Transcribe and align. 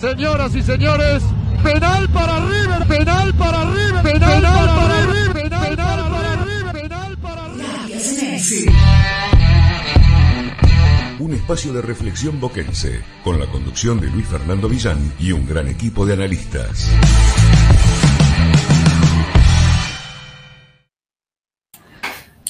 Señoras 0.00 0.54
y 0.54 0.62
señores, 0.62 1.24
penal 1.64 2.08
para 2.10 2.38
River, 2.38 2.86
penal 2.86 3.34
para 3.34 3.64
River, 3.64 4.02
penal, 4.04 4.40
para, 4.40 5.00
River, 5.06 5.32
penal, 5.32 5.76
para 5.76 6.36
River, 6.36 6.72
penal 6.72 7.18
para 7.18 7.48
River. 7.48 8.72
Un 11.18 11.34
espacio 11.34 11.72
de 11.72 11.82
reflexión 11.82 12.38
boquense, 12.38 13.02
con 13.24 13.40
la 13.40 13.46
conducción 13.46 13.98
de 13.98 14.06
Luis 14.06 14.28
Fernando 14.28 14.68
Villán 14.68 15.14
y 15.18 15.32
un 15.32 15.44
gran 15.48 15.66
equipo 15.66 16.06
de 16.06 16.12
analistas. 16.12 16.88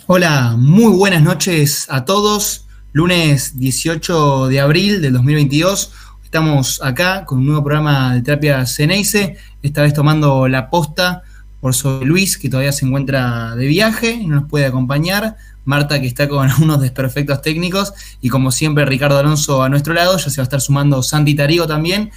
Hola, 0.07 0.55
muy 0.59 0.93
buenas 0.93 1.23
noches 1.23 1.87
a 1.89 2.05
todos. 2.05 2.67
Lunes 2.93 3.59
18 3.59 4.49
de 4.49 4.61
abril 4.61 5.01
del 5.01 5.15
2022 5.15 5.93
Estamos 6.29 6.83
acá 6.83 7.25
con 7.25 7.39
un 7.39 7.47
nuevo 7.47 7.65
programa 7.65 8.13
de 8.13 8.21
terapia 8.21 8.67
Ceneice, 8.67 9.39
esta 9.63 9.81
vez 9.81 9.95
tomando 9.95 10.47
la 10.47 10.69
posta 10.69 11.23
por 11.59 11.75
Soy 11.75 12.05
Luis, 12.05 12.37
que 12.37 12.51
todavía 12.51 12.71
se 12.73 12.85
encuentra 12.85 13.57
de 13.57 13.67
viaje 13.67 14.11
y 14.11 14.27
no 14.27 14.41
nos 14.41 14.51
puede 14.51 14.67
acompañar. 14.67 15.39
Marta, 15.65 15.99
que 15.99 16.07
está 16.07 16.29
con 16.29 16.51
unos 16.63 16.83
desperfectos 16.83 17.41
técnicos. 17.41 17.95
Y 18.21 18.29
como 18.29 18.51
siempre, 18.51 18.85
Ricardo 18.85 19.17
Alonso 19.17 19.63
a 19.63 19.71
nuestro 19.71 19.95
lado. 19.95 20.19
Ya 20.19 20.29
se 20.29 20.37
va 20.37 20.43
a 20.43 20.45
estar 20.45 20.61
sumando 20.61 21.03
Santi 21.03 21.35
Tarigo 21.35 21.67
también 21.67 22.11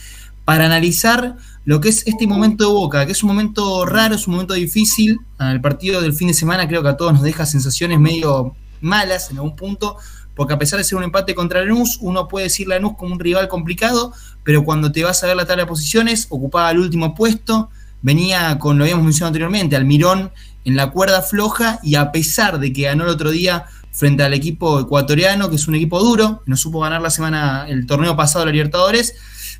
para 0.44 0.66
analizar 0.66 1.38
lo 1.64 1.80
que 1.80 1.88
es 1.88 2.06
este 2.06 2.28
momento 2.28 2.68
de 2.68 2.74
Boca, 2.74 3.06
que 3.06 3.14
es 3.14 3.24
un 3.24 3.30
momento 3.30 3.86
raro, 3.86 4.16
es 4.16 4.28
un 4.28 4.34
momento 4.34 4.56
difícil. 4.56 5.22
El 5.40 5.62
partido 5.62 6.02
del 6.02 6.12
fin 6.12 6.28
de 6.28 6.34
semana 6.34 6.68
creo 6.68 6.84
que 6.84 6.90
a 6.90 6.98
todos 6.98 7.14
nos 7.14 7.22
deja 7.22 7.46
sensaciones 7.46 7.98
medio 7.98 8.58
malas 8.82 9.30
en 9.32 9.38
algún 9.38 9.56
punto, 9.56 9.96
porque 10.36 10.54
a 10.54 10.60
pesar 10.60 10.78
de 10.78 10.84
ser 10.84 10.98
un 10.98 11.04
empate 11.04 11.36
contra 11.36 11.62
Lanús, 11.62 11.98
uno 12.02 12.28
puede 12.28 12.46
decir 12.46 12.68
Lanús 12.68 12.96
como 12.98 13.14
un 13.14 13.20
rival 13.20 13.48
complicado, 13.48 14.14
pero 14.44 14.64
cuando 14.64 14.92
te 14.92 15.04
vas 15.04 15.24
a 15.24 15.28
ver 15.28 15.36
la 15.36 15.46
tabla 15.46 15.64
de 15.64 15.68
posiciones, 15.68 16.28
ocupaba 16.30 16.72
el 16.72 16.80
último 16.80 17.14
puesto, 17.16 17.70
venía 18.02 18.58
con, 18.60 18.78
lo 18.78 18.84
habíamos 18.84 19.04
mencionado 19.04 19.30
anteriormente, 19.30 19.76
Almirón 19.76 20.32
en 20.64 20.76
la 20.76 20.92
cuerda 20.92 21.22
floja, 21.22 21.80
y 21.84 21.96
a 21.96 22.12
pesar 22.12 22.60
de 22.60 22.72
que 22.72 22.84
ganó 22.84 23.04
el 23.04 23.10
otro 23.10 23.32
día 23.32 23.66
frente 23.92 24.24
al 24.24 24.34
equipo 24.34 24.80
ecuatoriano, 24.80 25.50
que 25.50 25.56
es 25.56 25.68
un 25.68 25.76
equipo 25.76 26.00
duro, 26.00 26.44
no 26.46 26.56
supo 26.56 26.80
ganar 26.80 27.02
la 27.02 27.10
semana, 27.10 27.66
el 27.68 27.86
torneo 27.86 28.16
pasado 28.16 28.46
de 28.46 28.48
la 28.48 28.52
Libertadores, 28.54 29.16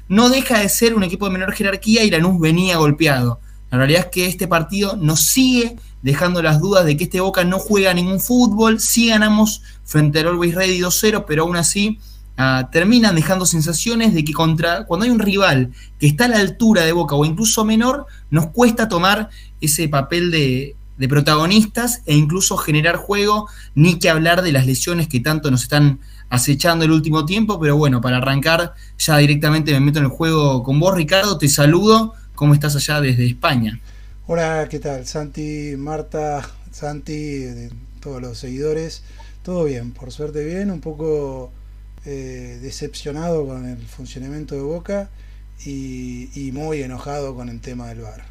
no 0.08 0.30
deja 0.30 0.60
de 0.60 0.70
ser 0.70 0.94
un 0.94 1.04
equipo 1.04 1.26
de 1.26 1.32
menor 1.32 1.54
jerarquía 1.54 2.04
y 2.04 2.12
Lanús 2.12 2.40
venía 2.40 2.78
golpeado. 2.78 3.40
La 3.72 3.78
realidad 3.78 4.02
es 4.02 4.12
que 4.12 4.26
este 4.26 4.48
partido 4.48 4.98
nos 4.98 5.22
sigue 5.22 5.78
dejando 6.02 6.42
las 6.42 6.60
dudas 6.60 6.86
de 6.86 6.98
que 6.98 7.06
este 7.06 7.22
Boca 7.22 7.44
no 7.46 7.58
juega 7.58 7.94
ningún 7.94 8.20
fútbol. 8.20 8.80
Sí 8.80 9.08
ganamos 9.08 9.62
frente 9.86 10.20
al 10.20 10.28
Always 10.28 10.56
Ready 10.56 10.80
2-0, 10.80 11.24
pero 11.26 11.44
aún 11.44 11.56
así 11.56 11.98
ah, 12.38 12.70
terminan 12.72 13.16
dejando 13.16 13.46
sensaciones 13.46 14.14
de 14.14 14.26
que 14.26 14.34
contra, 14.34 14.86
cuando 14.86 15.06
hay 15.06 15.10
un 15.10 15.20
rival 15.20 15.72
que 16.00 16.08
está 16.08 16.26
a 16.26 16.28
la 16.28 16.40
altura 16.40 16.84
de 16.84 16.92
Boca 16.92 17.16
o 17.16 17.24
incluso 17.24 17.64
menor, 17.64 18.06
nos 18.30 18.48
cuesta 18.48 18.90
tomar 18.90 19.30
ese 19.62 19.88
papel 19.88 20.32
de, 20.32 20.76
de 20.98 21.08
protagonistas 21.08 22.02
e 22.06 22.16
incluso 22.16 22.58
generar 22.58 22.98
juego, 22.98 23.48
ni 23.74 24.00
que 24.00 24.10
hablar 24.10 24.42
de 24.42 24.52
las 24.52 24.66
lesiones 24.66 25.08
que 25.08 25.22
tanto 25.22 25.50
nos 25.50 25.64
están 25.64 26.00
acechando 26.30 26.86
el 26.86 26.92
último 26.92 27.26
tiempo, 27.26 27.60
pero 27.60 27.76
bueno, 27.76 28.02
para 28.02 28.18
arrancar 28.18 28.74
ya 28.98 29.18
directamente 29.18 29.72
me 29.74 29.80
meto 29.80 30.00
en 30.00 30.06
el 30.06 30.12
juego 30.12 30.64
con 30.64 30.80
vos, 30.80 30.96
Ricardo, 30.96 31.38
te 31.38 31.50
saludo, 31.50 32.14
¿cómo 32.42 32.56
estás 32.56 32.76
allá 32.76 33.00
desde 33.02 33.28
España? 33.28 33.80
Hola, 34.26 34.66
¿qué 34.68 34.80
tal? 34.80 35.06
Santi, 35.06 35.76
Marta, 35.78 36.42
Santi, 36.72 37.46
todos 38.00 38.20
los 38.20 38.40
seguidores. 38.40 39.04
Todo 39.44 39.66
bien, 39.66 39.92
por 39.92 40.12
suerte 40.12 40.44
bien, 40.44 40.72
un 40.72 40.82
poco 40.82 41.52
eh, 42.04 42.58
decepcionado 42.60 43.46
con 43.46 43.68
el 43.70 43.78
funcionamiento 43.78 44.56
de 44.56 44.62
Boca 44.62 45.12
y, 45.64 46.50
muy 46.52 46.82
enojado 46.82 47.36
con 47.36 47.48
el 47.48 47.62
tema 47.62 47.90
del 47.90 48.02
bar. 48.02 48.24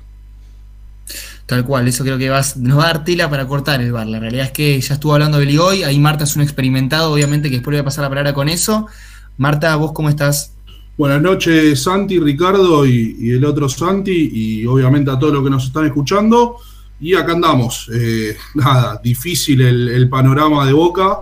Tal 1.47 1.65
cual, 1.65 1.87
eso 1.87 2.03
creo 2.03 2.19
que 2.19 2.31
vas, 2.31 2.57
nos 2.57 2.81
va 2.81 2.83
a 2.83 2.87
dar 2.87 3.05
tela 3.05 3.31
para 3.31 3.47
cortar 3.47 3.81
el 3.81 3.93
bar. 3.93 4.09
La 4.09 4.19
realidad 4.19 4.47
es 4.47 4.53
que 4.53 4.81
ya 4.81 4.95
estuvo 4.95 5.15
hablando 5.15 5.39
de 5.39 5.47
Ligoy, 5.47 5.85
ahí 5.85 6.01
Marta 6.01 6.25
es 6.25 6.35
un 6.35 6.43
experimentado, 6.43 7.13
obviamente 7.13 7.49
que 7.49 7.59
después 7.59 7.75
voy 7.75 7.81
a 7.83 7.85
pasar 7.85 8.03
la 8.03 8.09
palabra 8.09 8.35
con 8.35 8.49
eso. 8.49 8.89
Marta, 9.37 9.77
¿vos 9.77 9.93
cómo 9.93 10.09
estás? 10.09 10.55
Buenas 11.01 11.23
noches, 11.23 11.83
Santi, 11.83 12.21
Ricardo 12.21 12.85
y, 12.85 13.31
el 13.31 13.43
otro 13.47 13.71
Santi, 13.71 14.33
y 14.35 14.67
obviamente 14.67 15.11
a 15.11 15.19
todos 15.19 15.33
los 15.33 15.43
que 15.43 15.49
nos 15.49 15.65
están 15.65 15.87
escuchando. 15.87 16.57
Y 17.01 17.15
acá 17.15 17.33
andamos. 17.33 17.91
Eh, 17.91 18.37
nada, 18.55 19.01
difícil 19.03 19.63
el, 19.63 20.09
panorama 20.11 20.67
de 20.67 20.75
Boca. 20.75 21.21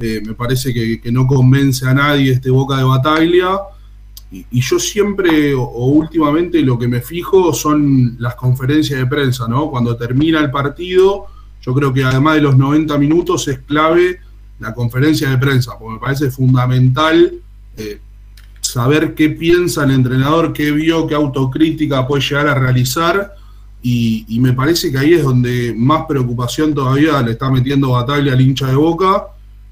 Eh, 0.00 0.20
me 0.26 0.34
parece 0.34 0.74
que, 0.74 1.12
no 1.12 1.28
convence 1.28 1.86
a 1.86 1.94
nadie 1.94 2.32
este 2.32 2.50
Boca 2.50 2.76
de 2.76 2.82
Bataglia. 2.82 3.56
Y, 4.32 4.60
yo 4.60 4.80
siempre, 4.80 5.54
o, 5.54 5.86
últimamente, 5.86 6.60
lo 6.62 6.76
que 6.76 6.88
me 6.88 7.00
fijo 7.00 7.54
son 7.54 8.16
las 8.18 8.34
conferencias 8.34 8.98
de 8.98 9.06
prensa, 9.06 9.46
¿no? 9.46 9.70
Cuando 9.70 9.96
termina 9.96 10.40
el 10.40 10.50
partido, 10.50 11.26
yo 11.62 11.72
creo 11.72 11.92
que 11.92 12.02
además 12.02 12.34
de 12.34 12.40
los 12.40 12.56
90 12.56 12.98
minutos 12.98 13.46
es 13.46 13.60
clave 13.60 14.18
la 14.58 14.74
conferencia 14.74 15.30
de 15.30 15.38
prensa, 15.38 15.78
porque 15.78 15.94
me 15.94 16.00
parece 16.00 16.32
fundamental. 16.32 17.32
Eh, 17.76 18.00
saber 18.72 19.14
qué 19.14 19.30
piensa 19.30 19.84
el 19.84 19.90
entrenador, 19.90 20.52
qué 20.52 20.70
vio, 20.70 21.06
qué 21.06 21.14
autocrítica 21.14 22.06
puede 22.06 22.22
llegar 22.22 22.48
a 22.48 22.54
realizar. 22.54 23.34
Y, 23.82 24.38
me 24.40 24.52
parece 24.52 24.92
que 24.92 24.98
ahí 24.98 25.14
es 25.14 25.22
donde 25.22 25.74
más 25.76 26.04
preocupación 26.06 26.74
todavía 26.74 27.20
le 27.22 27.32
está 27.32 27.50
metiendo 27.50 27.90
batalla 27.90 28.32
al 28.32 28.40
hincha 28.40 28.66
de 28.66 28.74
boca. 28.74 29.26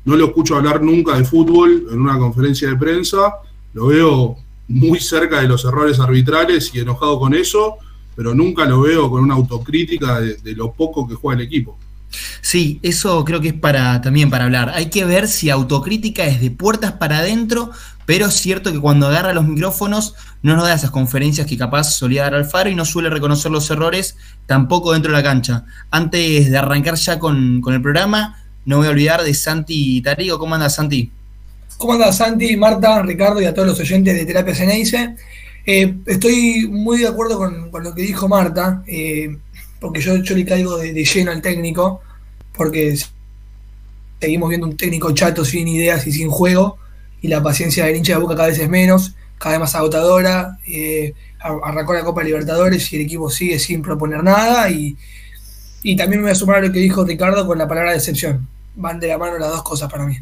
No 0.04 0.16
lo 0.16 0.26
escucho 0.26 0.56
hablar 0.56 0.82
nunca 0.82 1.16
de 1.16 1.24
fútbol 1.24 1.86
en 1.90 2.00
una 2.00 2.18
conferencia 2.18 2.68
de 2.68 2.76
prensa. 2.76 3.34
Lo 3.74 3.86
veo 3.86 4.36
muy 4.68 4.98
cerca 5.00 5.40
de 5.40 5.48
los 5.48 5.64
errores 5.64 6.00
arbitrales 6.00 6.70
y 6.74 6.80
enojado 6.80 7.18
con 7.18 7.34
eso, 7.34 7.76
pero 8.16 8.34
nunca 8.34 8.64
lo 8.64 8.82
veo 8.82 9.10
con 9.10 9.22
una 9.22 9.34
autocrítica 9.34 10.20
de, 10.20 10.36
de 10.36 10.52
lo 10.54 10.72
poco 10.72 11.06
que 11.06 11.14
juega 11.14 11.40
el 11.40 11.46
equipo. 11.46 11.78
Sí, 12.40 12.80
eso 12.82 13.24
creo 13.24 13.40
que 13.40 13.48
es 13.48 13.54
para 13.54 14.00
también 14.00 14.30
para 14.30 14.44
hablar. 14.44 14.70
Hay 14.74 14.86
que 14.86 15.04
ver 15.04 15.28
si 15.28 15.50
autocrítica 15.50 16.24
es 16.24 16.40
de 16.40 16.50
puertas 16.50 16.92
para 16.92 17.18
adentro, 17.18 17.70
pero 18.06 18.26
es 18.26 18.34
cierto 18.34 18.72
que 18.72 18.80
cuando 18.80 19.06
agarra 19.06 19.34
los 19.34 19.46
micrófonos 19.46 20.14
no 20.42 20.56
nos 20.56 20.64
da 20.64 20.74
esas 20.74 20.90
conferencias 20.90 21.46
que 21.46 21.58
capaz 21.58 21.84
solía 21.84 22.22
dar 22.22 22.34
Alfaro 22.34 22.70
y 22.70 22.74
no 22.74 22.84
suele 22.84 23.10
reconocer 23.10 23.50
los 23.50 23.70
errores 23.70 24.16
tampoco 24.46 24.92
dentro 24.92 25.12
de 25.12 25.18
la 25.18 25.22
cancha. 25.22 25.64
Antes 25.90 26.50
de 26.50 26.56
arrancar 26.56 26.94
ya 26.94 27.18
con, 27.18 27.62
el 27.66 27.82
programa, 27.82 28.42
no 28.64 28.78
voy 28.78 28.86
a 28.86 28.90
olvidar 28.90 29.22
de 29.22 29.34
Santi 29.34 30.00
Tarigo. 30.00 30.38
¿Cómo 30.38 30.54
anda 30.54 30.70
Santi? 30.70 31.10
¿Cómo 31.76 31.92
anda 31.92 32.12
Santi, 32.12 32.56
Marta, 32.56 33.02
Ricardo 33.02 33.40
y 33.40 33.44
a 33.44 33.54
todos 33.54 33.68
los 33.68 33.80
oyentes 33.80 34.14
de 34.14 34.24
Terapia 34.24 34.54
Ceneice? 34.54 35.14
Eh, 35.66 35.98
estoy 36.06 36.66
muy 36.66 37.00
de 37.00 37.08
acuerdo 37.08 37.36
con, 37.36 37.70
lo 37.84 37.94
que 37.94 38.02
dijo 38.02 38.26
Marta. 38.26 38.82
Eh, 38.86 39.36
porque 39.80 40.00
yo, 40.00 40.16
yo 40.16 40.34
le 40.34 40.44
caigo 40.44 40.76
de, 40.78 40.92
lleno 40.92 41.30
al 41.30 41.42
técnico, 41.42 42.02
porque 42.54 42.96
seguimos 44.20 44.48
viendo 44.48 44.66
un 44.66 44.76
técnico 44.76 45.12
chato 45.12 45.44
sin 45.44 45.68
ideas 45.68 46.06
y 46.06 46.12
sin 46.12 46.28
juego, 46.28 46.78
y 47.20 47.28
la 47.28 47.42
paciencia 47.42 47.84
del 47.86 47.96
hincha 47.96 48.14
de 48.14 48.18
boca 48.20 48.36
cada 48.36 48.48
vez 48.48 48.58
es 48.58 48.68
menos, 48.68 49.14
cada 49.38 49.54
vez 49.54 49.60
más 49.60 49.74
agotadora. 49.74 50.58
Eh, 50.66 51.14
arrancó 51.40 51.94
la 51.94 52.04
Copa 52.04 52.22
Libertadores 52.22 52.92
y 52.92 52.96
el 52.96 53.02
equipo 53.02 53.30
sigue 53.30 53.58
sin 53.58 53.82
proponer 53.82 54.22
nada. 54.22 54.70
Y, 54.70 54.96
y 55.82 55.96
también 55.96 56.20
me 56.20 56.26
voy 56.26 56.32
a 56.32 56.36
sumar 56.36 56.56
a 56.56 56.60
lo 56.60 56.72
que 56.72 56.80
dijo 56.80 57.04
Ricardo 57.04 57.46
con 57.46 57.58
la 57.58 57.66
palabra 57.68 57.92
decepción. 57.92 58.48
Van 58.76 59.00
de 59.00 59.08
la 59.08 59.18
mano 59.18 59.38
las 59.38 59.50
dos 59.50 59.62
cosas 59.62 59.90
para 59.90 60.06
mí. 60.06 60.16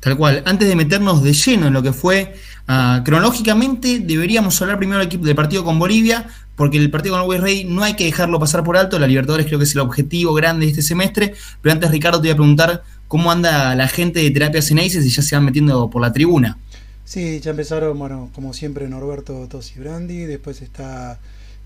Tal 0.00 0.16
cual. 0.16 0.42
Antes 0.46 0.66
de 0.66 0.74
meternos 0.76 1.22
de 1.22 1.34
lleno 1.34 1.66
en 1.66 1.74
lo 1.74 1.82
que 1.82 1.92
fue 1.92 2.34
ah, 2.66 3.02
cronológicamente, 3.04 4.00
deberíamos 4.00 4.60
hablar 4.62 4.78
primero 4.78 5.04
del, 5.04 5.34
partido 5.36 5.62
con 5.62 5.78
Bolivia, 5.78 6.26
porque 6.56 6.78
el 6.78 6.90
partido 6.90 7.22
con 7.22 7.34
el 7.34 7.42
Rey 7.42 7.64
no 7.64 7.84
hay 7.84 7.94
que 7.94 8.04
dejarlo 8.04 8.40
pasar 8.40 8.64
por 8.64 8.78
alto. 8.78 8.98
La 8.98 9.06
Libertadores 9.06 9.46
creo 9.46 9.58
que 9.58 9.66
es 9.66 9.74
el 9.74 9.80
objetivo 9.80 10.32
grande 10.32 10.64
de 10.64 10.70
este 10.70 10.82
semestre. 10.82 11.34
Pero 11.60 11.74
antes, 11.74 11.90
Ricardo, 11.90 12.18
te 12.18 12.28
voy 12.28 12.32
a 12.32 12.36
preguntar 12.36 12.82
cómo 13.08 13.30
anda 13.30 13.74
la 13.74 13.88
gente 13.88 14.20
de 14.20 14.30
Terapia 14.30 14.62
Ceneices 14.62 15.04
y 15.04 15.10
ya 15.10 15.22
se 15.22 15.36
van 15.36 15.44
metiendo 15.44 15.90
por 15.90 16.00
la 16.00 16.12
tribuna. 16.12 16.58
Sí, 17.04 17.40
ya 17.40 17.50
empezaron, 17.50 17.98
bueno, 17.98 18.30
como 18.34 18.54
siempre, 18.54 18.88
Norberto 18.88 19.48
Tosi 19.48 19.80
Brandi, 19.80 20.26
después 20.26 20.62
está 20.62 21.18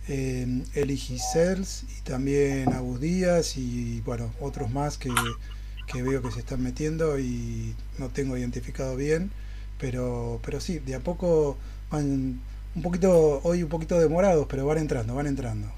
eh, 0.09 0.63
Eli 0.75 0.97
Gisels 0.97 1.85
y 1.99 2.03
también 2.03 2.73
Agus 2.73 3.01
Díaz 3.01 3.57
y, 3.57 4.01
bueno, 4.01 4.33
otros 4.41 4.71
más 4.71 4.97
que 4.97 5.11
que 5.87 6.03
veo 6.03 6.23
que 6.23 6.31
se 6.31 6.41
están 6.41 6.63
metiendo 6.63 7.19
y 7.19 7.75
no 7.99 8.09
tengo 8.09 8.37
identificado 8.37 8.97
bien, 8.97 9.31
pero, 9.79 10.41
pero 10.45 10.61
sí, 10.61 10.79
de 10.79 10.95
a 10.95 11.01
poco 11.01 11.57
van 11.91 12.41
un 12.75 12.83
poquito, 12.83 13.41
hoy 13.45 13.63
un 13.63 13.69
poquito 13.69 13.99
demorados, 13.99 14.47
pero 14.49 14.67
van 14.67 14.79
entrando, 14.79 15.15
van 15.15 15.27
entrando. 15.27 15.69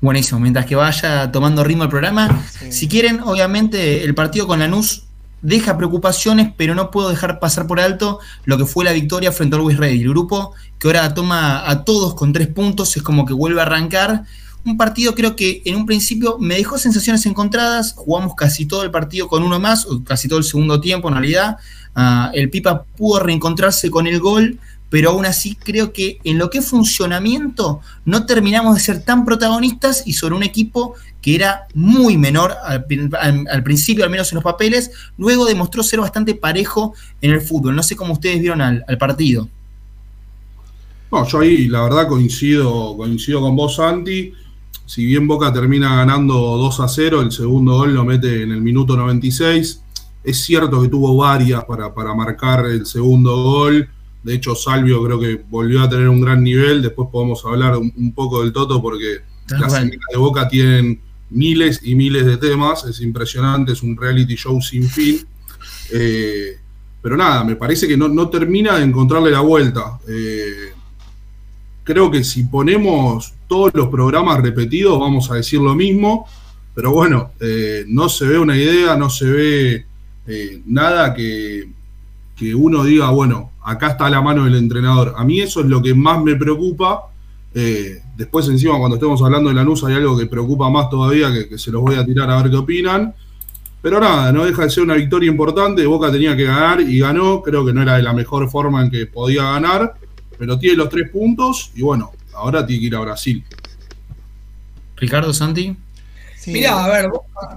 Buenísimo, 0.00 0.40
mientras 0.40 0.66
que 0.66 0.74
vaya 0.74 1.30
tomando 1.32 1.64
ritmo 1.64 1.84
el 1.84 1.90
programa, 1.90 2.44
si 2.68 2.88
quieren, 2.88 3.20
obviamente 3.20 4.04
el 4.04 4.14
partido 4.14 4.46
con 4.46 4.58
Lanús 4.58 5.04
deja 5.42 5.76
preocupaciones, 5.76 6.52
pero 6.56 6.74
no 6.74 6.90
puedo 6.90 7.08
dejar 7.08 7.38
pasar 7.38 7.66
por 7.66 7.80
alto 7.80 8.18
lo 8.44 8.58
que 8.58 8.66
fue 8.66 8.84
la 8.84 8.92
victoria 8.92 9.32
frente 9.32 9.56
al 9.56 9.60
Always 9.60 9.78
Ready, 9.78 10.02
el 10.02 10.08
grupo 10.10 10.54
que 10.78 10.88
ahora 10.88 11.14
toma 11.14 11.68
a 11.70 11.84
todos 11.84 12.14
con 12.14 12.32
tres 12.32 12.48
puntos, 12.48 12.96
es 12.96 13.02
como 13.02 13.24
que 13.24 13.32
vuelve 13.32 13.60
a 13.60 13.64
arrancar 13.64 14.24
un 14.66 14.76
partido 14.76 15.14
creo 15.14 15.36
que 15.36 15.62
en 15.64 15.76
un 15.76 15.86
principio 15.86 16.38
me 16.38 16.56
dejó 16.56 16.76
sensaciones 16.76 17.24
encontradas, 17.24 17.94
jugamos 17.96 18.34
casi 18.34 18.66
todo 18.66 18.82
el 18.82 18.90
partido 18.90 19.28
con 19.28 19.42
uno 19.42 19.60
más, 19.60 19.86
o 19.86 20.02
casi 20.02 20.28
todo 20.28 20.38
el 20.38 20.44
segundo 20.44 20.80
tiempo 20.80 21.08
en 21.08 21.14
realidad, 21.14 21.56
ah, 21.94 22.30
el 22.34 22.50
Pipa 22.50 22.84
pudo 22.96 23.20
reencontrarse 23.20 23.90
con 23.90 24.06
el 24.06 24.18
gol, 24.18 24.58
pero 24.90 25.10
aún 25.10 25.26
así 25.26 25.56
creo 25.56 25.92
que 25.92 26.18
en 26.24 26.38
lo 26.38 26.50
que 26.50 26.58
es 26.58 26.66
funcionamiento 26.66 27.80
no 28.04 28.26
terminamos 28.26 28.74
de 28.74 28.80
ser 28.80 29.04
tan 29.04 29.24
protagonistas 29.24 30.02
y 30.06 30.12
sobre 30.12 30.34
un 30.34 30.42
equipo 30.42 30.94
que 31.20 31.34
era 31.34 31.66
muy 31.74 32.16
menor 32.16 32.54
al, 32.62 33.62
principio, 33.64 34.04
al 34.04 34.10
menos 34.10 34.30
en 34.30 34.36
los 34.36 34.44
papeles, 34.44 34.90
luego 35.18 35.44
demostró 35.44 35.82
ser 35.82 36.00
bastante 36.00 36.34
parejo 36.34 36.94
en 37.20 37.32
el 37.32 37.40
fútbol. 37.40 37.74
No 37.74 37.82
sé 37.82 37.96
cómo 37.96 38.12
ustedes 38.12 38.40
vieron 38.40 38.60
al, 38.60 38.84
partido. 38.98 39.48
No, 41.10 41.26
yo 41.26 41.40
ahí 41.40 41.66
la 41.66 41.82
verdad 41.82 42.06
coincido, 42.06 42.96
coincido 42.96 43.40
con 43.40 43.56
vos, 43.56 43.76
Santi. 43.76 44.32
Si 44.86 45.04
bien 45.04 45.26
Boca 45.26 45.52
termina 45.52 45.96
ganando 45.96 46.34
2 46.34 46.80
a 46.80 46.88
0, 46.88 47.20
el 47.20 47.32
segundo 47.32 47.74
gol 47.74 47.94
lo 47.94 48.04
mete 48.04 48.42
en 48.42 48.52
el 48.52 48.62
minuto 48.62 48.96
96. 48.96 49.82
Es 50.24 50.42
cierto 50.42 50.80
que 50.80 50.88
tuvo 50.88 51.16
varias 51.16 51.64
para, 51.64 51.92
para 51.92 52.14
marcar 52.14 52.66
el 52.66 52.86
segundo 52.86 53.36
gol 53.42 53.88
de 54.26 54.34
hecho, 54.34 54.56
Salvio 54.56 55.04
creo 55.04 55.20
que 55.20 55.40
volvió 55.48 55.82
a 55.82 55.88
tener 55.88 56.08
un 56.08 56.20
gran 56.20 56.42
nivel. 56.42 56.82
Después 56.82 57.08
podemos 57.12 57.44
hablar 57.44 57.76
un, 57.76 58.12
poco 58.12 58.42
del 58.42 58.52
Toto 58.52 58.82
porque 58.82 59.20
las 59.50 59.72
de 59.72 60.16
Boca 60.16 60.48
tienen 60.48 61.00
miles 61.30 61.78
y 61.84 61.94
miles 61.94 62.26
de 62.26 62.36
temas. 62.36 62.84
Es 62.86 63.00
impresionante, 63.00 63.70
es 63.70 63.84
un 63.84 63.96
reality 63.96 64.34
show 64.34 64.60
sin 64.60 64.88
fin. 64.88 65.24
Eh, 65.92 66.58
pero 67.00 67.16
nada, 67.16 67.44
me 67.44 67.54
parece 67.54 67.86
que 67.86 67.96
no, 67.96 68.28
termina 68.28 68.78
de 68.78 68.86
encontrarle 68.86 69.30
la 69.30 69.42
vuelta. 69.42 70.00
Eh, 70.08 70.72
creo 71.86 72.10
que 72.10 72.24
si 72.24 72.44
ponemos 72.44 73.32
todos 73.46 73.70
los 73.72 73.86
programas 73.88 74.42
repetidos 74.42 74.98
vamos 74.98 75.30
a 75.30 75.36
decir 75.36 75.60
lo 75.60 75.74
mismo. 75.74 76.26
Pero 76.74 76.92
bueno, 76.92 77.30
eh, 77.40 77.84
no 77.88 78.10
se 78.10 78.26
ve 78.26 78.38
una 78.38 78.56
idea, 78.56 78.96
no 78.96 79.08
se 79.08 79.24
ve 79.24 79.86
nada 80.66 81.14
que, 81.14 81.70
que 82.36 82.54
uno 82.54 82.84
diga, 82.84 83.10
bueno, 83.10 83.52
acá 83.62 83.88
está 83.88 84.10
la 84.10 84.20
mano 84.20 84.44
del 84.44 84.56
entrenador. 84.56 85.14
A 85.16 85.24
mí 85.24 85.40
eso 85.40 85.60
es 85.60 85.66
lo 85.66 85.80
que 85.80 85.94
más 85.94 86.22
me 86.22 86.36
preocupa. 86.36 87.04
Eh, 87.54 88.02
después 88.16 88.46
encima 88.48 88.78
cuando 88.78 88.96
estemos 88.96 89.22
hablando 89.22 89.48
de 89.48 89.54
Lanús 89.54 89.82
hay 89.84 89.94
algo 89.94 90.18
que 90.18 90.26
preocupa 90.26 90.68
más 90.68 90.90
todavía, 90.90 91.32
que, 91.32 91.56
se 91.56 91.70
los 91.70 91.80
voy 91.80 91.94
a 91.94 92.04
tirar 92.04 92.30
a 92.30 92.42
ver 92.42 92.50
qué 92.50 92.56
opinan. 92.56 93.14
Pero 93.80 94.00
nada, 94.00 94.32
no 94.32 94.44
deja 94.44 94.64
de 94.64 94.70
ser 94.70 94.82
una 94.82 94.94
victoria 94.94 95.30
importante. 95.30 95.86
Boca 95.86 96.10
tenía 96.10 96.36
que 96.36 96.44
ganar 96.44 96.80
y 96.80 96.98
ganó. 96.98 97.40
Creo 97.40 97.64
que 97.64 97.72
no 97.72 97.82
era 97.82 97.96
de 97.96 98.02
la 98.02 98.12
mejor 98.12 98.50
forma 98.50 98.82
en 98.82 98.90
que 98.90 99.06
podía 99.06 99.44
ganar. 99.44 99.94
Pero 100.38 100.58
tiene 100.58 100.76
los 100.76 100.88
tres 100.88 101.10
puntos 101.10 101.70
y 101.74 101.82
bueno, 101.82 102.12
ahora 102.34 102.66
tiene 102.66 102.80
que 102.80 102.86
ir 102.86 102.96
a 102.96 103.00
Brasil. 103.00 103.44
Ricardo 104.96 105.32
Santi. 105.32 105.76
Mirá, 106.46 106.84
a 106.84 106.88
ver, 106.88 107.10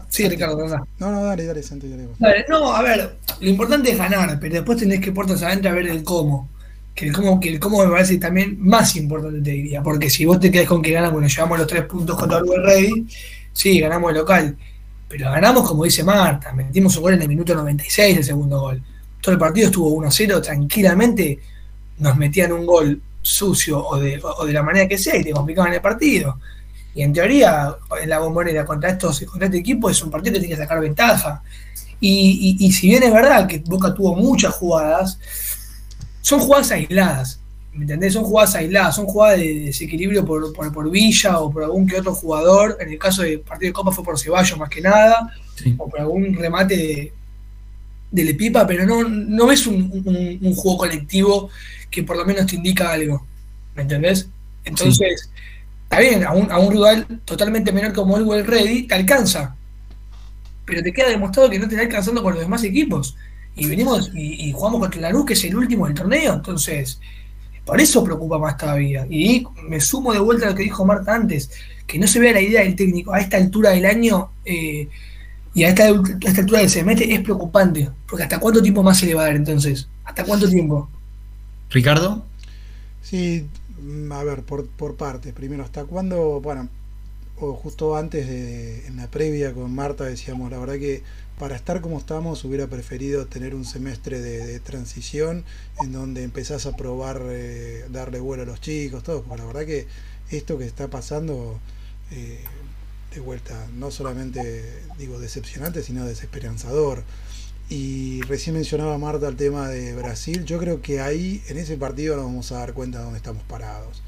sí, 0.10 0.28
Ricardo, 0.28 0.58
No, 0.98 1.12
no, 1.12 1.24
dale, 1.24 1.46
dale, 1.46 1.62
Santi, 1.62 1.88
dale. 1.88 2.46
no, 2.50 2.74
a 2.74 2.82
ver, 2.82 3.18
lo 3.40 3.50
importante 3.50 3.92
es 3.92 3.98
ganar, 3.98 4.40
pero 4.40 4.56
después 4.56 4.80
tenés 4.80 5.00
que 5.00 5.12
puertas 5.12 5.44
adentro 5.44 5.70
a 5.70 5.76
ver 5.76 5.88
el 5.88 6.04
cómo. 6.04 6.50
Que 6.96 7.08
el 7.08 7.14
cómo, 7.14 7.40
que 7.40 7.50
el 7.50 7.60
cómo 7.60 7.84
me 7.84 7.92
parece 7.92 8.18
también 8.18 8.58
más 8.60 8.96
importante, 8.96 9.42
te 9.42 9.52
diría. 9.52 9.84
Porque 9.84 10.10
si 10.10 10.26
vos 10.26 10.40
te 10.40 10.50
quedás 10.50 10.68
con 10.68 10.82
que 10.82 10.92
ganamos, 10.92 11.14
bueno, 11.14 11.28
llevamos 11.28 11.60
los 11.60 11.68
tres 11.68 11.86
puntos 11.86 12.18
contra 12.18 12.40
el 12.40 12.64
Rey, 12.64 13.06
sí, 13.54 13.80
ganamos 13.80 14.10
el 14.10 14.18
local. 14.18 14.58
Pero 15.08 15.32
ganamos, 15.32 15.68
como 15.68 15.84
dice 15.84 16.04
Marta, 16.04 16.52
metimos 16.54 16.96
un 16.98 17.04
gol 17.04 17.14
en 17.14 17.22
el 17.22 17.28
minuto 17.28 17.54
96 17.56 18.18
el 18.18 18.24
segundo 18.24 18.60
gol. 18.60 18.82
Todo 19.22 19.34
el 19.34 19.40
partido 19.40 19.68
estuvo 19.68 20.02
1-0, 20.04 20.42
tranquilamente 20.42 21.40
nos 22.00 22.18
metían 22.18 22.52
un 22.52 22.66
gol 22.66 23.02
sucio 23.22 23.86
o 23.86 24.00
de, 24.00 24.20
o 24.24 24.46
de 24.46 24.54
la 24.54 24.64
manera 24.64 24.88
que 24.88 24.98
sea 24.98 25.18
y 25.18 25.24
te 25.24 25.32
complicaban 25.32 25.74
el 25.74 25.82
partido. 25.82 26.40
Y 26.96 27.04
en 27.04 27.14
teoría, 27.14 27.76
en 28.02 28.10
la 28.10 28.20
bombonera 28.20 28.66
contra, 28.66 28.90
estos, 28.90 29.20
contra 29.22 29.46
este 29.46 29.60
equipo 29.60 29.90
es 29.90 30.02
un 30.02 30.10
partido 30.10 30.34
que 30.34 30.40
tiene 30.40 30.56
que 30.56 30.62
sacar 30.62 30.80
ventaja. 30.80 31.42
Y, 32.02 32.72
si 32.72 32.88
bien 32.88 33.04
es 33.04 33.14
verdad 33.14 33.46
que 33.46 33.60
Boca 33.60 33.94
tuvo 33.94 34.16
muchas 34.16 34.54
jugadas, 34.56 35.20
son 36.22 36.40
jugadas 36.40 36.72
aisladas. 36.72 37.40
¿Me 37.74 37.84
entendés? 37.84 38.14
Son 38.14 38.24
jugadas 38.24 38.56
aisladas, 38.56 38.96
son 38.96 39.06
jugadas 39.06 39.40
de 39.40 39.60
desequilibrio 39.66 40.26
por, 40.26 40.52
por, 40.54 40.90
Villa 40.90 41.40
o 41.40 41.52
por 41.52 41.64
algún 41.64 41.86
que 41.88 42.00
otro 42.00 42.16
jugador. 42.16 42.78
En 42.80 42.90
el 42.90 42.98
caso 42.98 43.22
del 43.22 43.42
partido 43.42 43.70
de 43.70 43.74
Copa 43.74 43.92
fue 43.92 44.04
por 44.04 44.18
Ceballos 44.18 44.58
más 44.58 44.70
que 44.70 44.82
nada, 44.82 45.32
o 45.78 45.90
por 45.90 46.00
algún 46.00 46.34
remate 46.34 46.76
de, 46.76 47.14
de 48.12 48.24
Lepipa, 48.24 48.66
pero 48.66 48.86
no, 48.86 49.08
no 49.08 49.52
es 49.52 49.68
un, 49.68 50.54
juego 50.56 50.78
colectivo 50.78 51.50
que 51.90 52.04
por 52.04 52.18
lo 52.18 52.26
menos 52.26 52.46
te 52.46 52.56
indica 52.56 52.92
algo. 52.92 53.26
¿Me 53.76 53.84
entendés? 53.84 54.30
Entonces, 54.66 55.30
Está 55.90 56.02
bien, 56.02 56.24
a 56.24 56.34
un, 56.34 56.52
a 56.52 56.60
un 56.60 56.72
rival 56.72 57.08
totalmente 57.26 57.72
menor 57.72 57.94
como 57.94 58.16
el 58.16 58.24
Well 58.24 58.46
Ready 58.46 58.84
te 58.84 58.94
alcanza. 58.94 59.56
Pero 60.64 60.84
te 60.84 60.94
queda 60.94 61.10
demostrado 61.10 61.50
que 61.50 61.58
no 61.58 61.68
te 61.68 61.74
está 61.74 61.82
alcanzando 61.82 62.22
con 62.22 62.34
los 62.34 62.44
demás 62.44 62.64
equipos. 62.64 63.16
Y 63.56 63.66
venimos 63.66 64.12
y, 64.14 64.52
jugamos 64.52 64.82
contra 64.82 65.02
la 65.02 65.10
Luz, 65.10 65.26
que 65.26 65.34
es 65.34 65.44
el 65.46 65.56
último 65.56 65.88
del 65.88 65.96
torneo. 65.96 66.36
Entonces, 66.36 67.00
por 67.66 67.82
eso 67.82 68.04
preocupa 68.04 68.38
más 68.38 68.56
todavía. 68.56 69.08
Y 69.10 69.48
me 69.68 69.82
sumo 69.82 70.14
de 70.14 70.20
vuelta 70.20 70.46
a 70.46 70.50
lo 70.52 70.56
que 70.56 70.62
dijo 70.62 70.86
Marta 70.86 71.16
antes, 71.16 71.50
que 71.88 71.98
no 71.98 72.06
se 72.06 72.20
vea 72.20 72.34
la 72.34 72.42
idea 72.42 72.62
del 72.62 72.76
técnico 72.76 73.12
a 73.12 73.20
esta 73.20 73.38
altura 73.38 73.72
del 73.72 73.88
año 73.88 74.30
eh, 74.46 74.88
y 75.56 75.64
a 75.64 75.70
esta, 75.70 75.86
a 75.86 76.04
esta 76.24 76.42
altura 76.42 76.60
del 76.60 76.70
semestre 76.70 77.12
es 77.12 77.22
preocupante. 77.22 77.90
Porque 78.08 78.26
¿hasta 78.26 78.40
cuánto 78.40 78.62
tiempo 78.62 78.84
más 78.84 79.00
se 79.00 79.08
le 79.08 79.16
va 79.16 79.24
a 79.24 79.26
dar 79.26 79.36
entonces? 79.38 79.90
¿Hasta 80.06 80.24
cuánto 80.24 80.48
tiempo? 80.48 80.88
Ricardo. 81.70 82.26
Sí, 83.02 83.48
Mm, 83.82 84.12
a 84.12 84.24
ver, 84.24 84.44
por, 84.44 84.68
por 84.68 84.96
partes. 84.96 85.34
Primero, 85.34 85.64
¿hasta 85.64 85.86
cuándo? 85.86 86.42
Bueno, 86.42 86.70
o 87.38 87.54
justo 87.54 87.96
antes 87.96 88.28
de, 88.28 88.88
en 88.88 88.98
la 88.98 89.08
previa 89.10 89.54
con 89.54 89.74
Marta 89.74 90.04
decíamos, 90.06 90.52
la 90.52 90.60
verdad 90.60 90.76
que 90.76 91.04
para 91.40 91.56
estar 91.56 91.80
como 91.82 91.98
estamos 91.98 92.44
hubiera 92.44 92.68
preferido 92.68 93.28
tener 93.28 93.56
un 93.56 93.64
semestre 93.66 94.20
de, 94.22 94.60
transición 94.60 95.46
en 95.82 95.94
donde 95.94 96.24
empezás 96.24 96.66
a 96.66 96.76
probar, 96.76 97.22
eh, 97.30 97.86
darle 97.90 98.20
vuelo 98.20 98.44
a 98.44 98.46
los 98.46 98.60
chicos, 98.62 99.04
todo, 99.04 99.24
porque 99.24 99.42
la 99.42 99.48
verdad 99.48 99.66
que 99.66 99.88
esto 100.32 100.58
que 100.58 100.66
está 100.66 100.90
pasando, 100.90 101.60
eh, 102.12 102.40
de 103.14 103.22
vuelta, 103.22 103.68
no 103.78 103.90
solamente 103.92 104.84
digo 104.98 105.20
decepcionante, 105.20 105.82
sino 105.82 106.06
desesperanzador. 106.06 107.04
Y 107.70 108.22
recién 108.24 108.56
mencionaba 108.56 108.98
Marta 108.98 109.28
el 109.28 109.36
tema 109.36 109.68
de 109.68 109.94
Brasil. 109.96 110.44
Yo 110.44 110.58
creo 110.58 110.82
que 110.82 111.02
ahí, 111.02 111.44
en 111.50 111.58
ese 111.58 111.78
partido, 111.78 112.16
nos 112.16 112.26
vamos 112.26 112.52
a 112.52 112.58
dar 112.58 112.74
cuenta 112.74 112.98
de 112.98 113.04
dónde 113.04 113.18
estamos 113.18 113.44
parados. 113.44 114.02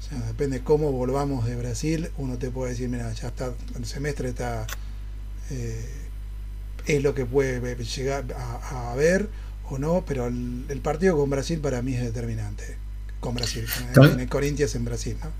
O 0.00 0.08
sea, 0.08 0.18
depende 0.26 0.60
cómo 0.62 0.90
volvamos 0.90 1.46
de 1.46 1.54
Brasil. 1.54 2.10
Uno 2.18 2.36
te 2.36 2.50
puede 2.50 2.72
decir, 2.72 2.88
mira, 2.88 3.12
ya 3.12 3.28
está, 3.28 3.52
el 3.76 3.86
semestre 3.86 4.30
está. 4.30 4.66
Eh, 5.50 5.88
es 6.86 7.02
lo 7.02 7.14
que 7.14 7.26
puede 7.26 7.76
llegar 7.84 8.24
a, 8.34 8.94
ver 8.96 9.28
o 9.68 9.78
no, 9.78 10.04
pero 10.06 10.26
el, 10.26 10.80
partido 10.82 11.16
con 11.16 11.30
Brasil 11.30 11.60
para 11.60 11.82
mí 11.82 11.94
es 11.94 12.02
determinante. 12.02 12.76
Con 13.20 13.34
Brasil, 13.34 13.66
en 13.96 14.20
el 14.20 14.28
Corinthians 14.28 14.74
en 14.74 14.84
Brasil, 14.84 15.16
¿no? 15.22 15.30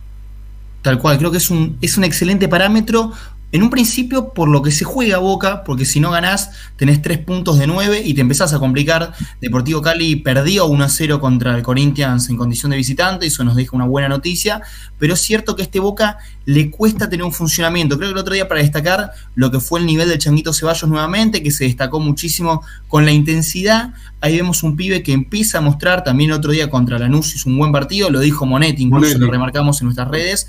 Tal 0.83 0.99
cual, 1.01 1.19
creo 1.19 1.33
que 1.33 1.39
es 1.39 1.51
un, 1.51 1.79
es 1.81 1.99
un 1.99 2.05
excelente 2.05 2.49
parámetro 2.49 3.13
en 3.57 3.63
un 3.63 3.71
principio, 3.71 4.35
por 4.35 4.49
lo 4.49 4.61
que 4.61 4.71
se 4.71 4.85
juega 4.85 5.17
Boca, 5.17 5.65
porque 5.65 5.87
si 5.87 5.99
no 5.99 6.11
ganás, 6.11 6.51
tenés 6.77 7.01
tres 7.01 7.17
puntos 7.17 7.59
de 7.59 7.67
nueve 7.67 8.03
y 8.05 8.13
te 8.13 8.21
empezás 8.21 8.53
a 8.53 8.59
complicar. 8.59 9.15
Deportivo 9.41 9.81
Cali 9.81 10.17
perdió 10.17 10.67
1 10.67 10.85
a 10.85 10.89
0 10.91 11.21
contra 11.21 11.57
el 11.57 11.63
Corinthians 11.63 12.29
en 12.29 12.37
condición 12.37 12.71
de 12.71 12.77
visitante, 12.77 13.25
eso 13.25 13.45
nos 13.45 13.57
deja 13.57 13.75
una 13.75 13.87
buena 13.87 14.11
noticia. 14.11 14.61
Pero 14.99 15.15
es 15.15 15.21
cierto 15.21 15.57
que 15.57 15.63
a 15.63 15.65
este 15.65 15.81
Boca 15.81 16.19
le 16.45 16.71
cuesta 16.71 17.09
tener 17.09 17.25
un 17.25 17.33
funcionamiento. 17.33 17.97
Creo 17.97 18.11
que 18.11 18.13
el 18.13 18.19
otro 18.19 18.35
día, 18.35 18.47
para 18.47 18.61
destacar 18.61 19.13
lo 19.35 19.51
que 19.51 19.59
fue 19.59 19.81
el 19.81 19.87
nivel 19.87 20.11
del 20.11 20.19
Changuito 20.19 20.53
Ceballos 20.53 20.91
nuevamente, 20.91 21.43
que 21.43 21.51
se 21.51 21.65
destacó 21.65 21.99
muchísimo 21.99 22.63
con 22.89 23.07
la 23.07 23.13
intensidad. 23.13 23.95
Ahí 24.21 24.37
vemos 24.37 24.63
un 24.65 24.77
pibe 24.77 25.03
que 25.03 25.15
empieza 25.15 25.59
a 25.59 25.61
mostrar 25.63 26.05
también 26.05 26.31
el 26.31 26.37
otro 26.37 26.53
día 26.53 26.69
contra 26.69 26.99
Lanús, 26.99 27.35
hizo 27.35 27.49
un 27.49 27.57
buen 27.57 27.73
partido, 27.73 28.11
lo 28.11 28.21
dijo 28.21 28.45
Monetti, 28.45 28.83
incluso 28.83 29.17
lo 29.17 29.31
remarcamos 29.31 29.81
en 29.81 29.87
nuestras 29.87 30.09
redes. 30.09 30.47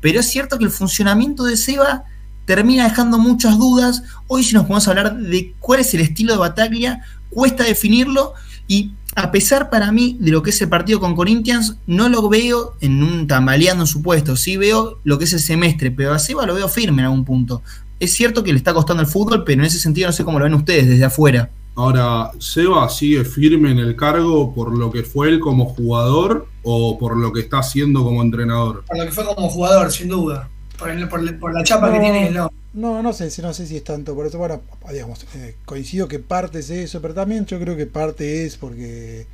Pero 0.00 0.18
es 0.18 0.28
cierto 0.28 0.58
que 0.58 0.64
el 0.64 0.70
funcionamiento 0.70 1.44
de 1.44 1.56
Seba 1.56 2.04
termina 2.48 2.84
dejando 2.84 3.18
muchas 3.18 3.58
dudas. 3.58 4.02
Hoy 4.26 4.42
si 4.42 4.54
nos 4.54 4.62
podemos 4.62 4.88
hablar 4.88 5.18
de 5.18 5.52
cuál 5.60 5.80
es 5.80 5.92
el 5.92 6.00
estilo 6.00 6.32
de 6.32 6.38
Bataglia, 6.38 7.02
cuesta 7.28 7.62
definirlo 7.62 8.32
y 8.66 8.92
a 9.14 9.30
pesar 9.30 9.68
para 9.68 9.92
mí 9.92 10.16
de 10.18 10.30
lo 10.30 10.42
que 10.42 10.48
es 10.48 10.62
el 10.62 10.70
partido 10.70 10.98
con 10.98 11.14
Corinthians, 11.14 11.76
no 11.86 12.08
lo 12.08 12.26
veo 12.30 12.72
en 12.80 13.02
un 13.02 13.26
tambaleando 13.26 13.82
en 13.82 13.86
su 13.86 14.00
puesto, 14.00 14.34
sí 14.34 14.56
veo 14.56 14.98
lo 15.04 15.18
que 15.18 15.26
es 15.26 15.34
el 15.34 15.40
semestre, 15.40 15.90
pero 15.90 16.14
a 16.14 16.18
Seba 16.18 16.46
lo 16.46 16.54
veo 16.54 16.68
firme 16.70 17.02
en 17.02 17.06
algún 17.06 17.26
punto. 17.26 17.60
Es 18.00 18.14
cierto 18.14 18.42
que 18.42 18.52
le 18.52 18.58
está 18.58 18.72
costando 18.72 19.02
el 19.02 19.08
fútbol, 19.10 19.44
pero 19.44 19.60
en 19.60 19.66
ese 19.66 19.78
sentido 19.78 20.06
no 20.06 20.14
sé 20.14 20.24
cómo 20.24 20.38
lo 20.38 20.46
ven 20.46 20.54
ustedes 20.54 20.88
desde 20.88 21.04
afuera. 21.04 21.50
Ahora, 21.74 22.30
¿Seba 22.38 22.88
sigue 22.88 23.26
firme 23.26 23.72
en 23.72 23.78
el 23.78 23.94
cargo 23.94 24.54
por 24.54 24.74
lo 24.74 24.90
que 24.90 25.02
fue 25.02 25.28
él 25.28 25.38
como 25.38 25.66
jugador 25.66 26.48
o 26.62 26.98
por 26.98 27.14
lo 27.14 27.30
que 27.30 27.40
está 27.40 27.58
haciendo 27.58 28.02
como 28.02 28.22
entrenador? 28.22 28.84
Por 28.86 28.96
lo 28.96 29.04
que 29.04 29.12
fue 29.12 29.26
como 29.26 29.50
jugador, 29.50 29.92
sin 29.92 30.08
duda 30.08 30.48
por, 30.78 31.52
la 31.52 31.62
chapa 31.64 31.92
que 31.92 32.00
tiene 32.00 32.30
no. 32.30 32.52
No, 32.74 33.02
no 33.02 33.12
sé, 33.12 33.30
no 33.42 33.52
sé 33.52 33.66
si 33.66 33.76
es 33.76 33.84
tanto 33.84 34.14
por 34.14 34.26
eso. 34.26 34.38
Bueno, 34.38 34.62
digamos, 34.92 35.26
eh, 35.34 35.56
coincido 35.64 36.06
que 36.06 36.18
parte 36.18 36.60
es 36.60 36.70
eso, 36.70 37.02
pero 37.02 37.14
también 37.14 37.44
yo 37.46 37.58
creo 37.58 37.76
que 37.76 37.86
parte 37.86 38.44
es 38.44 38.56
porque 38.56 39.26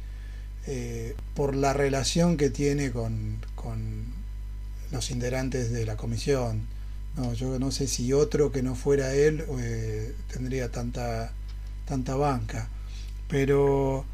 eh, 0.66 1.14
por 1.34 1.54
la 1.54 1.72
relación 1.72 2.36
que 2.36 2.48
tiene 2.48 2.90
con, 2.90 3.38
con 3.54 4.04
los 4.92 5.10
integrantes 5.10 5.72
de 5.72 5.84
la 5.84 5.96
comisión. 5.96 6.62
No, 7.16 7.32
yo 7.34 7.58
no 7.58 7.70
sé 7.70 7.86
si 7.86 8.12
otro 8.12 8.50
que 8.50 8.62
no 8.62 8.74
fuera 8.74 9.14
él 9.14 9.44
eh, 9.60 10.14
tendría 10.32 10.70
tanta, 10.70 11.32
tanta 11.86 12.16
banca. 12.16 12.68
Pero 13.28 14.04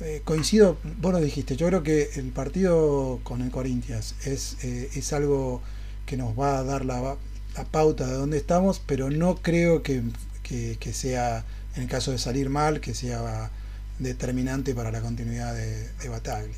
eh, 0.00 0.22
coincido, 0.24 0.78
vos 1.00 1.12
lo 1.12 1.20
dijiste, 1.20 1.56
yo 1.56 1.66
creo 1.66 1.82
que 1.82 2.10
el 2.14 2.30
partido 2.30 3.20
con 3.24 3.42
el 3.42 3.50
Corinthians 3.50 4.14
es, 4.24 4.56
eh, 4.62 4.90
es 4.94 5.12
algo 5.12 5.60
que 6.08 6.16
nos 6.16 6.36
va 6.38 6.58
a 6.58 6.64
dar 6.64 6.86
la, 6.86 7.16
la 7.54 7.64
pauta 7.64 8.06
de 8.06 8.14
dónde 8.14 8.38
estamos, 8.38 8.80
pero 8.84 9.10
no 9.10 9.36
creo 9.36 9.82
que, 9.82 10.02
que, 10.42 10.78
que 10.80 10.94
sea, 10.94 11.44
en 11.76 11.82
el 11.82 11.88
caso 11.88 12.12
de 12.12 12.18
salir 12.18 12.48
mal, 12.48 12.80
que 12.80 12.94
sea 12.94 13.50
determinante 13.98 14.74
para 14.74 14.90
la 14.90 15.02
continuidad 15.02 15.54
de, 15.54 15.86
de 16.02 16.08
Bataglia. 16.08 16.56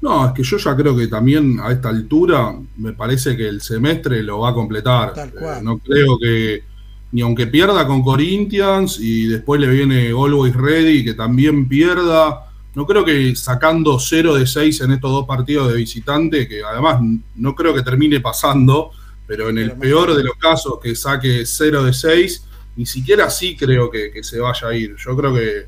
No, 0.00 0.26
es 0.26 0.32
que 0.34 0.44
yo 0.44 0.56
ya 0.56 0.76
creo 0.76 0.96
que 0.96 1.08
también 1.08 1.58
a 1.60 1.72
esta 1.72 1.88
altura 1.88 2.54
me 2.76 2.92
parece 2.92 3.36
que 3.36 3.48
el 3.48 3.60
semestre 3.60 4.22
lo 4.22 4.38
va 4.38 4.50
a 4.50 4.54
completar. 4.54 5.14
Tal 5.14 5.32
cual. 5.32 5.58
Eh, 5.58 5.62
no 5.64 5.78
creo 5.78 6.18
que, 6.20 6.62
ni 7.10 7.22
aunque 7.22 7.48
pierda 7.48 7.88
con 7.88 8.04
Corinthians 8.04 9.00
y 9.00 9.26
después 9.26 9.60
le 9.60 9.68
viene 9.68 10.10
Always 10.10 10.54
Ready, 10.54 11.02
que 11.02 11.14
también 11.14 11.66
pierda, 11.66 12.45
no 12.76 12.86
creo 12.86 13.06
que 13.06 13.34
sacando 13.34 13.98
0 13.98 14.34
de 14.34 14.46
6 14.46 14.82
en 14.82 14.92
estos 14.92 15.10
dos 15.10 15.26
partidos 15.26 15.72
de 15.72 15.78
visitante, 15.78 16.46
que 16.46 16.62
además 16.62 17.00
no 17.34 17.54
creo 17.54 17.74
que 17.74 17.80
termine 17.80 18.20
pasando, 18.20 18.90
pero 19.26 19.48
en 19.48 19.56
el 19.56 19.72
peor 19.72 20.14
de 20.14 20.22
los 20.22 20.36
casos 20.36 20.78
que 20.82 20.94
saque 20.94 21.46
0 21.46 21.84
de 21.84 21.94
6, 21.94 22.44
ni 22.76 22.84
siquiera 22.84 23.24
así 23.24 23.56
creo 23.56 23.90
que, 23.90 24.10
que 24.12 24.22
se 24.22 24.38
vaya 24.40 24.68
a 24.68 24.76
ir. 24.76 24.94
Yo 24.98 25.16
creo 25.16 25.32
que, 25.32 25.66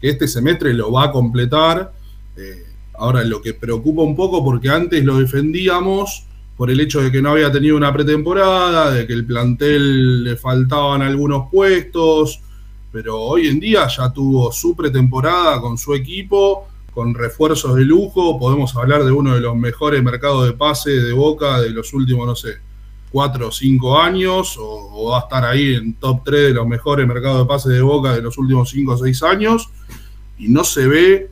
que 0.00 0.08
este 0.08 0.26
semestre 0.26 0.72
lo 0.72 0.90
va 0.90 1.04
a 1.04 1.12
completar. 1.12 1.92
Eh, 2.38 2.64
ahora, 2.94 3.22
lo 3.22 3.42
que 3.42 3.52
preocupa 3.52 4.00
un 4.00 4.16
poco, 4.16 4.42
porque 4.42 4.70
antes 4.70 5.04
lo 5.04 5.18
defendíamos 5.18 6.26
por 6.56 6.70
el 6.70 6.80
hecho 6.80 7.02
de 7.02 7.12
que 7.12 7.20
no 7.20 7.32
había 7.32 7.52
tenido 7.52 7.76
una 7.76 7.92
pretemporada, 7.92 8.92
de 8.92 9.06
que 9.06 9.12
el 9.12 9.26
plantel 9.26 10.24
le 10.24 10.36
faltaban 10.36 11.02
algunos 11.02 11.50
puestos, 11.52 12.40
pero 12.92 13.20
hoy 13.20 13.48
en 13.48 13.60
día 13.60 13.86
ya 13.88 14.12
tuvo 14.12 14.52
su 14.52 14.74
pretemporada 14.74 15.60
con 15.60 15.76
su 15.76 15.94
equipo, 15.94 16.66
con 16.92 17.14
refuerzos 17.14 17.74
de 17.74 17.84
lujo, 17.84 18.38
podemos 18.38 18.74
hablar 18.74 19.04
de 19.04 19.12
uno 19.12 19.34
de 19.34 19.40
los 19.40 19.54
mejores 19.54 20.02
mercados 20.02 20.46
de 20.46 20.54
pase 20.54 20.90
de 20.90 21.12
Boca 21.12 21.60
de 21.60 21.70
los 21.70 21.92
últimos, 21.92 22.26
no 22.26 22.34
sé, 22.34 22.54
cuatro 23.10 23.48
o 23.48 23.52
cinco 23.52 24.00
años, 24.00 24.56
o, 24.58 25.10
va 25.10 25.18
a 25.18 25.20
estar 25.20 25.44
ahí 25.44 25.74
en 25.74 25.94
top 25.94 26.22
3 26.24 26.48
de 26.48 26.54
los 26.54 26.66
mejores 26.66 27.06
mercados 27.06 27.40
de 27.40 27.44
pase 27.44 27.68
de 27.68 27.82
Boca 27.82 28.14
de 28.14 28.22
los 28.22 28.38
últimos 28.38 28.70
cinco 28.70 28.92
o 28.92 28.96
seis 28.96 29.22
años, 29.22 29.68
y 30.38 30.48
no 30.48 30.64
se 30.64 30.86
ve 30.86 31.30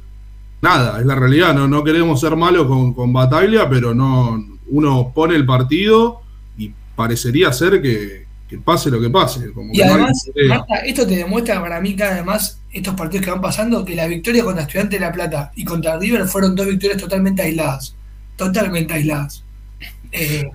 nada, 0.61 1.01
es 1.01 1.07
la 1.07 1.15
realidad, 1.15 1.55
no, 1.55 1.67
no 1.67 1.83
queremos 1.83 2.21
ser 2.21 2.37
malos 2.37 2.67
con, 2.67 2.93
con 2.93 3.13
Bataglia, 3.13 3.69
pero 3.69 3.95
no, 3.95 4.43
uno 4.69 5.13
pone 5.15 5.35
el 5.35 5.47
partido 5.47 6.21
y 6.57 6.73
parecería 6.95 7.53
ser 7.53 7.81
que, 7.81 8.24
que 8.57 8.63
pase 8.63 8.91
lo 8.91 9.01
que 9.01 9.11
pase. 9.11 9.53
Como 9.53 9.73
Y 9.73 9.77
que 9.77 9.85
además. 9.85 10.31
Marta, 10.49 10.77
esto 10.87 11.07
te 11.07 11.17
demuestra 11.17 11.61
para 11.61 11.81
mí 11.81 11.95
cada 11.97 12.15
vez 12.15 12.25
más 12.25 12.61
estos 12.73 12.95
partidos 12.95 13.25
que 13.25 13.31
van 13.31 13.41
pasando, 13.41 13.85
que 13.85 13.95
la 13.95 14.07
victoria 14.07 14.43
contra 14.45 14.63
Estudiantes 14.63 14.99
de 14.99 15.07
La 15.07 15.13
Plata 15.13 15.53
y 15.55 15.65
contra 15.65 15.99
River 15.99 16.27
fueron 16.27 16.55
dos 16.55 16.67
victorias 16.67 17.01
totalmente 17.01 17.43
aisladas. 17.43 17.95
Totalmente 18.37 18.95
aisladas. 18.95 19.45
Eh, 20.13 20.49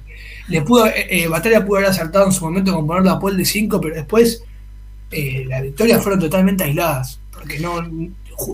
le 0.48 0.62
pudo, 0.64 0.88
eh, 0.88 0.94
eh, 1.10 1.28
Batalla 1.28 1.66
pudo 1.66 1.78
haber 1.78 1.90
acertado 1.90 2.26
en 2.26 2.32
su 2.32 2.44
momento 2.44 2.74
con 2.74 2.88
ponerlo 2.88 3.12
a 3.12 3.20
Paul 3.20 3.38
de 3.38 3.46
5, 3.46 3.80
pero 3.80 3.96
después 3.96 4.44
eh, 5.12 5.46
las 5.48 5.62
victorias 5.62 6.02
fueron 6.02 6.20
totalmente 6.20 6.64
aisladas. 6.64 7.20
Porque 7.32 7.60
no 7.60 7.88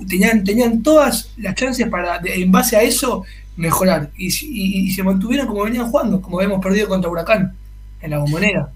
tenían, 0.08 0.44
tenían 0.44 0.84
todas 0.84 1.32
las 1.38 1.56
chances 1.56 1.88
para, 1.90 2.20
en 2.24 2.52
base 2.52 2.76
a 2.78 2.82
eso, 2.84 3.24
mejorar. 3.56 4.12
Y- 4.18 4.28
y 4.88 4.92
se 4.92 5.04
mantuvieron 5.04 5.48
como 5.48 5.64
venían 5.64 5.90
jugando, 5.90 6.22
como 6.22 6.38
habíamos 6.40 6.62
perdido 6.64 6.88
contra 6.88 7.10
Huracán 7.10 7.56
en 8.02 8.12
la 8.12 8.20
bombonera. 8.20 8.70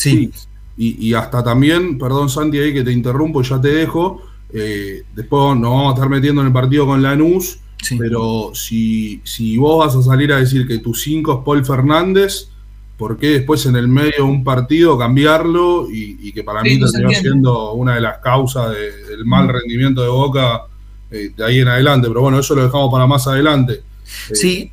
Sí, 0.00 0.30
Y, 0.76 1.08
y 1.08 1.14
hasta 1.14 1.42
también, 1.44 1.98
perdón 1.98 2.28
Santi 2.30 2.58
ahí 2.58 2.72
que 2.72 2.82
te 2.82 2.92
interrumpo, 2.92 3.42
ya 3.42 3.60
te 3.60 3.68
dejo, 3.68 4.22
eh, 4.52 5.02
después 5.14 5.56
nos 5.58 5.70
vamos 5.70 5.90
a 5.92 5.94
estar 5.94 6.08
metiendo 6.08 6.40
en 6.40 6.46
el 6.48 6.52
partido 6.52 6.86
con 6.86 7.02
Lanús, 7.02 7.58
sí. 7.82 7.96
pero 7.98 8.50
si, 8.54 9.20
si 9.24 9.56
vos 9.58 9.84
vas 9.84 9.94
a 9.96 10.02
salir 10.02 10.32
a 10.32 10.38
decir 10.38 10.66
que 10.66 10.78
tu 10.78 10.94
5 10.94 11.32
es 11.32 11.44
Paul 11.44 11.64
Fernández, 11.66 12.48
¿por 12.96 13.18
qué 13.18 13.28
después 13.30 13.66
en 13.66 13.76
el 13.76 13.88
medio 13.88 14.12
de 14.16 14.22
un 14.22 14.42
partido 14.44 14.96
cambiarlo? 14.96 15.90
Y, 15.90 16.16
y 16.20 16.32
que 16.32 16.42
para 16.44 16.62
Sí, 16.62 16.70
mí 16.70 16.80
terminó 16.80 17.10
siendo 17.20 17.72
una 17.74 17.94
de 17.96 18.00
las 18.00 18.18
causas 18.18 18.70
de- 18.70 19.04
del 19.06 19.24
mal 19.26 19.48
rendimiento 19.48 20.00
de 20.02 20.08
Boca 20.08 20.62
eh, 21.10 21.30
de 21.36 21.44
ahí 21.44 21.58
en 21.58 21.68
adelante, 21.68 22.08
pero 22.08 22.20
bueno, 22.22 22.38
eso 22.38 22.54
lo 22.54 22.62
dejamos 22.62 22.90
para 22.90 23.06
más 23.06 23.26
adelante. 23.26 23.72
Eh, 24.30 24.34
Sí. 24.34 24.72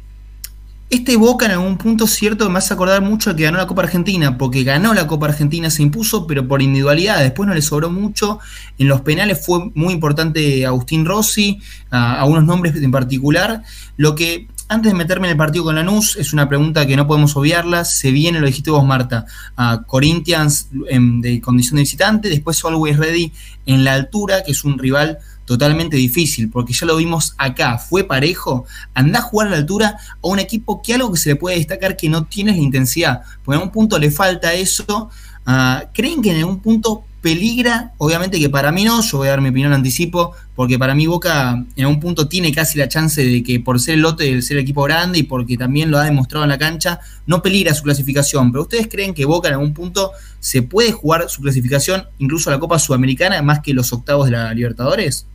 Este 0.89 1.17
Boca 1.17 1.45
en 1.45 1.51
algún 1.51 1.77
punto 1.77 2.07
cierto 2.07 2.49
me 2.49 2.59
hace 2.59 2.73
acordar 2.73 3.01
mucho 3.01 3.35
que 3.35 3.43
ganó 3.43 3.57
la 3.57 3.67
Copa 3.67 3.81
Argentina, 3.83 4.37
porque 4.37 4.63
ganó 4.63 4.93
la 4.93 5.05
Copa 5.05 5.25
Argentina, 5.27 5.69
se 5.69 5.83
impuso, 5.83 6.25
pero 6.25 6.47
por 6.47 6.61
individualidad, 6.61 7.19
después 7.19 7.45
no 7.45 7.53
le 7.53 7.61
sobró 7.61 7.89
mucho. 7.89 8.39
En 8.77 8.87
los 8.87 9.01
penales 9.01 9.45
fue 9.45 9.69
muy 9.75 9.93
importante 9.93 10.65
Agustín 10.65 11.05
Rossi, 11.05 11.59
a, 11.89 12.21
a 12.21 12.25
unos 12.25 12.45
nombres 12.45 12.73
en 12.77 12.89
particular. 12.89 13.63
Lo 13.97 14.15
que, 14.15 14.47
antes 14.69 14.93
de 14.93 14.97
meterme 14.97 15.27
en 15.27 15.31
el 15.31 15.37
partido 15.37 15.65
con 15.65 15.75
Lanús, 15.75 16.15
es 16.15 16.31
una 16.31 16.47
pregunta 16.47 16.87
que 16.87 16.95
no 16.95 17.05
podemos 17.05 17.35
obviarla. 17.35 17.83
Se 17.83 18.11
viene, 18.11 18.39
lo 18.39 18.47
dijiste 18.47 18.71
vos, 18.71 18.85
Marta, 18.85 19.25
a 19.57 19.83
Corinthians 19.85 20.69
en- 20.89 21.19
de 21.19 21.41
condición 21.41 21.75
de 21.75 21.81
visitante, 21.81 22.29
después 22.29 22.63
Always 22.63 22.95
Ready 22.95 23.33
en 23.65 23.83
la 23.83 23.93
altura, 23.93 24.41
que 24.45 24.53
es 24.53 24.63
un 24.63 24.79
rival 24.79 25.17
totalmente 25.47 25.95
difícil, 25.95 26.49
porque 26.49 26.73
ya 26.73 26.85
lo 26.85 26.97
vimos 26.97 27.33
acá, 27.37 27.77
fue 27.77 28.03
parejo, 28.03 28.65
anda 28.93 29.19
a 29.19 29.21
jugar 29.21 29.47
a 29.47 29.51
la 29.51 29.57
altura 29.57 29.97
a 30.21 30.27
un 30.27 30.39
equipo 30.39 30.81
que 30.81 30.93
algo 30.93 31.13
que 31.13 31.17
se 31.17 31.29
le 31.29 31.35
puede 31.37 31.55
destacar 31.55 31.95
que 31.95 32.09
no 32.09 32.25
tiene 32.25 32.51
la 32.51 32.57
intensidad, 32.57 33.21
porque 33.43 33.55
en 33.55 33.61
algún 33.61 33.71
punto 33.71 33.97
le 33.97 34.11
falta 34.11 34.53
eso. 34.53 35.09
Ah, 35.45 35.85
¿Creen 35.93 36.21
que 36.21 36.31
en 36.31 36.39
algún 36.39 36.59
punto 36.59 37.05
peligra? 37.21 37.93
Obviamente 37.97 38.37
que 38.41 38.49
para 38.49 38.73
mí 38.73 38.83
no, 38.83 39.01
yo 39.01 39.19
voy 39.19 39.29
a 39.29 39.31
dar 39.31 39.41
mi 39.41 39.47
opinión 39.47 39.71
anticipo, 39.71 40.33
porque 40.53 40.77
para 40.77 40.93
mí 40.93 41.07
Boca 41.07 41.63
en 41.77 41.85
algún 41.85 42.01
punto 42.01 42.27
tiene 42.27 42.51
casi 42.51 42.77
la 42.77 42.89
chance 42.89 43.23
de 43.23 43.41
que 43.41 43.61
por 43.61 43.79
ser 43.79 43.93
el 43.93 44.01
lote, 44.01 44.35
de 44.35 44.41
ser 44.41 44.57
el 44.57 44.63
equipo 44.63 44.83
grande 44.83 45.19
y 45.19 45.23
porque 45.23 45.55
también 45.55 45.89
lo 45.89 45.97
ha 45.97 46.03
demostrado 46.03 46.43
en 46.43 46.49
la 46.49 46.57
cancha, 46.57 46.99
no 47.25 47.41
peligra 47.41 47.73
su 47.73 47.83
clasificación. 47.83 48.51
Pero 48.51 48.63
¿ustedes 48.63 48.89
creen 48.89 49.13
que 49.13 49.23
Boca 49.23 49.47
en 49.47 49.53
algún 49.53 49.73
punto 49.73 50.11
se 50.41 50.61
puede 50.61 50.91
jugar 50.91 51.29
su 51.29 51.41
clasificación 51.41 52.03
incluso 52.17 52.49
a 52.49 52.53
la 52.53 52.59
Copa 52.59 52.79
Sudamericana 52.79 53.41
más 53.41 53.61
que 53.61 53.73
los 53.73 53.93
octavos 53.93 54.25
de 54.25 54.31
la 54.31 54.53
Libertadores? 54.53 55.25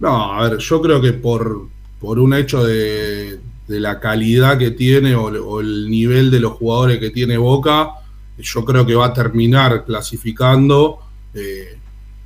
No, 0.00 0.32
a 0.32 0.48
ver, 0.48 0.58
yo 0.58 0.82
creo 0.82 1.00
que 1.00 1.12
por, 1.12 1.68
por 2.00 2.18
un 2.18 2.34
hecho 2.34 2.64
de, 2.64 3.40
de 3.66 3.80
la 3.80 4.00
calidad 4.00 4.58
que 4.58 4.72
tiene 4.72 5.14
o, 5.14 5.60
el 5.60 5.88
nivel 5.88 6.30
de 6.30 6.40
los 6.40 6.52
jugadores 6.52 6.98
que 6.98 7.10
tiene 7.10 7.36
Boca, 7.36 7.90
yo 8.38 8.64
creo 8.64 8.84
que 8.84 8.94
va 8.94 9.06
a 9.06 9.12
terminar 9.14 9.84
clasificando. 9.84 10.98
eh, 11.34 11.78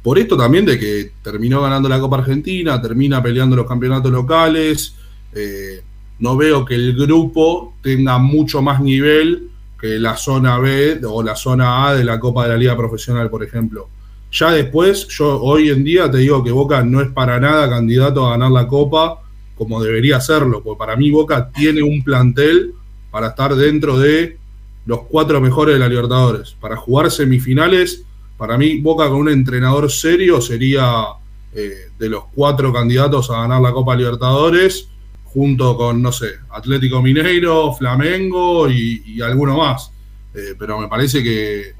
por 0.02 0.18
esto 0.18 0.36
también 0.36 0.64
de 0.64 0.78
que 0.78 1.12
terminó 1.22 1.60
ganando 1.60 1.88
la 1.88 2.00
Copa 2.00 2.18
Argentina, 2.18 2.80
termina 2.80 3.22
peleando 3.22 3.56
los 3.56 3.66
campeonatos 3.66 4.10
locales. 4.10 4.94
eh, 5.34 5.82
no 6.20 6.36
veo 6.36 6.64
que 6.64 6.74
el 6.74 6.96
grupo 6.96 7.74
tenga 7.80 8.18
mucho 8.18 8.60
más 8.60 8.80
nivel 8.80 9.50
que 9.80 9.98
la 10.00 10.16
zona 10.16 10.58
B 10.58 11.00
o 11.06 11.22
la 11.22 11.36
zona 11.36 11.86
A 11.88 11.94
de 11.94 12.02
la 12.04 12.18
Copa 12.18 12.42
de 12.44 12.48
la 12.50 12.56
Liga 12.56 12.76
Profesional, 12.76 13.30
por 13.30 13.44
ejemplo. 13.44 13.88
Ya 14.30 14.50
después, 14.52 15.08
yo 15.08 15.40
hoy 15.40 15.70
en 15.70 15.84
día 15.84 16.10
te 16.10 16.18
digo 16.18 16.44
que 16.44 16.52
Boca 16.52 16.82
no 16.82 17.00
es 17.00 17.08
para 17.10 17.40
nada 17.40 17.68
candidato 17.68 18.26
a 18.26 18.30
ganar 18.30 18.50
la 18.50 18.66
Copa 18.68 19.22
como 19.58 19.82
debería 19.82 20.20
serlo, 20.20 20.62
porque 20.62 20.78
para 20.78 20.96
mí 20.96 21.10
Boca 21.10 21.50
tiene 21.50 21.82
un 21.82 22.04
plantel 22.04 22.74
para 23.10 23.28
estar 23.28 23.56
dentro 23.56 23.98
de 23.98 24.38
los 24.86 25.00
cuatro 25.08 25.40
mejores 25.40 25.74
de 25.74 25.80
la 25.80 25.88
Libertadores. 25.88 26.56
Para 26.60 26.76
jugar 26.76 27.10
semifinales, 27.10 28.04
para 28.36 28.56
mí 28.56 28.78
Boca 28.78 29.08
con 29.08 29.18
un 29.18 29.28
entrenador 29.28 29.90
serio 29.90 30.40
sería 30.40 31.06
eh, 31.52 31.88
de 31.98 32.08
los 32.08 32.24
cuatro 32.32 32.72
candidatos 32.72 33.30
a 33.30 33.40
ganar 33.40 33.60
la 33.60 33.72
Copa 33.72 33.96
Libertadores, 33.96 34.88
junto 35.24 35.76
con, 35.76 36.00
no 36.00 36.12
sé, 36.12 36.36
Atlético 36.50 37.02
Mineiro, 37.02 37.74
Flamengo 37.74 38.70
y, 38.70 39.02
y 39.04 39.20
alguno 39.20 39.56
más. 39.56 39.90
Eh, 40.34 40.54
pero 40.56 40.78
me 40.78 40.86
parece 40.86 41.20
que, 41.22 41.74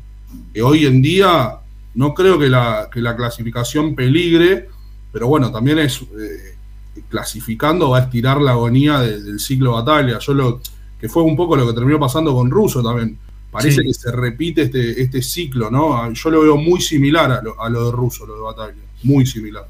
que 0.52 0.62
hoy 0.62 0.84
en 0.84 1.00
día 1.00 1.60
no 1.94 2.14
creo 2.14 2.38
que 2.38 2.48
la, 2.48 2.88
que 2.92 3.00
la 3.00 3.16
clasificación 3.16 3.94
peligre, 3.94 4.68
pero 5.12 5.26
bueno, 5.28 5.50
también 5.50 5.78
es 5.78 6.00
eh, 6.02 6.54
clasificando 7.08 7.90
va 7.90 7.98
a 7.98 8.02
estirar 8.02 8.40
la 8.40 8.52
agonía 8.52 9.00
de- 9.00 9.22
del 9.22 9.40
ciclo 9.40 9.72
batalla. 9.72 10.18
Yo 10.18 10.34
lo 10.34 10.60
que 11.00 11.08
fue 11.08 11.22
un 11.22 11.36
poco 11.36 11.56
lo 11.56 11.66
que 11.66 11.72
terminó 11.72 11.98
pasando 11.98 12.34
con 12.34 12.50
Russo 12.50 12.82
también. 12.82 13.18
Parece 13.50 13.80
Sí. 13.80 13.86
que 13.86 13.94
se 13.94 14.12
repite 14.12 14.62
este, 14.62 15.00
este 15.00 15.22
ciclo, 15.22 15.70
¿no? 15.70 16.12
Yo 16.12 16.30
lo 16.30 16.42
veo 16.42 16.56
muy 16.56 16.80
similar 16.82 17.30
a 17.32 17.40
lo, 17.42 17.60
a 17.60 17.68
lo 17.70 17.86
de 17.86 17.92
Russo, 17.92 18.26
lo 18.26 18.34
de 18.34 18.40
batalla. 18.42 18.74
Muy 19.04 19.24
similar. 19.26 19.66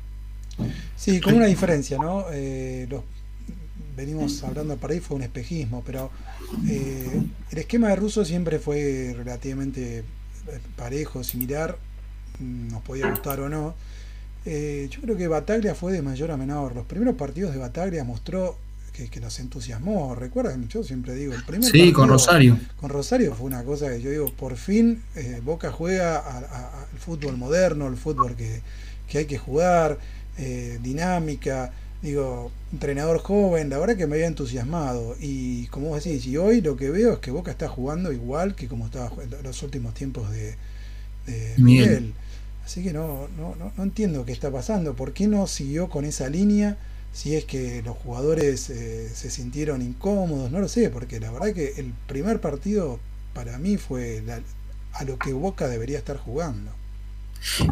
Sí, 0.97 1.21
con 1.21 1.35
una 1.35 1.47
diferencia, 1.47 1.97
¿no? 1.99 2.25
Eh, 2.33 2.87
los- 2.91 3.05
venimos 3.97 4.43
hablando 4.43 4.77
para 4.77 4.95
ahí, 4.95 5.01
fue 5.01 5.17
un 5.17 5.23
espejismo, 5.23 5.83
pero 5.87 6.11
eh, 6.69 7.21
el 7.51 7.59
esquema 7.59 7.89
de 7.89 7.97
Russo 7.97 8.25
siempre 8.25 8.59
fue 8.59 9.15
relativamente 9.17 10.03
parejo, 10.77 11.23
similar, 11.23 11.77
nos 12.41 12.83
podía 12.83 13.09
gustar 13.11 13.41
o 13.41 13.49
no. 13.49 13.75
Eh, 14.45 14.89
yo 14.91 15.01
creo 15.03 15.17
que 15.17 15.29
Bataglia 15.29 15.75
fue 15.75 15.93
de 15.93 16.03
mayor 16.03 16.31
a 16.31 16.37
menor. 16.37 16.75
Los 16.75 16.87
primeros 16.87 17.17
partidos 17.17 17.53
de 17.53 17.59
Bataglia 17.59 18.05
mostró 18.05 18.57
que, 18.93 19.09
que 19.11 19.21
nos 19.21 19.39
entusiasmó. 19.41 20.15
Recuerdan, 20.15 20.69
yo 20.69 20.83
siempre 20.83 21.15
digo, 21.15 21.35
el 21.35 21.45
primer 21.45 21.73
Sí, 21.73 21.93
con 21.93 22.09
partido 22.09 22.09
Rosario. 22.09 22.61
con 22.77 22.91
Rosario 22.91 23.35
fue 23.35 23.47
una 23.47 23.63
cosa 23.65 23.89
que 23.91 24.01
yo 24.01 24.11
digo, 24.11 24.33
por 24.33 24.57
fin 24.57 25.03
eh, 25.17 25.41
Boca 25.45 25.71
juega 25.73 26.19
al 26.19 26.99
fútbol 26.99 27.37
moderno, 27.37 27.87
el 27.89 27.97
fútbol 27.97 28.37
que, 28.37 28.63
que 29.09 29.19
hay 29.19 29.27
que 29.27 29.39
jugar, 29.39 29.99
eh, 30.39 30.79
dinámica, 30.83 31.73
digo, 32.01 32.53
entrenador 32.73 33.19
joven, 33.19 33.69
la 33.71 33.79
verdad 33.79 33.97
que 33.97 34.07
me 34.07 34.15
había 34.17 34.27
entusiasmado. 34.29 35.17
Y 35.21 35.67
como 35.67 35.89
vos 35.89 36.03
decís, 36.05 36.27
y 36.27 36.37
hoy 36.37 36.61
lo 36.61 36.77
que 36.77 36.91
veo 36.91 37.15
es 37.15 37.19
que 37.19 37.31
Boca 37.31 37.51
está 37.51 37.69
jugando 37.69 38.13
igual 38.13 38.55
que 38.55 38.69
como 38.69 38.87
estaba 38.87 39.11
en 39.23 39.43
los 39.43 39.63
últimos 39.63 39.95
tiempos 39.95 40.31
de, 40.31 40.57
de 41.27 41.55
Miguel. 41.59 42.15
Así 42.69 42.83
que 42.83 42.93
no, 42.93 43.29
no, 43.39 43.55
no, 43.55 43.73
no, 43.75 43.83
entiendo 43.83 44.27
qué 44.27 44.33
está 44.33 44.51
pasando. 44.51 44.95
¿Por 44.95 45.15
qué 45.15 45.27
no 45.27 45.47
siguió 45.47 45.89
con 45.89 46.05
esa 46.05 46.29
línea? 46.29 46.77
Si 47.15 47.35
es 47.35 47.47
que 47.47 47.81
los 47.81 47.97
jugadores 47.97 48.69
eh, 48.69 49.09
se 49.09 49.31
sintieron 49.31 49.81
incómodos, 49.81 50.51
no 50.51 50.61
lo 50.61 50.69
sé, 50.69 50.91
porque 50.91 51.19
la 51.19 51.31
verdad 51.31 51.55
que 51.55 51.73
el 51.79 51.95
primer 52.07 52.43
partido 52.43 53.01
para 53.33 53.57
mí 53.57 53.79
fue 53.79 54.23
la, 54.27 54.43
a 54.93 55.05
lo 55.05 55.19
que 55.19 55.33
Boca 55.33 55.67
debería 55.67 55.97
estar 55.97 56.19
jugando. 56.19 56.71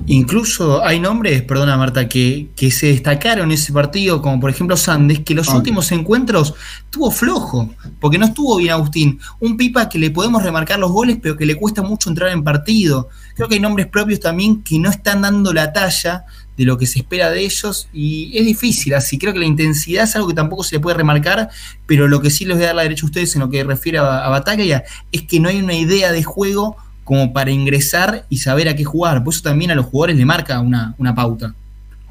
Incluso 0.06 0.85
hay 0.85 1.00
nombres, 1.00 1.42
perdona 1.42 1.76
Marta, 1.76 2.08
que, 2.08 2.49
que 2.56 2.70
se 2.70 2.87
destacaron 2.88 3.46
en 3.46 3.52
ese 3.52 3.73
partido, 3.73 4.23
como 4.23 4.40
por 4.40 4.50
ejemplo 4.50 4.76
Sandes, 4.76 5.20
que 5.20 5.35
los 5.35 5.49
últimos 5.49 5.92
encuentros 5.92 6.54
tuvo 6.90 7.11
flojo, 7.11 7.75
porque 8.00 8.18
no 8.18 8.26
estuvo 8.26 8.56
bien 8.56 8.73
Agustín. 8.73 9.20
Un 9.40 9.56
pipa 9.56 9.88
que 9.88 9.99
le 9.99 10.11
podemos 10.11 10.42
remarcar 10.42 10.78
los 10.78 10.92
goles, 10.92 11.18
pero 11.20 11.37
que 11.37 11.46
le 11.46 11.56
cuesta 11.56 11.82
mucho 11.82 12.08
entrar 12.08 12.30
en 12.30 12.44
partido. 12.44 13.08
Creo 13.35 13.49
que 13.49 13.56
hay 13.56 13.61
nombres 13.61 13.87
propios 13.87 14.20
también 14.20 14.62
que 14.62 14.78
no 14.78 14.90
están 14.90 15.23
dando 15.23 15.52
la 15.52 15.73
talla 15.73 16.25
de 16.56 16.64
lo 16.64 16.78
que 16.78 16.87
se 16.87 17.00
espera 17.00 17.30
de 17.30 17.44
ellos 17.44 17.88
y 17.92 18.37
es 18.37 18.46
difícil, 18.46 18.94
así 18.94 19.18
creo 19.18 19.35
que 19.35 19.38
la 19.38 19.44
intensidad 19.44 20.04
es 20.04 20.16
algo 20.16 20.28
que 20.28 20.35
tampoco 20.35 20.64
se 20.64 20.76
le 20.76 20.80
puede 20.80 20.96
remarcar, 20.96 21.50
pero 21.85 22.08
lo 22.08 22.20
que 22.23 22.30
sí 22.30 22.46
les 22.46 22.56
voy 22.56 22.64
a 22.64 22.68
dar 22.68 22.76
la 22.76 22.82
derecha 22.82 23.02
a 23.02 23.06
ustedes 23.06 23.35
en 23.35 23.42
lo 23.42 23.50
que 23.50 23.62
refiere 23.62 23.99
a, 23.99 24.25
a 24.25 24.28
Batalla 24.30 24.85
es 25.12 25.23
que 25.23 25.38
no 25.38 25.50
hay 25.50 25.58
una 25.58 25.75
idea 25.75 26.12
de 26.12 26.23
juego 26.23 26.78
como 27.06 27.32
para 27.32 27.52
ingresar 27.52 28.26
y 28.28 28.38
saber 28.38 28.68
a 28.68 28.75
qué 28.75 28.82
jugar. 28.82 29.22
Por 29.22 29.32
eso 29.32 29.40
también 29.40 29.70
a 29.70 29.76
los 29.76 29.86
jugadores 29.86 30.16
le 30.16 30.25
marca 30.25 30.58
una, 30.58 30.92
una 30.98 31.14
pauta. 31.14 31.54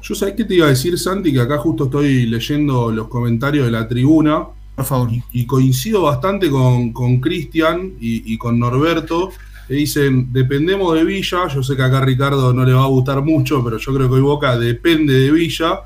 Yo 0.00 0.14
sabés 0.14 0.34
qué 0.34 0.44
te 0.44 0.54
iba 0.54 0.64
a 0.64 0.70
decir, 0.70 0.98
Santi, 0.98 1.34
que 1.34 1.40
acá 1.40 1.58
justo 1.58 1.84
estoy 1.84 2.24
leyendo 2.24 2.90
los 2.90 3.06
comentarios 3.08 3.66
de 3.66 3.72
la 3.72 3.86
tribuna. 3.86 4.46
Por 4.74 4.84
favor. 4.86 5.12
Y, 5.12 5.22
y 5.32 5.44
coincido 5.44 6.00
bastante 6.00 6.48
con 6.50 7.20
Cristian 7.20 7.92
y, 8.00 8.32
y, 8.32 8.38
con 8.38 8.58
Norberto, 8.58 9.32
que 9.68 9.74
dicen, 9.74 10.32
dependemos 10.32 10.94
de 10.94 11.04
Villa. 11.04 11.46
Yo 11.48 11.62
sé 11.62 11.76
que 11.76 11.82
acá 11.82 11.98
a 11.98 12.04
Ricardo 12.06 12.54
no 12.54 12.64
le 12.64 12.72
va 12.72 12.84
a 12.84 12.88
gustar 12.88 13.22
mucho, 13.22 13.62
pero 13.62 13.76
yo 13.76 13.94
creo 13.94 14.08
que 14.08 14.14
hoy 14.14 14.22
Boca 14.22 14.58
depende 14.58 15.12
de 15.12 15.30
Villa. 15.30 15.80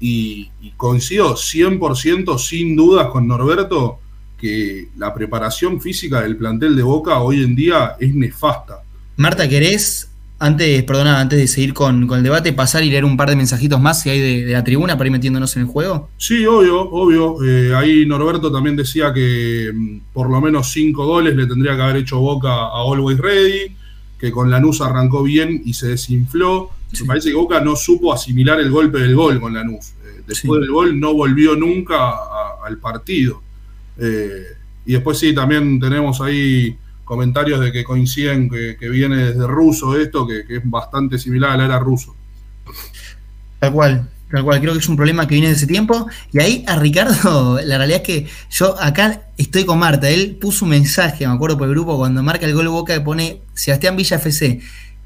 Y, 0.00 0.50
y 0.62 0.70
coincido 0.78 1.34
100% 1.34 2.38
sin 2.38 2.74
dudas 2.74 3.08
con 3.08 3.28
Norberto 3.28 4.00
que 4.38 4.88
la 4.96 5.14
preparación 5.14 5.80
física 5.80 6.20
del 6.20 6.36
plantel 6.36 6.76
de 6.76 6.82
Boca 6.82 7.20
hoy 7.20 7.42
en 7.42 7.54
día 7.54 7.96
es 7.98 8.14
nefasta. 8.14 8.82
Marta, 9.16 9.48
¿querés, 9.48 10.10
antes, 10.38 10.82
perdona, 10.84 11.20
antes 11.20 11.38
de 11.38 11.46
seguir 11.46 11.72
con, 11.72 12.06
con 12.06 12.18
el 12.18 12.24
debate, 12.24 12.52
pasar 12.52 12.84
y 12.84 12.90
leer 12.90 13.06
un 13.06 13.16
par 13.16 13.30
de 13.30 13.36
mensajitos 13.36 13.80
más 13.80 14.02
si 14.02 14.10
hay 14.10 14.20
de, 14.20 14.44
de 14.44 14.52
la 14.52 14.62
tribuna 14.62 14.98
para 14.98 15.08
ir 15.08 15.12
metiéndonos 15.12 15.56
en 15.56 15.62
el 15.62 15.68
juego? 15.68 16.10
Sí, 16.18 16.44
obvio, 16.44 16.82
obvio. 16.82 17.42
Eh, 17.42 17.74
ahí 17.74 18.04
Norberto 18.04 18.52
también 18.52 18.76
decía 18.76 19.14
que 19.14 19.70
mm, 19.74 20.00
por 20.12 20.28
lo 20.28 20.40
menos 20.40 20.70
cinco 20.70 21.06
goles 21.06 21.34
le 21.34 21.46
tendría 21.46 21.74
que 21.74 21.82
haber 21.82 21.96
hecho 21.96 22.20
Boca 22.20 22.50
a 22.50 22.82
Always 22.82 23.18
Ready, 23.18 23.76
que 24.18 24.30
con 24.30 24.50
Lanús 24.50 24.82
arrancó 24.82 25.22
bien 25.22 25.62
y 25.64 25.72
se 25.72 25.88
desinfló. 25.88 26.70
Sí. 26.92 27.04
Me 27.04 27.08
parece 27.08 27.30
que 27.30 27.36
Boca 27.36 27.60
no 27.60 27.74
supo 27.74 28.12
asimilar 28.12 28.60
el 28.60 28.70
golpe 28.70 28.98
del 28.98 29.14
gol 29.14 29.40
con 29.40 29.54
Lanús. 29.54 29.94
Eh, 30.04 30.22
después 30.26 30.58
sí. 30.58 30.60
del 30.60 30.70
gol 30.70 31.00
no 31.00 31.14
volvió 31.14 31.56
nunca 31.56 31.96
a, 31.96 32.66
al 32.66 32.76
partido. 32.76 33.42
Eh, 33.98 34.44
y 34.84 34.92
después 34.92 35.18
sí, 35.18 35.34
también 35.34 35.80
tenemos 35.80 36.20
ahí 36.20 36.76
comentarios 37.04 37.60
de 37.60 37.72
que 37.72 37.84
coinciden 37.84 38.50
que, 38.50 38.88
viene 38.88 39.16
desde 39.16 39.46
ruso 39.46 39.98
esto, 39.98 40.26
que, 40.26 40.44
es 40.48 40.62
bastante 40.64 41.18
similar 41.18 41.52
a 41.52 41.56
la 41.56 41.64
era 41.64 41.78
ruso. 41.78 42.14
Tal 43.60 43.72
cual, 43.72 44.08
tal 44.30 44.42
cual, 44.44 44.60
creo 44.60 44.72
que 44.72 44.80
es 44.80 44.88
un 44.88 44.96
problema 44.96 45.26
que 45.26 45.36
viene 45.36 45.48
de 45.48 45.54
ese 45.54 45.66
tiempo. 45.66 46.08
Y 46.32 46.40
ahí 46.40 46.64
a 46.66 46.76
Ricardo, 46.76 47.60
la 47.64 47.78
realidad 47.78 48.02
es 48.02 48.06
que 48.06 48.26
yo 48.50 48.80
acá 48.80 49.22
estoy 49.38 49.64
con 49.64 49.78
Marta, 49.78 50.10
él 50.10 50.36
puso 50.40 50.64
un 50.64 50.72
mensaje, 50.72 51.26
me 51.26 51.32
acuerdo 51.32 51.56
por 51.56 51.68
el 51.68 51.74
grupo, 51.74 51.96
cuando 51.96 52.22
marca 52.22 52.44
el 52.44 52.54
gol 52.54 52.68
Boca 52.68 52.94
que 52.94 53.00
pone 53.00 53.40
Sebastián 53.54 53.96
Villa 53.96 54.16
FC. 54.16 54.60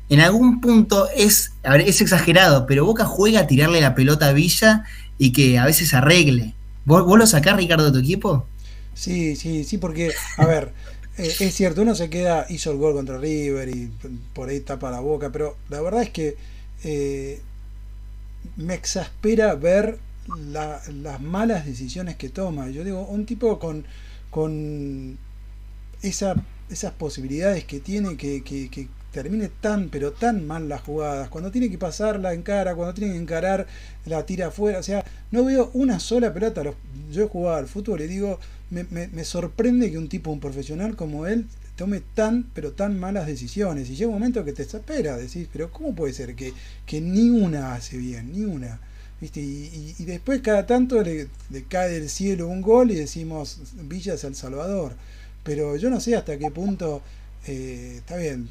En 0.09 0.20
algún 0.20 0.61
punto 0.61 1.07
es, 1.14 1.53
es 1.62 2.00
exagerado, 2.00 2.66
pero 2.66 2.85
Boca 2.85 3.05
juega 3.05 3.40
a 3.40 3.46
tirarle 3.46 3.81
la 3.81 3.94
pelota 3.94 4.29
a 4.29 4.33
Villa 4.33 4.85
y 5.18 5.33
que 5.33 5.59
a 5.59 5.66
veces 5.66 5.94
arregle. 5.94 6.55
¿Vos, 6.87 7.05
vos 7.05 7.18
lo 7.18 7.26
sacás, 7.26 7.57
Ricardo, 7.57 7.85
de 7.85 7.92
tu 7.92 7.98
equipo? 7.98 8.46
Sí, 8.94 9.37
sí, 9.37 9.64
sí, 9.64 9.79
porque, 9.79 10.12
a 10.37 10.46
ver, 10.46 10.72
eh, 11.16 11.37
es 11.40 11.55
cierto, 11.55 11.83
uno 11.83 11.94
se 11.94 12.11
queda, 12.11 12.46
hizo 12.48 12.70
el 12.72 12.79
gol 12.79 12.94
contra 12.94 13.18
River 13.18 13.68
y 13.68 13.92
por 14.35 14.48
ahí 14.48 14.61
tapa 14.61 14.90
la 14.90 15.00
boca, 15.00 15.31
pero 15.33 15.57
la 15.68 15.81
verdad 15.81 16.03
es 16.03 16.11
que 16.11 16.37
eh, 16.85 17.40
me 18.57 18.74
exaspera 18.74 19.55
ver 19.55 19.98
la, 20.26 20.81
las 21.03 21.20
malas 21.20 21.66
decisiones 21.66 22.16
que 22.16 22.29
toma. 22.29 22.68
Yo 22.70 22.85
digo, 22.85 23.07
un 23.07 23.26
tipo 23.26 23.59
con, 23.59 23.85
con 24.31 25.18
esa, 26.03 26.37
esas 26.70 26.92
posibilidades 26.94 27.64
que 27.64 27.81
tiene 27.81 28.16
que, 28.16 28.42
que, 28.44 28.70
que 28.70 28.88
termine 29.12 29.48
tan, 29.48 29.90
pero 29.90 30.12
tan 30.12 30.46
mal 30.46 30.68
las 30.68 30.83
jugadas, 30.83 31.31
cuando 31.31 31.50
tiene 31.50 31.70
que 31.70 31.79
pasarla 31.79 32.33
en 32.35 32.42
cara, 32.42 32.74
cuando 32.76 32.94
tiene 32.94 33.14
que 33.14 33.20
encarar, 33.20 33.66
la 34.07 34.26
tira 34.26 34.48
afuera, 34.48 34.79
o 34.79 34.83
sea, 34.83 35.05
no 35.33 35.44
veo 35.44 35.70
una 35.74 36.00
sola 36.00 36.33
pelota. 36.33 36.62
Yo 37.11 37.24
he 37.24 37.29
jugado 37.29 37.59
al 37.59 37.68
fútbol 37.68 38.03
y 38.03 38.07
digo, 38.09 38.38
me, 38.70 38.85
me, 38.85 39.24
sorprende 39.24 39.90
que 39.90 39.98
un 39.98 40.09
tipo, 40.09 40.30
un 40.30 40.40
profesional 40.40 40.96
como 40.96 41.26
él, 41.26 41.46
tome 41.76 42.02
tan, 42.14 42.44
pero 42.54 42.72
tan 42.72 42.98
malas 42.98 43.26
decisiones. 43.26 43.90
Y 43.90 43.96
llega 43.96 44.09
un 44.09 44.14
momento 44.14 44.44
que 44.44 44.52
te 44.52 44.62
espera, 44.62 45.16
decís, 45.16 45.48
pero 45.52 45.72
¿cómo 45.72 45.94
puede 45.94 46.12
ser 46.12 46.35
que, 46.35 46.52
que 46.87 47.00
ni 47.00 47.30
una 47.30 47.74
hace 47.74 47.96
bien, 47.96 48.33
ni 48.33 48.44
una? 48.44 48.80
¿Viste? 49.20 49.40
Y, 49.40 49.94
después 50.04 50.40
cada 50.40 50.66
tanto 50.66 51.02
le, 51.02 51.28
le, 51.50 51.64
cae 51.64 51.90
del 51.90 52.09
cielo 52.09 52.48
un 52.48 52.62
gol 52.62 52.90
y 52.90 52.94
decimos, 52.94 53.59
Villa 53.83 54.14
es 54.14 54.24
El 54.24 54.35
Salvador. 54.35 54.94
Pero 55.42 55.76
yo 55.76 55.90
no 55.90 56.00
sé 56.00 56.16
hasta 56.16 56.38
qué 56.38 56.50
punto, 56.50 57.02
eh, 57.46 57.96
está 57.98 58.16
bien, 58.16 58.48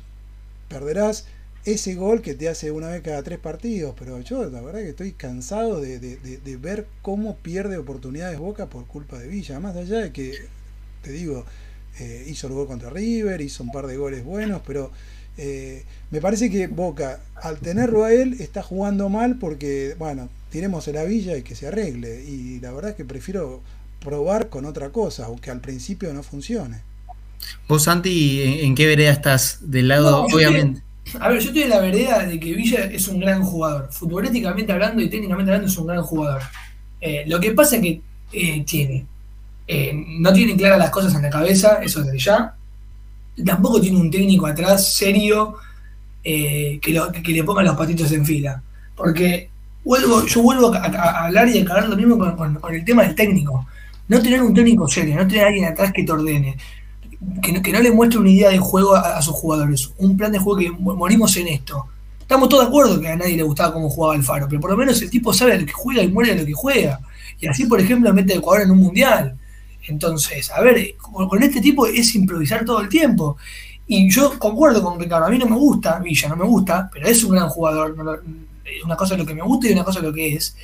perderás 0.68 1.26
ese 1.72 1.96
gol 1.96 2.22
que 2.22 2.36
te 2.36 2.50
hace 2.50 2.72
una 2.72 2.90
vez 2.90 3.02
cada 3.02 3.24
tres 3.24 3.40
partidos, 3.40 3.96
pero 3.98 4.20
yo 4.22 4.50
la 4.50 4.62
verdad 4.62 4.82
que 4.82 4.90
estoy 4.90 5.12
cansado 5.14 5.82
de, 5.82 6.00
de, 6.00 6.18
de, 6.18 6.38
de, 6.38 6.58
ver 6.58 6.88
cómo 7.02 7.38
pierde 7.38 7.78
oportunidades 7.78 8.40
Boca 8.40 8.68
por 8.68 8.86
culpa 8.86 9.18
de 9.18 9.28
Villa, 9.28 9.60
más 9.60 9.76
allá 9.76 10.00
de 10.00 10.12
que, 10.12 10.34
te 11.02 11.12
digo, 11.12 11.46
eh, 12.00 12.26
hizo 12.28 12.48
el 12.48 12.54
gol 12.54 12.68
contra 12.68 12.90
River, 12.90 13.42
hizo 13.42 13.64
un 13.64 13.72
par 13.72 13.88
de 13.88 13.98
goles 13.98 14.24
buenos, 14.24 14.62
pero 14.66 14.92
eh, 15.38 15.84
me 16.12 16.22
parece 16.22 16.50
que 16.50 16.68
Boca, 16.68 17.22
al 17.36 17.60
tenerlo 17.60 18.04
a 18.04 18.14
él, 18.14 18.38
está 18.40 18.62
jugando 18.62 19.10
mal 19.10 19.38
porque, 19.38 19.96
bueno, 19.98 20.30
tiremos 20.50 20.88
a 20.88 20.92
la 20.92 21.04
Villa 21.04 21.38
y 21.38 21.44
que 21.44 21.56
se 21.56 21.68
arregle, 21.68 22.24
y 22.24 22.60
la 22.60 22.72
verdad 22.72 22.92
es 22.92 22.98
que 22.98 23.06
prefiero 23.06 23.62
probar 24.04 24.50
con 24.50 24.66
otra 24.66 24.90
cosa, 24.90 25.26
aunque 25.26 25.52
al 25.52 25.62
principio 25.62 26.14
no 26.14 26.24
funcione. 26.24 26.82
Vos, 27.68 27.84
Santi, 27.84 28.62
¿en 28.62 28.76
qué 28.76 28.86
vereda 28.86 29.12
estás? 29.12 29.60
Del 29.62 29.88
lado, 29.90 30.28
no, 30.28 30.36
obviamente. 30.36 30.82
A 31.20 31.30
ver, 31.30 31.40
yo 31.40 31.48
estoy 31.48 31.64
en 31.64 31.70
la 31.70 31.80
vereda 31.80 32.26
de 32.26 32.40
que 32.40 32.54
Villa 32.54 32.86
es 32.86 33.08
un 33.08 33.20
gran 33.20 33.44
jugador. 33.44 33.90
Futbolísticamente 33.92 34.72
hablando 34.72 35.02
y 35.02 35.10
técnicamente 35.10 35.52
hablando 35.52 35.68
es 35.68 35.78
un 35.78 35.88
gran 35.88 36.04
jugador. 36.04 36.42
Eh, 37.02 37.24
lo 37.28 37.40
que 37.40 37.52
pasa 37.52 37.78
es 37.78 37.82
que 37.82 38.02
eh, 38.34 38.64
tiene. 38.66 39.06
Eh, 39.68 39.94
no 39.94 40.34
tiene 40.34 40.56
claras 40.56 40.80
las 40.80 40.90
cosas 40.90 41.14
en 41.16 41.22
la 41.22 41.30
cabeza, 41.30 41.80
eso 41.82 42.04
desde 42.04 42.20
ya. 42.20 42.54
Tampoco 43.46 43.80
tiene 43.80 43.98
un 43.98 44.12
técnico 44.12 44.46
atrás 44.46 44.94
serio 44.94 45.56
que, 46.22 46.82
le 47.26 47.44
ponga 47.44 47.64
los 47.64 47.76
patitos 47.76 48.12
en 48.12 48.26
fila. 48.26 48.62
Porque 48.96 49.50
vuelvo, 49.84 50.26
yo 50.26 50.42
vuelvo 50.42 50.74
a, 50.74 51.26
hablar 51.26 51.48
y 51.48 51.60
a 51.60 51.62
acabar 51.64 51.88
lo 51.88 51.96
mismo 51.96 52.18
con, 52.18 52.56
con, 52.56 52.76
el 52.76 52.84
tema 52.84 53.04
del 53.04 53.16
técnico. 53.16 53.66
No 54.10 54.22
tener 54.22 54.42
un 54.42 54.54
técnico 54.54 54.88
serio, 54.88 55.16
no 55.16 55.28
tener 55.28 55.46
a 55.46 55.48
alguien 55.48 55.66
atrás 55.66 55.92
que 55.94 56.04
te 56.04 56.12
ordene 56.12 56.58
que 57.42 57.72
no, 57.72 57.82
le 57.82 57.92
muestre 57.92 58.20
una 58.20 58.30
idea 58.30 58.50
de 58.50 58.60
juego 58.60 58.96
a, 58.96 59.22
sus 59.22 59.36
jugadores, 59.36 59.92
un 59.98 60.16
plan 60.16 60.32
de 60.32 60.40
juego 60.40 60.60
que 60.60 60.72
morimos 60.72 61.36
en 61.38 61.48
esto. 61.50 61.86
Estamos 62.20 62.48
todos 62.48 62.64
de 62.64 62.68
acuerdo 62.68 63.00
que 63.00 63.08
a 63.08 63.16
nadie 63.16 63.36
le 63.36 63.44
gustaba 63.44 63.74
cómo 63.74 63.90
jugaba 63.90 64.16
el 64.16 64.24
Faro, 64.24 64.48
pero 64.48 64.62
por 64.62 64.72
lo 64.72 64.78
menos 64.78 65.02
el 65.02 65.10
tipo 65.10 65.34
sabe 65.34 65.54
a 65.54 65.58
lo 65.58 65.66
que 65.66 65.74
juega 65.74 66.04
y 66.04 66.08
muere 66.10 66.32
a 66.32 66.36
lo 66.36 66.46
que 66.46 66.54
juega. 66.54 67.00
Y 67.40 67.48
así, 67.48 67.66
por 67.66 67.82
ejemplo, 67.82 68.14
mete 68.14 68.34
a 68.34 68.38
Ecuador 68.38 68.64
en 68.64 68.72
un 68.72 68.78
mundial. 68.80 69.38
Entonces, 69.88 70.52
a 70.52 70.62
ver, 70.62 70.96
con 70.98 71.42
este 71.42 71.60
tipo 71.60 71.88
es 71.88 72.14
improvisar 72.16 72.64
todo 72.64 72.82
el 72.82 72.90
tiempo. 72.90 73.38
Y 73.88 74.10
yo 74.10 74.38
concuerdo 74.38 74.84
con 74.84 75.00
Ricardo, 75.00 75.26
a 75.26 75.30
mí 75.30 75.40
no 75.40 75.48
me 75.48 75.56
gusta, 75.56 76.00
Villa 76.00 76.30
no 76.30 76.36
me 76.36 76.46
gusta, 76.46 76.90
pero 76.94 77.08
es 77.08 77.24
un 77.24 77.32
gran 77.32 77.50
jugador. 77.50 77.96
Una 78.86 78.96
cosa 78.96 79.16
es 79.16 79.20
lo 79.20 79.26
que 79.26 79.34
me 79.34 79.42
gusta 79.42 79.68
y 79.68 79.74
una 79.74 79.84
cosa 79.84 80.00
es 80.00 80.06
lo 80.06 80.14
que 80.14 80.36
es. 80.36 80.56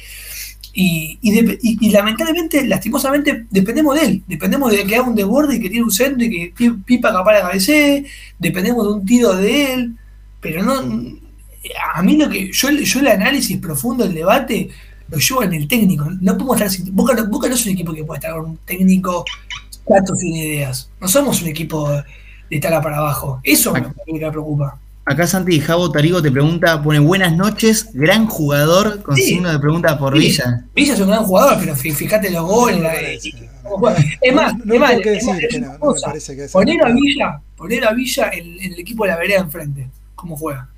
Y, 0.78 1.18
y, 1.22 1.32
de, 1.32 1.58
y, 1.62 1.88
y, 1.88 1.90
lamentablemente, 1.90 2.68
lastimosamente, 2.68 3.46
dependemos 3.50 3.96
de 3.96 4.06
él. 4.06 4.24
Dependemos 4.28 4.72
de 4.72 4.84
que 4.84 4.96
haga 4.96 5.08
un 5.08 5.16
desborde 5.16 5.56
y 5.56 5.62
que 5.62 5.70
tiene 5.70 5.86
un 5.86 5.92
centro 5.92 6.26
y 6.26 6.52
que 6.52 6.74
pipa 6.86 7.14
capaz 7.14 7.32
la 7.32 7.42
cabecee. 7.44 8.06
Dependemos 8.38 8.86
de 8.86 8.94
un 8.94 9.06
tiro 9.06 9.34
de 9.36 9.74
él. 9.74 9.96
Pero 10.42 10.64
no. 10.64 10.74
A 11.94 12.04
mí 12.04 12.18
lo 12.18 12.30
que. 12.30 12.52
Yo, 12.52 12.70
yo 12.72 13.00
el 13.00 13.08
análisis 13.08 13.58
profundo, 13.58 14.04
el 14.04 14.14
debate, 14.14 14.70
lo 15.10 15.18
llevo 15.18 15.44
en 15.44 15.54
el 15.54 15.68
técnico. 15.70 16.10
No 16.20 16.34
podemos 16.34 16.58
estar 16.58 16.70
sin. 16.70 16.94
Boca, 16.94 17.24
Boca 17.24 17.48
no 17.48 17.56
es 17.56 17.66
un 17.66 17.72
equipo 17.72 17.94
que 17.94 18.04
puede 18.04 18.20
estar 18.20 18.34
con 18.34 18.52
un 18.52 18.58
técnico 18.58 19.24
cuatro 19.86 20.14
sin 20.18 20.36
ideas. 20.36 20.90
No 21.00 21.08
somos 21.08 21.42
un 21.42 21.48
equipo 21.48 21.90
de 22.50 22.60
tala 22.60 22.82
para 22.82 22.98
abajo. 22.98 23.40
Eso 23.44 23.74
es 23.78 23.84
lo 23.84 23.94
que 23.94 24.14
me 24.14 24.30
preocupa. 24.30 24.78
Acá 25.08 25.28
Santi 25.28 25.60
Javo 25.60 25.92
Tarigo 25.92 26.20
te 26.20 26.32
pregunta, 26.32 26.82
pone 26.82 26.98
buenas 26.98 27.36
noches, 27.36 27.90
gran 27.94 28.26
jugador, 28.26 29.04
con 29.04 29.16
Sí. 29.16 29.22
signo 29.22 29.52
de 29.52 29.60
pregunta 29.60 30.00
por 30.00 30.14
Sí. 30.14 30.20
Villa. 30.20 30.64
Villa 30.76 30.94
es 30.96 31.00
un 31.00 31.08
gran 31.10 31.24
jugador, 31.24 31.58
pero 31.60 31.76
fíjate 31.76 32.32
los 32.32 32.44
goles. 32.46 33.24
No. 33.64 33.96
Es 34.22 34.34
más, 34.34 34.58
No- 34.58 34.66
no 34.66 34.74
es 34.74 34.80
más, 34.80 34.92
que 35.02 35.14
es 35.18 35.26
decir 35.26 35.48
que 35.48 35.78
cosa. 35.80 36.12
es 36.16 36.52
Poner 36.52 36.84
a 36.84 36.92
Villa, 36.92 37.40
poner 37.56 37.86
a 37.88 37.94
Villa 37.94 38.30
en, 38.34 38.60
en 38.60 38.74
el 38.74 38.80
equipo 38.80 39.04
de 39.04 39.12
la 39.12 39.18
vereda 39.18 39.40
enfrente, 39.42 39.90
cómo 40.16 40.36
juega. 40.36 40.70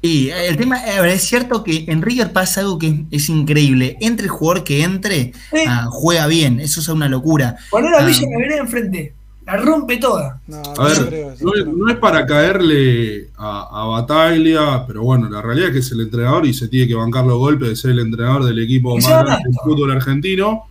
Y 0.00 0.28
eh, 0.28 0.48
el 0.48 0.56
tema, 0.56 0.76
a 0.76 1.00
ver, 1.00 1.10
es 1.10 1.22
cierto 1.22 1.64
que 1.64 1.86
en 1.88 2.02
River 2.02 2.32
pasa 2.32 2.60
algo 2.60 2.78
que 2.78 2.88
es, 2.88 2.94
es 3.22 3.28
increíble. 3.30 3.96
Entre 4.00 4.26
el 4.26 4.30
jugador 4.30 4.62
que 4.62 4.82
entre, 4.84 5.32
Sí. 5.50 5.64
ah, 5.66 5.88
juega 5.90 6.26
bien. 6.28 6.60
Eso 6.60 6.80
es 6.80 6.88
una 6.88 7.08
locura. 7.08 7.56
Poner 7.70 7.94
a 7.94 7.98
Ah. 8.00 8.04
Villa 8.04 8.22
en 8.22 8.30
la 8.32 8.38
vereda 8.38 8.58
enfrente, 8.58 9.14
la 9.46 9.56
rompe 9.58 9.98
toda. 9.98 10.40
No, 10.46 10.56
A 10.56 10.62
no 10.62 10.84
ver, 10.84 11.06
creo 11.06 11.30
eso, 11.32 11.44
no 11.44 11.54
es, 11.54 11.66
no. 11.66 11.72
no 11.72 11.88
es 11.92 11.98
para 11.98 12.24
caerle 12.26 13.28
a, 13.36 13.82
a 13.82 13.86
Bataglia, 13.86 14.84
pero 14.86 15.02
bueno, 15.02 15.28
la 15.28 15.42
realidad 15.42 15.68
es 15.68 15.72
que 15.74 15.78
es 15.80 15.92
el 15.92 16.00
entrenador 16.00 16.46
y 16.46 16.54
se 16.54 16.68
tiene 16.68 16.88
que 16.88 16.94
bancar 16.94 17.26
los 17.26 17.38
golpes 17.38 17.68
de 17.68 17.76
ser 17.76 17.90
el 17.92 18.00
entrenador 18.00 18.44
del 18.44 18.58
equipo 18.58 18.94
más 18.96 19.06
grande 19.06 19.36
del 19.44 19.54
fútbol 19.62 19.92
argentino. 19.92 20.64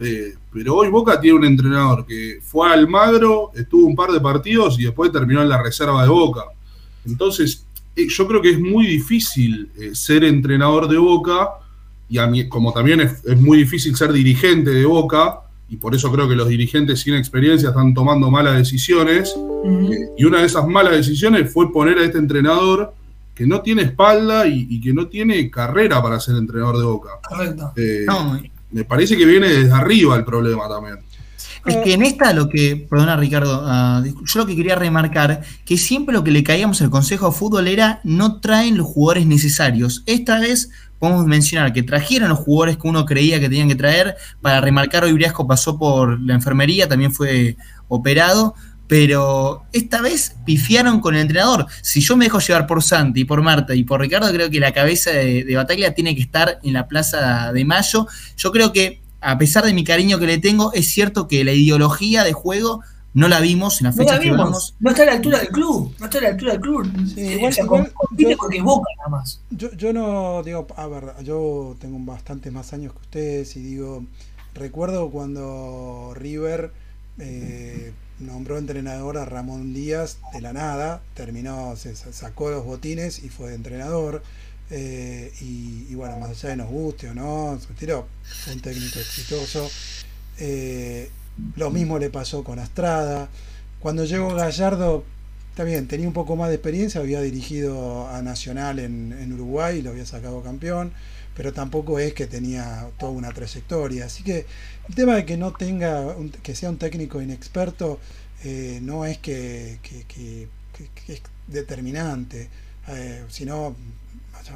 Eh, 0.00 0.34
pero 0.52 0.76
hoy 0.76 0.88
Boca 0.88 1.20
tiene 1.20 1.38
un 1.38 1.44
entrenador 1.44 2.06
que 2.06 2.40
fue 2.42 2.68
a 2.68 2.72
Almagro, 2.72 3.52
estuvo 3.54 3.86
un 3.86 3.94
par 3.94 4.10
de 4.10 4.20
partidos 4.20 4.78
y 4.80 4.84
después 4.84 5.12
terminó 5.12 5.42
en 5.42 5.48
la 5.48 5.62
reserva 5.62 6.02
de 6.02 6.08
Boca. 6.08 6.44
Entonces, 7.06 7.66
eh, 7.94 8.08
yo 8.08 8.26
creo 8.26 8.40
que 8.42 8.50
es 8.50 8.58
muy 8.58 8.86
difícil 8.86 9.70
eh, 9.78 9.94
ser 9.94 10.24
entrenador 10.24 10.88
de 10.88 10.96
Boca 10.96 11.50
y 12.08 12.18
a 12.18 12.26
mí, 12.26 12.48
como 12.48 12.72
también 12.72 13.02
es, 13.02 13.24
es 13.24 13.40
muy 13.40 13.58
difícil 13.58 13.94
ser 13.94 14.12
dirigente 14.12 14.70
de 14.70 14.84
Boca, 14.84 15.42
y 15.70 15.76
por 15.76 15.94
eso 15.94 16.10
creo 16.10 16.28
que 16.28 16.34
los 16.34 16.48
dirigentes 16.48 17.00
sin 17.00 17.14
experiencia 17.14 17.68
están 17.68 17.94
tomando 17.94 18.28
malas 18.30 18.56
decisiones. 18.58 19.32
Eh, 19.64 20.08
Y 20.18 20.24
una 20.24 20.40
de 20.40 20.46
esas 20.46 20.66
malas 20.66 20.94
decisiones 20.94 21.52
fue 21.52 21.72
poner 21.72 21.96
a 21.98 22.04
este 22.04 22.18
entrenador 22.18 22.92
que 23.34 23.46
no 23.46 23.60
tiene 23.62 23.82
espalda 23.82 24.46
y, 24.48 24.66
y 24.68 24.80
que 24.80 24.92
no 24.92 25.06
tiene 25.06 25.48
carrera 25.48 26.02
para 26.02 26.18
ser 26.18 26.34
entrenador 26.36 26.76
de 26.76 26.84
Boca. 26.84 27.10
Correcto. 27.26 27.72
Eh, 27.76 28.04
No, 28.06 28.40
Me 28.72 28.84
parece 28.84 29.16
que 29.16 29.24
viene 29.24 29.48
desde 29.48 29.72
arriba 29.72 30.16
el 30.16 30.24
problema 30.24 30.68
también. 30.68 30.98
Es 31.66 31.76
que 31.76 31.92
en 31.92 32.02
esta 32.02 32.32
lo 32.32 32.48
que, 32.48 32.86
perdona 32.88 33.16
Ricardo, 33.16 33.62
ah, 33.64 34.02
yo 34.04 34.40
lo 34.40 34.46
que 34.46 34.56
quería 34.56 34.76
remarcar, 34.76 35.42
que 35.64 35.76
siempre 35.76 36.14
lo 36.14 36.24
que 36.24 36.30
le 36.30 36.42
caíamos 36.42 36.80
al 36.82 36.90
Consejo 36.90 37.26
de 37.26 37.32
Fútbol 37.32 37.68
era 37.68 38.00
no 38.02 38.40
traen 38.40 38.76
los 38.76 38.86
jugadores 38.86 39.26
necesarios. 39.26 40.02
Esta 40.06 40.40
vez 40.40 40.70
podemos 41.00 41.26
mencionar 41.26 41.72
que 41.72 41.82
trajeron 41.82 42.28
los 42.28 42.38
jugadores 42.38 42.76
que 42.76 42.86
uno 42.86 43.04
creía 43.06 43.40
que 43.40 43.48
tenían 43.48 43.68
que 43.68 43.74
traer. 43.74 44.14
Para 44.40 44.60
remarcar, 44.60 45.02
hoy 45.02 45.12
Briasco 45.12 45.46
pasó 45.46 45.76
por 45.76 46.20
la 46.20 46.34
enfermería, 46.34 46.86
también 46.86 47.12
fue 47.12 47.56
operado. 47.88 48.54
Pero 48.86 49.62
esta 49.72 50.02
vez 50.02 50.36
pifiaron 50.44 51.00
con 51.00 51.14
el 51.14 51.22
entrenador. 51.22 51.66
Si 51.80 52.00
yo 52.00 52.16
me 52.16 52.26
dejo 52.26 52.40
llevar 52.40 52.66
por 52.66 52.82
Santi, 52.82 53.24
por 53.24 53.40
Marta 53.40 53.74
y 53.74 53.84
por 53.84 54.00
Ricardo, 54.00 54.30
creo 54.32 54.50
que 54.50 54.60
la 54.60 54.72
cabeza 54.72 55.10
de, 55.10 55.44
de 55.44 55.56
Bataglia 55.56 55.94
tiene 55.94 56.14
que 56.14 56.22
estar 56.22 56.58
en 56.62 56.72
la 56.72 56.86
Plaza 56.86 57.52
de 57.52 57.64
Mayo. 57.64 58.06
Yo 58.36 58.52
creo 58.52 58.72
que, 58.72 59.00
a 59.20 59.38
pesar 59.38 59.64
de 59.64 59.72
mi 59.72 59.84
cariño 59.84 60.18
que 60.18 60.26
le 60.26 60.38
tengo, 60.38 60.72
es 60.72 60.90
cierto 60.90 61.28
que 61.28 61.44
la 61.44 61.52
ideología 61.52 62.24
de 62.24 62.32
juego 62.32 62.82
no 63.14 63.28
la 63.28 63.40
vimos 63.40 63.80
en 63.80 63.86
las 63.86 63.96
No 63.96 64.02
fechas 64.04 64.16
la 64.16 64.22
que 64.22 64.30
vimos, 64.30 64.44
vamos. 64.44 64.74
no 64.78 64.90
está 64.90 65.02
a 65.02 65.06
la 65.06 65.12
altura 65.12 65.38
del 65.38 65.48
club, 65.48 65.94
no 65.98 66.04
está 66.06 66.18
a 66.18 66.20
la 66.22 66.28
altura 66.28 66.52
del 66.52 66.60
club. 66.60 67.06
Sí, 67.12 67.20
Eh, 67.20 67.32
igual- 67.34 67.50
o 67.50 67.54
sea, 67.54 67.64
igual 67.64 67.92
compite 67.92 68.30
yo- 68.30 68.36
porque 68.36 68.62
Boca 68.62 68.88
nada 68.98 69.08
más. 69.08 69.40
Yo, 69.50 69.72
yo 69.72 69.92
no 69.92 70.42
digo, 70.44 70.66
a 70.76 70.86
ver, 70.86 71.04
yo 71.24 71.76
tengo 71.80 71.98
bastantes 72.00 72.52
más 72.52 72.72
años 72.72 72.92
que 72.92 72.98
ustedes 73.00 73.56
y 73.56 73.62
digo, 73.62 74.04
recuerdo 74.54 75.10
cuando 75.10 76.12
River 76.14 76.72
eh, 77.18 77.92
nombró 78.18 78.56
entrenador 78.58 79.18
a 79.18 79.24
Ramón 79.24 79.74
Díaz 79.74 80.18
de 80.32 80.40
la 80.40 80.52
nada, 80.52 81.02
terminó, 81.14 81.74
se 81.76 81.94
sa- 81.96 82.12
sacó 82.12 82.50
los 82.50 82.64
botines 82.64 83.22
y 83.24 83.28
fue 83.28 83.48
de 83.50 83.54
entrenador. 83.56 84.22
eh, 84.72 85.32
y, 85.40 85.86
y 85.90 85.94
bueno, 85.96 86.16
más 86.18 86.30
allá 86.30 86.50
de 86.50 86.56
nos 86.58 86.68
guste 86.70 87.08
o 87.08 87.14
no, 87.14 87.58
se 87.60 87.74
tiró, 87.74 88.06
fue 88.22 88.52
un 88.52 88.60
técnico 88.60 89.00
exitoso. 89.00 89.68
Eh, 90.38 91.10
lo 91.56 91.70
mismo 91.70 91.98
le 91.98 92.10
pasó 92.10 92.44
con 92.44 92.58
Astrada. 92.58 93.28
Cuando 93.80 94.04
llegó 94.04 94.34
Gallardo, 94.34 95.04
Está 95.50 95.64
bien, 95.64 95.88
tenía 95.88 96.06
un 96.06 96.14
poco 96.14 96.36
más 96.36 96.48
de 96.48 96.54
experiencia, 96.54 97.00
había 97.00 97.20
dirigido 97.20 98.08
a 98.08 98.22
Nacional 98.22 98.78
en, 98.78 99.32
Uruguay 99.32 99.78
y 99.78 99.82
lo 99.82 99.90
había 99.90 100.06
sacado 100.06 100.42
campeón, 100.42 100.92
pero 101.36 101.52
tampoco 101.52 101.98
es 101.98 102.14
que 102.14 102.26
tenía 102.26 102.88
toda 102.98 103.10
una 103.12 103.30
trayectoria. 103.32 104.06
Así 104.06 104.22
que 104.22 104.46
el 104.88 104.94
tema 104.94 105.16
de 105.16 105.26
que 105.26 105.36
no 105.36 105.52
tenga, 105.52 106.00
un- 106.16 106.30
que 106.30 106.54
sea 106.54 106.70
un 106.70 106.78
técnico 106.78 107.20
inexperto, 107.20 107.98
eh, 108.44 108.78
no 108.82 109.04
es 109.04 109.18
que, 109.18 109.78
es 111.08 111.20
determinante. 111.48 112.48
Eh, 112.88 113.24
si 113.28 113.44
no, 113.44 113.74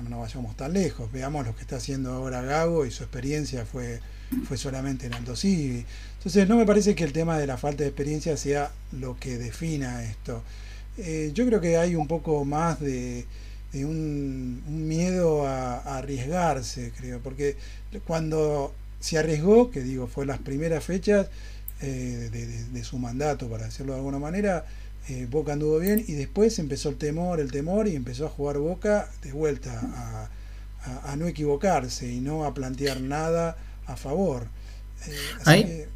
no 0.08 0.20
vayamos 0.20 0.56
tan 0.56 0.72
lejos. 0.72 1.10
Veamos 1.12 1.44
lo 1.44 1.54
que 1.54 1.62
está 1.62 1.76
haciendo 1.76 2.12
ahora 2.12 2.40
Gago 2.42 2.86
y 2.86 2.90
su 2.92 3.02
experiencia 3.02 3.66
fue, 3.66 4.00
fue 4.46 4.56
solamente 4.56 5.06
en 5.06 5.14
Aldo. 5.14 5.34
Entonces 5.42 6.48
no 6.48 6.56
me 6.56 6.66
parece 6.66 6.94
que 6.94 7.04
el 7.04 7.12
tema 7.12 7.38
de 7.38 7.46
la 7.46 7.58
falta 7.58 7.82
de 7.82 7.90
experiencia 7.90 8.36
sea 8.36 8.72
lo 8.92 9.18
que 9.18 9.36
defina 9.36 10.04
esto. 10.04 10.42
Eh, 10.96 11.32
yo 11.34 11.44
creo 11.46 11.60
que 11.60 11.76
hay 11.76 11.96
un 11.96 12.06
poco 12.06 12.44
más 12.44 12.80
de, 12.80 13.26
un, 13.74 14.62
miedo 14.88 15.46
a, 15.46 15.98
arriesgarse, 15.98 16.92
creo, 16.96 17.20
porque 17.20 17.56
cuando 18.06 18.72
se 19.00 19.18
arriesgó, 19.18 19.70
que 19.70 19.82
digo, 19.82 20.06
fue 20.06 20.24
las 20.24 20.38
primeras 20.38 20.84
fechas 20.84 21.28
eh, 21.82 22.30
de, 22.72 22.84
su 22.84 22.98
mandato, 22.98 23.48
para 23.48 23.66
decirlo 23.66 23.92
de 23.92 23.98
alguna 23.98 24.18
manera, 24.18 24.64
eh, 25.08 25.26
Boca 25.30 25.52
anduvo 25.52 25.78
bien 25.78 26.02
y 26.06 26.12
después 26.14 26.58
empezó 26.58 26.88
el 26.88 26.96
temor, 26.96 27.40
el 27.40 27.50
temor 27.50 27.88
y 27.88 27.96
empezó 27.96 28.26
a 28.26 28.30
jugar 28.30 28.58
Boca 28.58 29.10
de 29.22 29.32
vuelta 29.32 30.30
a 30.86 31.16
no 31.16 31.26
equivocarse 31.26 32.10
y 32.10 32.20
no 32.20 32.44
a 32.44 32.52
plantear 32.52 33.00
nada 33.00 33.56
a 33.86 33.96
favor. 33.96 34.46
Eh, 35.06 35.12
Ahí- 35.44 35.62
que, 35.64 35.88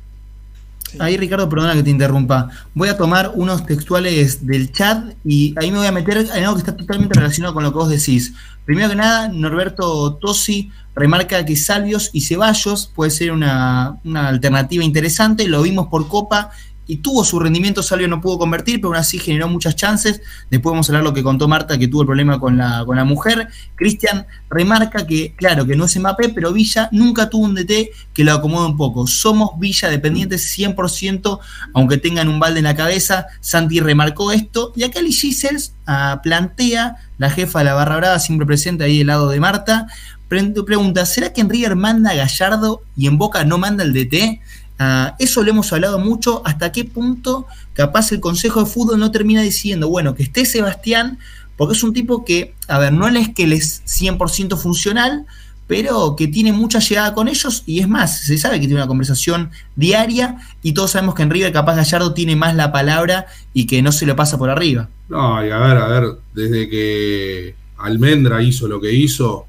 sí. 0.91 0.97
Ahí, 1.01 1.17
Ricardo, 1.17 1.49
perdona 1.49 1.75
que 1.75 1.83
te 1.83 1.91
interrumpa. 1.91 2.51
Voy 2.75 2.89
a 2.89 2.97
tomar 2.97 3.33
unos 3.35 3.67
textuales 3.67 4.47
del 4.47 4.73
chat 4.73 5.15
y 5.25 5.55
ahí 5.59 5.71
me 5.71 5.79
voy 5.79 5.87
a 5.87 5.93
meter 5.93 6.17
en 6.19 6.45
algo 6.45 6.55
que 6.55 6.61
está 6.61 6.77
totalmente 6.77 7.19
relacionado 7.19 7.53
con 7.55 7.63
lo 7.63 7.73
que 7.73 7.79
vos 7.79 7.91
decís. 7.91 8.33
Primero 8.65 8.89
que 8.89 8.97
nada, 8.97 9.29
Norberto 9.29 10.15
Tosi 10.15 10.71
remarca 10.95 11.45
que 11.45 11.57
Salvios 11.57 12.11
y 12.13 12.23
Ceballos 12.23 12.91
puede 12.95 13.11
ser 13.11 13.33
una, 13.33 13.99
una 14.05 14.29
alternativa 14.29 14.83
interesante. 14.83 15.47
Lo 15.47 15.63
vimos 15.63 15.89
por 15.89 16.09
Copa 16.09 16.51
y 16.89 16.97
tuvo 16.97 17.23
su 17.23 17.39
rendimiento. 17.39 17.83
Salvio 17.85 18.09
no 18.09 18.21
pudo 18.21 18.39
convertir, 18.39 18.77
pero 18.81 18.89
aún 18.89 18.97
así 18.97 19.19
generó 19.19 19.47
muchas 19.47 19.77
chances. 19.77 20.21
Después 20.51 20.73
vamos 20.73 20.89
a 20.89 20.93
hablar 20.93 21.05
lo 21.05 21.15
que 21.15 21.23
contó 21.23 21.47
Marta, 21.47 21.79
que 21.79 21.87
tuvo 21.87 22.01
el 22.03 22.07
problema 22.07 22.41
con 22.41 22.57
la, 22.57 22.83
con 22.85 22.97
la 22.97 23.05
mujer. 23.05 23.49
Cristian 23.77 24.27
remarca 24.51 25.07
que, 25.07 25.35
claro, 25.37 25.67
que 25.67 25.77
no 25.77 25.85
es 25.85 25.97
Mbappé, 25.97 26.31
pero 26.31 26.53
Villa 26.53 26.89
nunca 26.91 27.31
tuvo 27.31 27.45
un 27.45 27.55
DT 27.55 27.91
que 28.13 28.25
lo 28.25 28.33
acomode 28.33 28.67
un 28.67 28.77
poco. 28.77 29.07
Somos 29.07 29.51
Villa 29.61 29.89
dependientes 29.89 30.59
100%, 30.59 31.39
aunque 31.75 31.99
tengan 31.99 32.29
un 32.29 32.41
balde 32.41 32.59
en 32.61 32.65
la 32.65 32.75
cabeza. 32.75 33.27
Santi 33.41 33.81
remarcó 33.81 34.33
esto. 34.33 34.73
Y 34.75 34.83
acá 34.83 35.01
Lee 35.03 35.13
Gisels 35.13 35.75
ah, 35.87 36.21
plantea, 36.23 36.97
la 37.19 37.31
jefa 37.31 37.59
de 37.59 37.67
la 37.67 37.75
barra 37.75 37.97
brava, 37.99 38.19
siempre 38.19 38.47
presente 38.47 38.85
ahí 38.85 38.99
del 38.99 39.09
lado 39.09 39.29
de 39.29 39.39
Marta, 39.41 39.87
pre- 40.29 40.55
pregunta, 40.65 41.05
¿será 41.05 41.33
que 41.35 41.43
en 41.43 41.51
River 41.51 41.77
manda 41.77 42.15
Gallardo 42.15 42.83
y 42.97 43.07
en 43.09 43.19
Boca 43.19 43.45
no 43.45 43.59
manda 43.59 43.85
el 43.85 43.93
DT? 43.93 44.41
Ah, 44.79 45.17
eso 45.19 45.43
lo 45.43 45.51
hemos 45.51 45.73
hablado 45.73 45.99
mucho, 45.99 46.43
hasta 46.45 46.71
qué 46.71 46.85
punto 46.85 47.47
capaz 47.73 48.13
el 48.13 48.21
Consejo 48.21 48.61
de 48.61 48.71
Fútbol 48.71 48.99
no 48.99 49.11
termina 49.11 49.43
diciendo, 49.43 49.89
bueno, 49.89 50.15
que 50.15 50.23
esté 50.23 50.45
Sebastián, 50.45 51.19
porque 51.57 51.75
es 51.75 51.83
un 51.83 51.93
tipo 51.93 52.25
que, 52.25 52.55
a 52.69 52.79
ver, 52.79 52.93
no 52.93 53.09
es 53.09 53.35
que 53.35 53.45
él 53.45 53.53
es 53.53 53.83
100% 53.87 54.57
funcional, 54.57 55.27
pero 55.67 56.17
que 56.17 56.29
tiene 56.29 56.53
mucha 56.53 56.79
llegada 56.79 57.13
con 57.13 57.29
ellos 57.29 57.63
y 57.67 57.81
es 57.81 57.89
más, 57.89 58.21
se 58.21 58.39
sabe 58.39 58.59
que 58.59 58.67
tiene 58.67 58.77
una 58.77 58.87
conversación 58.87 59.51
diaria 59.77 60.39
y 60.63 60.73
todos 60.73 60.93
sabemos 60.93 61.15
que 61.15 61.23
en 61.23 61.31
River 61.31 61.53
capaz 61.53 61.77
Gallardo 61.77 62.15
tiene 62.15 62.37
más 62.37 62.55
la 62.55 62.73
palabra 62.73 63.27
y 63.53 63.67
que 63.67 63.83
no 63.83 63.93
se 63.93 64.07
lo 64.07 64.17
pasa 64.17 64.39
por 64.39 64.49
arriba. 64.49 64.89
No, 65.09 65.45
y 65.45 65.51
a 65.51 65.59
ver, 65.59 65.77
a 65.77 65.89
ver, 65.89 66.19
desde 66.33 66.69
que 66.71 67.55
Almendra 67.79 68.43
hizo 68.43 68.67
lo 68.67 68.81
que 68.81 68.93
hizo, 68.93 69.47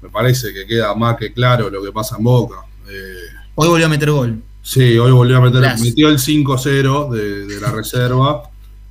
me 0.00 0.10
parece 0.10 0.52
que 0.52 0.66
queda 0.66 0.94
más 0.94 1.16
que 1.16 1.32
claro 1.32 1.70
lo 1.70 1.82
que 1.82 1.90
pasa 1.90 2.16
en 2.18 2.24
Boca. 2.24 2.56
Eh, 2.88 3.14
Hoy 3.56 3.68
volvió 3.68 3.86
a 3.86 3.88
meter 3.88 4.10
gol. 4.10 4.42
Sí, 4.62 4.98
hoy 4.98 5.10
volvió 5.12 5.38
a 5.38 5.40
meter, 5.40 5.60
Gracias. 5.60 5.88
metió 5.88 6.08
el 6.08 6.18
5-0 6.18 7.10
de, 7.10 7.46
de 7.46 7.60
la 7.60 7.70
reserva, 7.70 8.42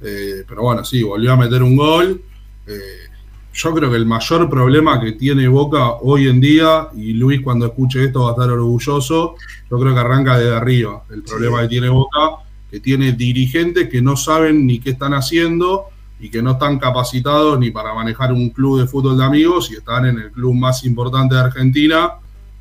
eh, 0.01 0.43
pero 0.47 0.63
bueno, 0.63 0.83
sí, 0.83 1.03
volvió 1.03 1.33
a 1.33 1.37
meter 1.37 1.63
un 1.63 1.75
gol. 1.75 2.21
Eh, 2.65 3.07
yo 3.53 3.73
creo 3.73 3.89
que 3.89 3.95
el 3.95 4.05
mayor 4.05 4.49
problema 4.49 5.01
que 5.01 5.13
tiene 5.13 5.47
Boca 5.47 5.93
hoy 6.01 6.27
en 6.27 6.39
día, 6.39 6.89
y 6.95 7.13
Luis 7.13 7.41
cuando 7.41 7.65
escuche 7.65 8.03
esto 8.03 8.23
va 8.23 8.29
a 8.29 8.31
estar 8.33 8.51
orgulloso, 8.51 9.35
yo 9.69 9.79
creo 9.79 9.93
que 9.93 9.99
arranca 9.99 10.37
desde 10.37 10.55
arriba. 10.55 11.03
El 11.09 11.23
problema 11.23 11.61
que 11.61 11.67
tiene 11.67 11.89
Boca, 11.89 12.43
que 12.69 12.79
tiene 12.79 13.13
dirigentes 13.13 13.89
que 13.89 14.01
no 14.01 14.15
saben 14.15 14.67
ni 14.67 14.79
qué 14.79 14.91
están 14.91 15.13
haciendo 15.15 15.85
y 16.19 16.29
que 16.29 16.41
no 16.41 16.51
están 16.51 16.77
capacitados 16.77 17.57
ni 17.59 17.71
para 17.71 17.93
manejar 17.95 18.31
un 18.31 18.49
club 18.51 18.79
de 18.79 18.87
fútbol 18.87 19.17
de 19.17 19.23
amigos 19.23 19.71
y 19.71 19.75
están 19.75 20.05
en 20.05 20.19
el 20.19 20.31
club 20.31 20.53
más 20.53 20.83
importante 20.83 21.33
de 21.33 21.41
Argentina, 21.41 22.11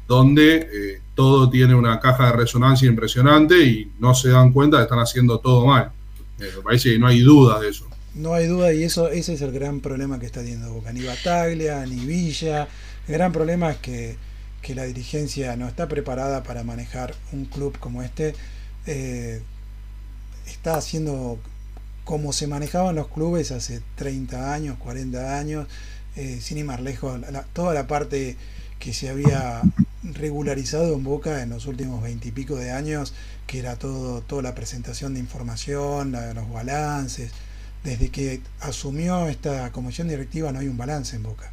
donde 0.09 0.57
eh, 0.57 1.01
todo 1.17 1.51
tiene 1.51 1.75
una 1.75 1.99
caja 1.99 2.27
de 2.27 2.33
resonancia 2.33 2.87
impresionante 2.87 3.59
y 3.65 3.91
no 3.99 4.15
se 4.15 4.29
dan 4.29 4.53
cuenta 4.53 4.77
que 4.77 4.85
están 4.85 5.01
haciendo 5.01 5.41
todo 5.41 5.67
mal. 5.67 5.91
Eh, 6.39 6.53
me 6.57 6.63
parece 6.63 6.93
que 6.93 6.99
no 6.99 7.09
hay 7.09 7.21
duda 7.21 7.59
de 7.59 7.71
eso. 7.71 7.89
no 8.15 8.35
hay 8.35 8.47
duda 8.47 8.73
y 8.73 8.85
eso 8.85 9.09
ese 9.09 9.35
es 9.35 9.43
el 9.43 9.51
gran 9.51 9.81
problema 9.81 10.21
que 10.21 10.27
está 10.27 10.41
teniendo 10.41 10.73
Boca. 10.73 10.93
Ni 10.93 11.03
Bataglia, 11.03 11.85
ni 11.87 12.05
Villa. 12.05 12.69
El 13.09 13.15
gran 13.15 13.33
problema 13.33 13.73
es 13.73 13.79
que, 13.79 14.17
que 14.63 14.75
la 14.75 14.85
dirigencia 14.85 15.57
no 15.57 15.67
está 15.67 15.89
preparada 15.89 16.43
para 16.43 16.63
manejar 16.63 17.15
un 17.33 17.47
club 17.47 17.77
como 17.79 18.03
este. 18.03 18.35
Eh, 18.87 19.41
está 20.47 20.77
haciendo 20.77 21.39
como 22.05 22.33
se 22.33 22.47
manejaban 22.47 22.95
los 22.95 23.09
clubes 23.09 23.51
hace 23.51 23.81
30 23.97 24.53
años, 24.53 24.79
40 24.79 25.39
años, 25.39 25.67
eh, 26.15 26.39
sin 26.41 26.59
ir 26.59 26.65
más 26.65 26.81
lejos, 26.81 27.21
la, 27.33 27.43
toda 27.43 27.75
la 27.75 27.89
parte 27.89 28.37
que 28.79 28.93
se 28.93 29.09
había 29.09 29.63
regularizado 30.03 30.95
en 30.95 31.05
Boca 31.05 31.43
en 31.43 31.51
los 31.51 31.67
últimos 31.67 32.03
20 32.03 32.29
y 32.29 32.33
pico 32.33 32.57
de 32.57 32.71
años, 32.71 33.15
que 33.47 33.59
era 33.59 33.77
todo, 33.77 34.21
toda 34.23 34.43
la 34.43 34.55
presentación 34.55 35.15
de 35.15 35.21
información, 35.21 36.13
los 36.13 36.51
balances. 36.51 37.33
Desde 37.85 38.11
que 38.11 38.41
asumió 38.61 39.29
esta 39.29 39.71
comisión 39.73 40.09
directiva 40.09 40.53
no 40.53 40.59
hay 40.59 40.69
un 40.69 40.77
balance 40.77 41.17
en 41.17 41.23
Boca. 41.23 41.53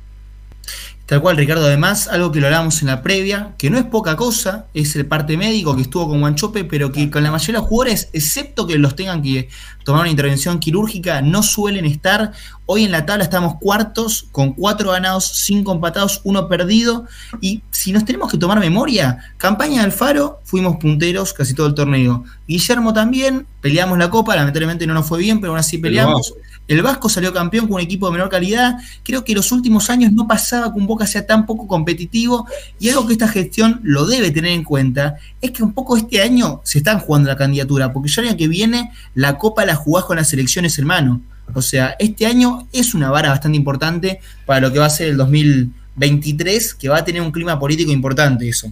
Tal 1.05 1.21
cual, 1.21 1.35
Ricardo. 1.35 1.65
Además, 1.65 2.07
algo 2.07 2.31
que 2.31 2.39
lo 2.39 2.47
hablábamos 2.47 2.81
en 2.81 2.87
la 2.87 3.01
previa, 3.01 3.55
que 3.57 3.69
no 3.69 3.77
es 3.77 3.83
poca 3.83 4.15
cosa, 4.15 4.67
es 4.73 4.95
el 4.95 5.05
parte 5.05 5.35
médico 5.35 5.75
que 5.75 5.81
estuvo 5.81 6.07
con 6.07 6.21
Guanchope, 6.21 6.63
pero 6.63 6.93
que 6.93 7.11
con 7.11 7.23
la 7.23 7.31
mayoría 7.31 7.55
de 7.55 7.59
los 7.59 7.67
jugadores, 7.67 8.09
excepto 8.13 8.65
que 8.65 8.77
los 8.77 8.95
tengan 8.95 9.21
que 9.21 9.49
tomar 9.83 10.01
una 10.01 10.09
intervención 10.09 10.59
quirúrgica, 10.59 11.21
no 11.21 11.43
suelen 11.43 11.83
estar. 11.83 12.31
Hoy 12.65 12.85
en 12.85 12.91
la 12.91 13.05
tabla 13.05 13.25
estamos 13.25 13.55
cuartos, 13.59 14.27
con 14.31 14.53
cuatro 14.53 14.91
ganados, 14.91 15.25
cinco 15.25 15.73
empatados, 15.73 16.21
uno 16.23 16.47
perdido. 16.47 17.05
Y 17.41 17.63
si 17.69 17.91
nos 17.91 18.05
tenemos 18.05 18.31
que 18.31 18.37
tomar 18.37 18.61
memoria, 18.61 19.33
campaña 19.35 19.79
de 19.79 19.87
Alfaro, 19.87 20.39
fuimos 20.45 20.77
punteros 20.77 21.33
casi 21.33 21.53
todo 21.53 21.67
el 21.67 21.73
torneo. 21.73 22.23
Guillermo 22.47 22.93
también, 22.93 23.45
peleamos 23.59 23.97
la 23.97 24.09
copa, 24.09 24.37
lamentablemente 24.37 24.87
no 24.87 24.93
nos 24.93 25.05
fue 25.05 25.19
bien, 25.19 25.41
pero 25.41 25.51
aún 25.51 25.59
así 25.59 25.77
peleamos. 25.79 26.33
El 26.67 26.81
Vasco 26.81 27.09
salió 27.09 27.33
campeón 27.33 27.67
con 27.67 27.75
un 27.75 27.81
equipo 27.81 28.05
de 28.07 28.13
menor 28.13 28.29
calidad. 28.29 28.77
Creo 29.03 29.25
que 29.25 29.33
los 29.33 29.51
últimos 29.51 29.89
años 29.89 30.13
no 30.13 30.27
pasaba 30.27 30.71
que 30.71 30.79
un 30.79 30.87
Sea 31.07 31.25
tan 31.25 31.45
poco 31.45 31.67
competitivo. 31.67 32.47
Y 32.79 32.89
algo 32.89 33.07
que 33.07 33.13
esta 33.13 33.27
gestión 33.27 33.79
lo 33.83 34.05
debe 34.05 34.31
tener 34.31 34.51
en 34.51 34.63
cuenta 34.63 35.15
es 35.41 35.51
que 35.51 35.63
un 35.63 35.73
poco 35.73 35.97
este 35.97 36.21
año 36.21 36.61
se 36.63 36.79
están 36.79 36.99
jugando 36.99 37.29
la 37.29 37.37
candidatura, 37.37 37.93
porque 37.93 38.09
ya 38.09 38.21
el 38.21 38.29
año 38.29 38.37
que 38.37 38.47
viene 38.47 38.91
la 39.15 39.37
Copa 39.37 39.65
la 39.65 39.75
jugás 39.75 40.05
con 40.05 40.17
las 40.17 40.31
elecciones, 40.33 40.77
hermano. 40.79 41.21
O 41.53 41.61
sea, 41.61 41.95
este 41.99 42.25
año 42.25 42.67
es 42.71 42.93
una 42.93 43.09
vara 43.09 43.29
bastante 43.29 43.57
importante 43.57 44.19
para 44.45 44.61
lo 44.61 44.71
que 44.71 44.79
va 44.79 44.85
a 44.85 44.89
ser 44.89 45.09
el 45.09 45.17
2023, 45.17 46.73
que 46.75 46.89
va 46.89 46.99
a 46.99 47.05
tener 47.05 47.21
un 47.21 47.31
clima 47.31 47.59
político 47.59 47.91
importante 47.91 48.47
eso. 48.47 48.71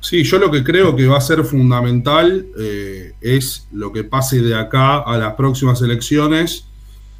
Sí, 0.00 0.22
yo 0.22 0.38
lo 0.38 0.50
que 0.52 0.62
creo 0.62 0.94
que 0.94 1.06
va 1.06 1.18
a 1.18 1.20
ser 1.20 1.42
fundamental 1.42 2.46
eh, 2.56 3.14
es 3.20 3.66
lo 3.72 3.92
que 3.92 4.04
pase 4.04 4.40
de 4.40 4.54
acá 4.54 4.98
a 4.98 5.18
las 5.18 5.34
próximas 5.34 5.82
elecciones. 5.82 6.66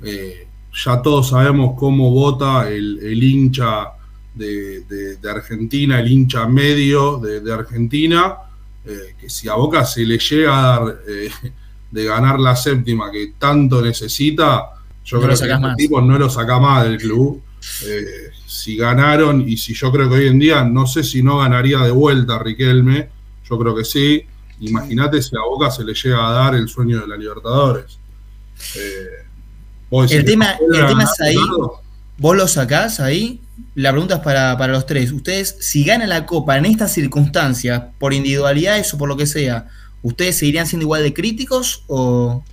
Eh, 0.05 0.46
ya 0.85 1.03
todos 1.03 1.31
sabemos 1.31 1.75
cómo 1.79 2.11
vota 2.11 2.69
el, 2.69 3.23
hincha 3.23 3.93
de, 4.35 5.19
Argentina, 5.29 6.01
el 6.01 6.11
hincha 6.11 6.47
medio 6.47 7.19
de, 7.19 7.53
Argentina, 7.53 8.37
eh, 8.85 9.15
que 9.19 9.29
si 9.29 9.49
a 9.49 9.55
Boca 9.55 9.85
se 9.85 10.05
le 10.05 10.19
llega 10.19 10.59
a 10.59 10.79
dar 10.79 10.99
de 11.91 12.05
ganar 12.05 12.39
la 12.39 12.55
séptima 12.55 13.11
que 13.11 13.35
tanto 13.39 13.81
necesita, 13.81 14.71
yo 15.05 15.19
creo 15.19 15.37
que 15.37 15.45
este 15.45 15.75
tipo 15.77 16.01
no 16.01 16.19
lo 16.19 16.29
saca 16.29 16.59
más 16.59 16.85
del 16.85 16.99
club 16.99 17.43
si 18.47 18.77
ganaron 18.77 19.47
y 19.47 19.57
si 19.57 19.75
yo 19.75 19.91
creo 19.91 20.09
que 20.09 20.17
hoy 20.17 20.29
en 20.29 20.39
día, 20.39 20.65
no 20.65 20.87
sé 20.87 21.03
si 21.03 21.23
no 21.23 21.39
ganaría 21.39 21.81
de 21.81 21.91
vuelta 21.91 22.39
Riquelme, 22.39 23.09
yo 23.49 23.59
creo 23.59 23.75
que 23.75 23.85
sí. 23.85 24.25
Imagínate 24.61 25.21
si 25.21 25.37
a 25.37 25.41
Boca 25.41 25.71
se 25.71 25.85
le 25.85 25.93
llega 25.93 26.29
a 26.29 26.33
dar 26.33 26.55
el 26.55 26.69
sueño 26.69 27.01
de 27.01 27.09
la 27.09 27.17
Libertadores. 27.17 27.99
Eh, 28.77 29.26
el, 29.91 30.25
tema, 30.25 30.59
el 30.73 30.87
tema 30.87 31.05
es 31.05 31.21
ahí, 31.21 31.37
vos 32.19 32.37
lo 32.37 32.49
sacás 32.49 33.01
ahí, 33.01 33.41
la 33.75 33.91
pregunta 33.91 34.17
es 34.17 34.21
para, 34.21 34.57
para, 34.59 34.73
los 34.73 34.87
tres. 34.87 35.13
Ustedes, 35.13 35.57
si 35.61 35.85
ganan 35.85 36.09
la 36.09 36.27
Copa 36.27 36.57
en 36.57 36.67
estas 36.67 36.93
circunstancias, 36.93 37.83
por 37.99 38.13
individualidades 38.13 38.93
o 38.95 38.99
por 38.99 39.09
lo 39.09 39.17
que 39.17 39.27
sea, 39.27 39.69
¿ustedes 40.03 40.39
seguirían 40.39 40.67
siendo 40.67 40.85
igual 40.85 41.03
de 41.03 41.15
críticos 41.15 41.85
o...? 41.87 42.45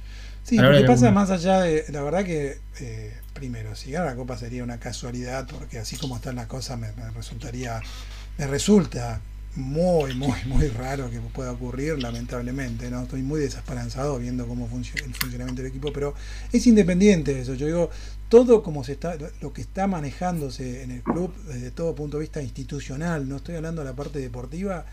Sí, 0.43 0.58
lo 0.58 0.72
que 0.72 0.84
pasa 0.84 1.10
más 1.12 1.30
allá 1.30 1.62
de, 1.62 1.86
la 1.89 2.02
verdad 2.02 2.26
que 2.26 2.60
eh, 2.82 3.13
primero, 3.34 3.76
si 3.76 3.91
gana 3.91 4.06
la 4.06 4.15
Copa 4.15 4.38
sería 4.38 4.63
una 4.63 4.80
casualidad, 4.80 5.48
porque 5.48 5.80
así 5.80 5.98
como 5.98 6.15
están 6.15 6.36
las 6.36 6.48
cosas 6.48 6.80
me, 6.80 6.91
resultaría, 7.15 7.82
me 8.38 8.48
resulta 8.48 9.22
muy, 9.56 10.13
muy, 10.16 10.38
muy 10.46 10.68
raro 10.68 11.10
que 11.10 11.20
pueda 11.20 11.52
ocurrir, 11.52 12.02
lamentablemente, 12.02 12.89
¿no? 12.89 13.04
Estoy 13.04 13.22
muy 13.22 13.39
desesperanzado 13.39 14.20
viendo 14.20 14.48
cómo 14.48 14.68
funciona 14.68 15.06
el 15.06 15.13
funcionamiento 15.13 15.62
del 15.62 15.72
equipo, 15.72 15.92
pero 15.94 16.13
es 16.52 16.66
independiente 16.68 17.34
de 17.34 17.42
eso. 17.42 17.54
Yo 17.54 17.68
digo, 17.68 17.89
todo 18.30 18.63
como 18.63 18.84
se 18.84 18.94
está, 18.94 19.18
lo 19.42 19.54
que 19.54 19.62
está 19.62 19.88
manejándose 19.88 20.84
en 20.84 20.92
el 20.92 21.04
club 21.04 21.34
desde 21.48 21.72
todo 21.72 21.96
punto 21.96 22.18
de 22.18 22.22
vista 22.22 22.42
institucional, 22.42 23.28
no 23.30 23.38
estoy 23.38 23.56
hablando 23.56 23.82
de 23.82 23.89
la 23.89 23.96
parte 23.96 24.20
deportiva, 24.20 24.86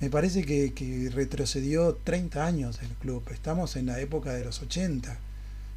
me 0.00 0.10
parece 0.10 0.44
que, 0.44 0.72
que 0.74 1.10
retrocedió 1.10 1.94
30 2.04 2.44
años 2.44 2.78
el 2.82 2.88
club. 2.88 3.22
Estamos 3.32 3.76
en 3.76 3.86
la 3.86 4.00
época 4.00 4.32
de 4.34 4.44
los 4.44 4.60
80 4.60 5.18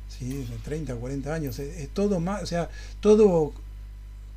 ¿sí? 0.10 0.48
30, 0.64 0.96
40 0.96 1.34
años, 1.34 1.60
es, 1.60 1.90
todo 1.90 2.20
más, 2.20 2.44
o 2.44 2.46
sea, 2.46 2.70
todo 3.00 3.54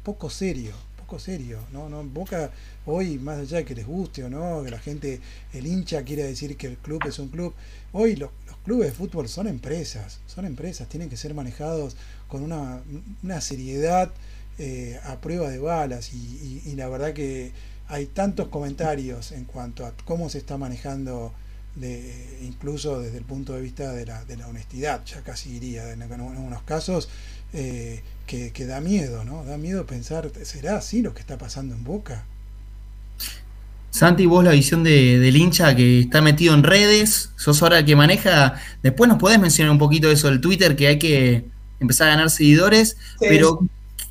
poco 0.04 0.30
serio, 0.30 0.72
serio, 1.18 1.58
¿no? 1.72 1.88
¿no? 1.88 2.02
Boca 2.04 2.50
hoy, 2.86 3.18
más 3.18 3.38
allá 3.38 3.58
de 3.58 3.64
que 3.64 3.74
les 3.74 3.86
guste 3.86 4.24
o 4.24 4.30
no, 4.30 4.62
que 4.64 4.70
la 4.70 4.78
gente, 4.78 5.20
el 5.52 5.66
hincha 5.66 6.02
quiere 6.02 6.24
decir 6.24 6.56
que 6.56 6.66
el 6.66 6.76
club 6.76 7.02
es 7.06 7.18
un 7.18 7.28
club, 7.28 7.54
hoy 7.92 8.16
los, 8.16 8.30
clubes 8.64 8.88
de 8.88 8.94
fútbol 8.94 9.28
son 9.28 9.48
empresas, 9.48 10.20
son 10.26 10.46
empresas, 10.46 10.88
tienen 10.88 11.08
que 11.08 11.16
ser 11.16 11.34
manejados 11.34 11.96
con 12.28 12.42
una, 12.42 12.82
una 13.22 13.40
seriedad 13.40 14.12
eh, 14.58 15.00
a 15.04 15.20
prueba 15.20 15.48
de 15.48 15.58
balas 15.58 16.12
y, 16.12 16.74
la 16.76 16.88
verdad 16.88 17.12
que 17.12 17.52
hay 17.88 18.06
tantos 18.06 18.48
comentarios 18.48 19.32
en 19.32 19.44
cuanto 19.44 19.84
a 19.84 19.92
cómo 20.04 20.28
se 20.28 20.38
está 20.38 20.56
manejando 20.56 21.32
de, 21.74 22.38
incluso 22.42 23.00
desde 23.00 23.18
el 23.18 23.24
punto 23.24 23.54
de 23.54 23.62
vista 23.62 23.92
de 23.92 24.06
la, 24.06 24.24
de 24.24 24.36
la 24.36 24.46
honestidad, 24.48 25.04
ya 25.04 25.22
casi 25.22 25.50
diría 25.50 25.90
en, 25.92 26.02
algunos 26.02 26.62
casos, 26.62 27.08
eh, 27.52 28.02
que, 28.26 28.66
da 28.66 28.80
miedo, 28.80 29.24
¿no? 29.24 29.44
Da 29.44 29.58
miedo 29.58 29.84
pensar, 29.84 30.30
¿será 30.42 30.76
así 30.76 31.02
lo 31.02 31.12
que 31.12 31.20
está 31.20 31.36
pasando 31.36 31.74
en 31.74 31.84
Boca? 31.84 32.24
Santi, 33.90 34.24
vos 34.24 34.42
la 34.42 34.52
visión 34.52 34.82
de, 34.82 35.18
del 35.18 35.36
hincha 35.36 35.76
que 35.76 36.00
está 36.00 36.22
metido 36.22 36.54
en 36.54 36.62
redes, 36.62 37.30
sos 37.36 37.62
ahora 37.62 37.80
el 37.80 37.84
que 37.84 37.94
maneja, 37.94 38.54
después 38.82 39.06
nos 39.06 39.18
podés 39.18 39.38
mencionar 39.38 39.70
un 39.70 39.78
poquito 39.78 40.10
eso 40.10 40.28
del 40.28 40.40
Twitter, 40.40 40.76
que 40.76 40.86
hay 40.86 40.98
que 40.98 41.44
empezar 41.78 42.08
a 42.08 42.12
ganar 42.12 42.30
seguidores, 42.30 42.96
pero 43.20 43.60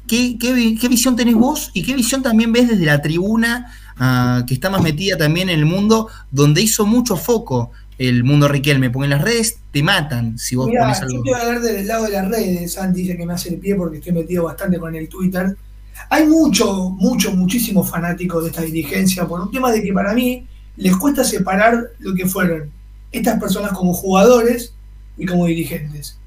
¿qué, 0.08 0.38
qué, 0.39 0.77
qué 0.80 0.88
visión 0.88 1.15
tenés 1.15 1.34
vos 1.34 1.71
y 1.73 1.82
qué 1.82 1.95
visión 1.95 2.21
también 2.21 2.54
ves 2.54 2.69
desde 2.69 2.86
la 2.86 3.01
tribuna 3.01 3.73
que 4.47 4.54
está 4.54 4.69
más 4.69 4.82
metida 4.82 5.17
también 5.17 5.49
en 5.49 5.60
el 5.60 5.65
mundo, 5.65 6.08
donde 6.32 6.62
hizo 6.62 6.86
mucho 6.86 7.15
foco 7.15 7.71
el 8.07 8.23
mundo 8.23 8.47
Riquelme, 8.47 8.89
porque 8.89 9.05
en 9.05 9.11
las 9.11 9.21
redes 9.21 9.59
te 9.71 9.83
matan 9.83 10.37
si 10.39 10.55
vos 10.55 10.67
pones 10.67 11.01
algo. 11.01 11.17
Yo 11.17 11.23
te 11.23 11.29
voy 11.29 11.39
a 11.39 11.43
hablar 11.43 11.61
del 11.61 11.87
lado 11.87 12.05
de 12.05 12.09
las 12.09 12.27
redes, 12.27 12.73
Santi 12.73 13.01
dice 13.03 13.15
que 13.15 13.25
me 13.27 13.33
hace 13.33 13.49
el 13.49 13.59
pie 13.59 13.75
porque 13.75 13.97
estoy 13.97 14.13
metido 14.13 14.45
bastante 14.45 14.79
con 14.79 14.95
el 14.95 15.07
Twitter. 15.07 15.55
Hay 16.09 16.25
mucho, 16.25 16.89
mucho, 16.89 17.31
muchísimos 17.31 17.87
fanáticos 17.87 18.43
de 18.43 18.49
esta 18.49 18.63
dirigencia 18.63 19.27
por 19.27 19.39
un 19.39 19.51
tema 19.51 19.71
de 19.71 19.83
que 19.83 19.93
para 19.93 20.13
mí 20.13 20.47
les 20.77 20.97
cuesta 20.97 21.23
separar 21.23 21.91
lo 21.99 22.15
que 22.15 22.25
fueron 22.25 22.71
estas 23.11 23.39
personas 23.39 23.71
como 23.73 23.93
jugadores 23.93 24.73
y 25.15 25.27
como 25.27 25.45
dirigentes. 25.45 26.17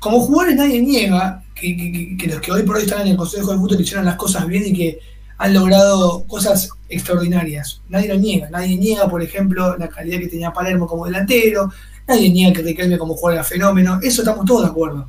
Como 0.00 0.20
jugadores 0.20 0.56
nadie 0.56 0.82
niega 0.82 1.42
que, 1.54 2.16
que 2.18 2.26
los 2.26 2.40
que 2.42 2.52
hoy 2.52 2.64
por 2.64 2.76
hoy 2.76 2.82
están 2.82 3.00
en 3.00 3.08
el 3.08 3.16
Consejo 3.16 3.52
de 3.52 3.58
Fútbol 3.58 3.80
hicieron 3.80 4.04
las 4.04 4.16
cosas 4.16 4.46
bien 4.46 4.66
y 4.66 4.74
que 4.74 4.98
han 5.38 5.54
logrado 5.54 6.24
cosas 6.24 6.68
extraordinarias. 6.88 7.80
Nadie 7.88 8.08
lo 8.08 8.16
niega. 8.16 8.50
Nadie 8.50 8.76
niega, 8.76 9.08
por 9.08 9.22
ejemplo, 9.22 9.76
la 9.76 9.88
calidad 9.88 10.18
que 10.18 10.26
tenía 10.26 10.52
Palermo 10.52 10.86
como 10.86 11.06
delantero. 11.06 11.70
Nadie 12.06 12.30
niega 12.30 12.52
que 12.52 12.62
Riquelme 12.62 12.98
como 12.98 13.14
jugador 13.14 13.38
era 13.38 13.44
fenómeno. 13.44 14.00
Eso 14.02 14.22
estamos 14.22 14.44
todos 14.44 14.62
de 14.62 14.68
acuerdo. 14.68 15.08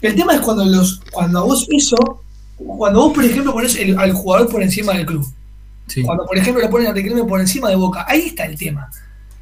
El 0.00 0.14
tema 0.14 0.34
es 0.34 0.40
cuando 0.40 0.64
los 0.64 1.00
cuando 1.10 1.44
vos 1.44 1.66
eso, 1.70 1.96
cuando 2.56 3.00
vos, 3.00 3.14
por 3.14 3.24
ejemplo, 3.24 3.52
pones 3.52 3.76
al 3.96 4.12
jugador 4.12 4.50
por 4.50 4.62
encima 4.62 4.92
del 4.92 5.06
club. 5.06 5.26
Cuando, 6.04 6.26
por 6.26 6.36
ejemplo, 6.36 6.62
le 6.62 6.68
ponen 6.68 6.88
a 6.88 6.92
Riquelme 6.92 7.24
por 7.24 7.40
encima 7.40 7.70
de 7.70 7.76
Boca. 7.76 8.04
Ahí 8.06 8.26
está 8.26 8.44
el 8.44 8.58
tema. 8.58 8.90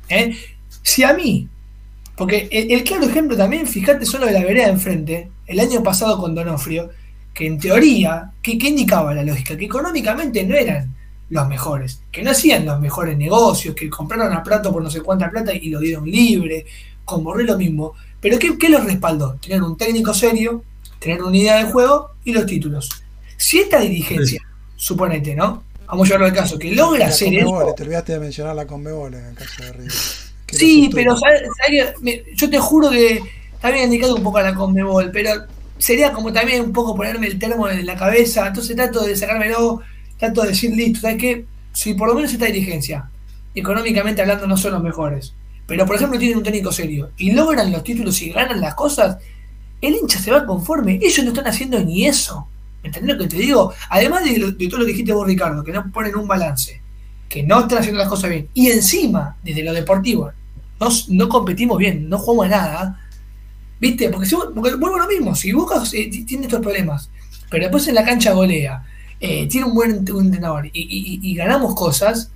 ¿eh? 0.09 0.37
Si 0.83 1.03
a 1.03 1.12
mí, 1.14 1.49
porque 2.16 2.49
el, 2.53 2.85
claro 2.85 3.05
ejemplo 3.05 3.37
también, 3.37 3.66
fíjate, 3.66 4.07
solo 4.07 4.27
de 4.27 4.33
la 4.33 4.40
vereda 4.40 4.69
enfrente, 4.69 5.31
el 5.47 5.59
año 5.59 5.83
pasado 5.83 6.19
con 6.19 6.35
Donofrio, 6.35 6.90
que 7.37 7.46
en 7.46 7.59
teoría, 7.59 8.33
¿qué, 8.40 8.53
indicaba 8.53 9.12
la 9.12 9.22
lógica? 9.22 9.59
Que 9.59 9.66
económicamente 9.66 10.42
no 10.44 10.55
eran 10.55 10.96
los 11.29 11.46
mejores, 11.46 12.01
que 12.11 12.22
no 12.22 12.31
hacían 12.31 12.64
los 12.64 12.81
mejores 12.81 13.18
negocios, 13.18 13.75
que 13.75 13.90
compraron 13.90 14.33
a 14.33 14.42
Prato 14.42 14.72
por 14.72 14.83
no 14.83 14.90
sé 14.90 15.03
cuánta 15.03 15.31
plata 15.31 15.53
y 15.53 15.68
lo 15.68 15.81
dieron 15.81 16.11
libre, 16.11 16.64
con 17.05 17.22
Borré 17.22 17.44
lo 17.44 17.59
mismo. 17.59 17.92
Pero 18.22 18.38
¿qué, 18.38 18.57
qué 18.57 18.70
los 18.70 18.85
respaldó? 18.85 19.35
Tener 19.35 19.62
un 19.62 19.77
técnico 19.77 20.14
serio, 20.14 20.64
tener 20.99 21.22
una 21.22 21.37
idea 21.37 21.57
de 21.62 21.70
juego 21.70 22.12
y 22.25 22.33
los 22.33 22.46
títulos. 22.46 22.88
Si 23.37 23.59
esta 23.59 23.81
dirigencia, 23.81 24.40
suponete, 24.75 25.37
¿no? 25.37 25.62
Vamos 25.88 26.09
a 26.09 26.14
llevarlo 26.14 26.27
al 26.29 26.33
caso, 26.33 26.59
que 26.59 26.75
logra 26.75 27.09
hacer 27.09 27.35
eso. 27.35 27.75
Te 27.77 27.83
olvidaste 27.83 28.14
de 28.14 28.18
mencionar 28.20 28.57
la 28.57 28.66
Conmebol 28.66 29.12
en 29.12 29.27
el 29.27 29.35
caso 29.35 29.62
de 29.62 29.72
River. 29.72 29.92
Sí, 30.53 30.88
pero 30.90 31.14
yo 32.35 32.49
te 32.49 32.59
juro 32.59 32.88
que 32.88 33.20
también 33.61 33.85
indicado 33.85 34.16
un 34.16 34.22
poco 34.22 34.38
a 34.38 34.42
la 34.42 34.55
Conmebol, 34.55 35.11
pero 35.12 35.44
sería 35.78 36.12
como 36.12 36.32
también 36.32 36.62
un 36.62 36.72
poco 36.72 36.94
ponerme 36.94 37.26
el 37.26 37.38
termo 37.38 37.68
en 37.68 37.84
la 37.84 37.96
cabeza, 37.96 38.46
entonces 38.46 38.76
trato 38.76 39.04
de 39.04 39.16
sacármelo, 39.16 39.80
trato 40.18 40.42
de 40.42 40.48
decir, 40.48 40.74
listo, 40.74 41.00
¿sabes 41.00 41.18
qué? 41.18 41.44
Si 41.72 41.94
por 41.94 42.08
lo 42.08 42.14
menos 42.14 42.32
esta 42.32 42.46
dirigencia, 42.46 43.10
económicamente 43.54 44.22
hablando, 44.22 44.46
no 44.46 44.56
son 44.56 44.72
los 44.72 44.82
mejores, 44.82 45.34
pero 45.66 45.84
por 45.86 45.96
ejemplo 45.96 46.18
tienen 46.18 46.38
un 46.38 46.44
técnico 46.44 46.72
serio 46.72 47.10
y 47.16 47.32
logran 47.32 47.72
los 47.72 47.84
títulos 47.84 48.20
y 48.22 48.30
ganan 48.30 48.60
las 48.60 48.74
cosas, 48.74 49.18
el 49.80 49.94
hincha 49.94 50.18
se 50.18 50.30
va 50.30 50.46
conforme, 50.46 50.98
ellos 51.02 51.24
no 51.24 51.30
están 51.30 51.46
haciendo 51.46 51.78
ni 51.82 52.06
eso. 52.06 52.48
¿Entendés 52.82 53.16
lo 53.16 53.22
que 53.22 53.28
te 53.28 53.36
digo? 53.36 53.72
Además 53.90 54.24
de, 54.24 54.52
de 54.52 54.68
todo 54.68 54.80
lo 54.80 54.86
que 54.86 54.92
dijiste 54.92 55.12
vos, 55.12 55.26
Ricardo, 55.26 55.64
que 55.64 55.72
no 55.72 55.90
ponen 55.90 56.16
un 56.16 56.28
balance, 56.28 56.80
que 57.28 57.42
no 57.42 57.60
están 57.60 57.78
haciendo 57.78 57.98
las 57.98 58.08
cosas 58.08 58.30
bien, 58.30 58.48
y 58.54 58.70
encima, 58.70 59.36
desde 59.42 59.64
lo 59.64 59.72
deportivo, 59.72 60.30
no, 60.78 60.88
no 61.08 61.28
competimos 61.28 61.78
bien, 61.78 62.08
no 62.08 62.18
jugamos 62.18 62.48
nada, 62.48 63.06
¿viste? 63.80 64.08
Porque, 64.08 64.26
si, 64.26 64.36
porque 64.54 64.74
vuelvo 64.74 64.96
a 64.96 65.00
lo 65.00 65.08
mismo, 65.08 65.34
si 65.34 65.52
Boca 65.52 65.82
eh, 65.92 66.10
tiene 66.24 66.44
estos 66.44 66.60
problemas, 66.60 67.10
pero 67.50 67.64
después 67.64 67.86
en 67.88 67.94
la 67.94 68.04
cancha 68.04 68.32
golea, 68.32 68.84
eh, 69.20 69.46
tiene 69.46 69.66
un 69.66 69.74
buen 69.74 70.10
un 70.12 70.26
entrenador 70.26 70.66
y, 70.66 70.70
y, 70.72 71.30
y, 71.30 71.34
ganamos 71.34 71.74
cosas, 71.74 72.30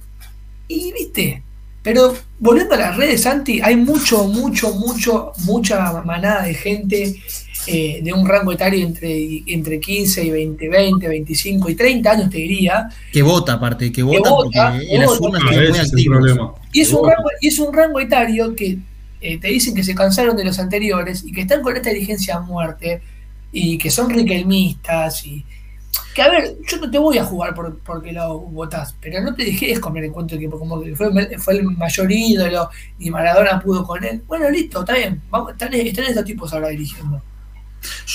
y 0.69 0.93
viste, 0.93 1.43
pero 1.83 2.15
volviendo 2.39 2.75
a 2.75 2.79
las 2.79 2.97
redes, 2.97 3.23
Santi, 3.23 3.61
hay 3.61 3.77
mucho, 3.77 4.25
mucho, 4.25 4.75
mucho, 4.75 5.33
mucha 5.45 6.03
manada 6.03 6.43
de 6.43 6.55
gente 6.55 7.21
eh, 7.67 8.01
de 8.03 8.13
un 8.13 8.27
rango 8.27 8.53
etario 8.53 8.87
entre, 8.87 9.43
entre 9.47 9.79
15 9.81 10.25
y 10.25 10.31
20, 10.31 10.69
20, 10.69 11.09
25 11.09 11.71
y 11.71 11.75
30 11.75 12.11
años, 12.11 12.31
te 12.31 12.39
diría. 12.39 12.89
Que 13.13 13.23
vota, 13.23 13.55
aparte, 13.55 13.93
que 13.93 14.03
vota, 14.03 14.31
vota 14.31 14.73
porque 14.73 14.95
en 14.95 15.01
las 15.01 15.21
urnas 15.21 15.43
muy 15.45 15.55
es 15.57 15.79
activos. 15.79 16.19
problema. 16.19 16.55
Y 16.73 16.81
es, 16.81 16.93
un 16.93 17.09
rango, 17.09 17.29
y 17.41 17.49
es 17.49 17.59
un 17.59 17.73
rango 17.73 18.01
etario 18.01 18.55
que 18.55 18.79
eh, 19.21 19.39
te 19.39 19.49
dicen 19.49 19.75
que 19.75 19.85
se 19.85 19.95
cansaron 19.95 20.37
de 20.37 20.45
los 20.45 20.59
anteriores 20.59 21.25
y 21.25 21.33
que 21.33 21.43
están 21.43 21.63
con 21.63 21.77
esta 21.77 21.91
dirigencia 21.91 22.37
a 22.37 22.41
muerte 22.41 23.03
y 23.53 23.79
que 23.79 23.91
son 23.91 24.11
riquelmistas 24.11 25.27
y 25.27 25.45
que 26.15 26.23
a 26.23 26.29
ver, 26.29 26.57
yo 26.69 26.77
no 26.79 26.91
te 26.91 26.99
voy 26.99 27.19
a 27.19 27.25
jugar 27.25 27.55
por, 27.55 27.79
porque 27.81 28.13
lo 28.13 28.39
votás, 28.41 28.95
pero 29.01 29.23
no 29.23 29.35
te 29.35 29.45
dejé 29.45 29.79
comer 29.81 30.05
en 30.05 30.13
cuento 30.13 30.39
que 30.39 30.49
como 30.49 30.81
que 30.83 30.95
fue, 30.97 31.11
fue 31.39 31.55
el 31.55 31.65
mayor 31.65 32.11
ídolo 32.11 32.71
y 32.99 33.11
Maradona 33.11 33.61
pudo 33.61 33.85
con 33.85 34.03
él. 34.05 34.23
Bueno, 34.27 34.51
listo, 34.51 34.81
está 34.81 34.95
bien, 34.95 35.23
vamos, 35.31 35.53
están, 35.53 35.73
están 35.75 36.05
estos 36.05 36.25
tipos 36.25 36.53
ahora 36.53 36.69
dirigiendo. 36.69 37.23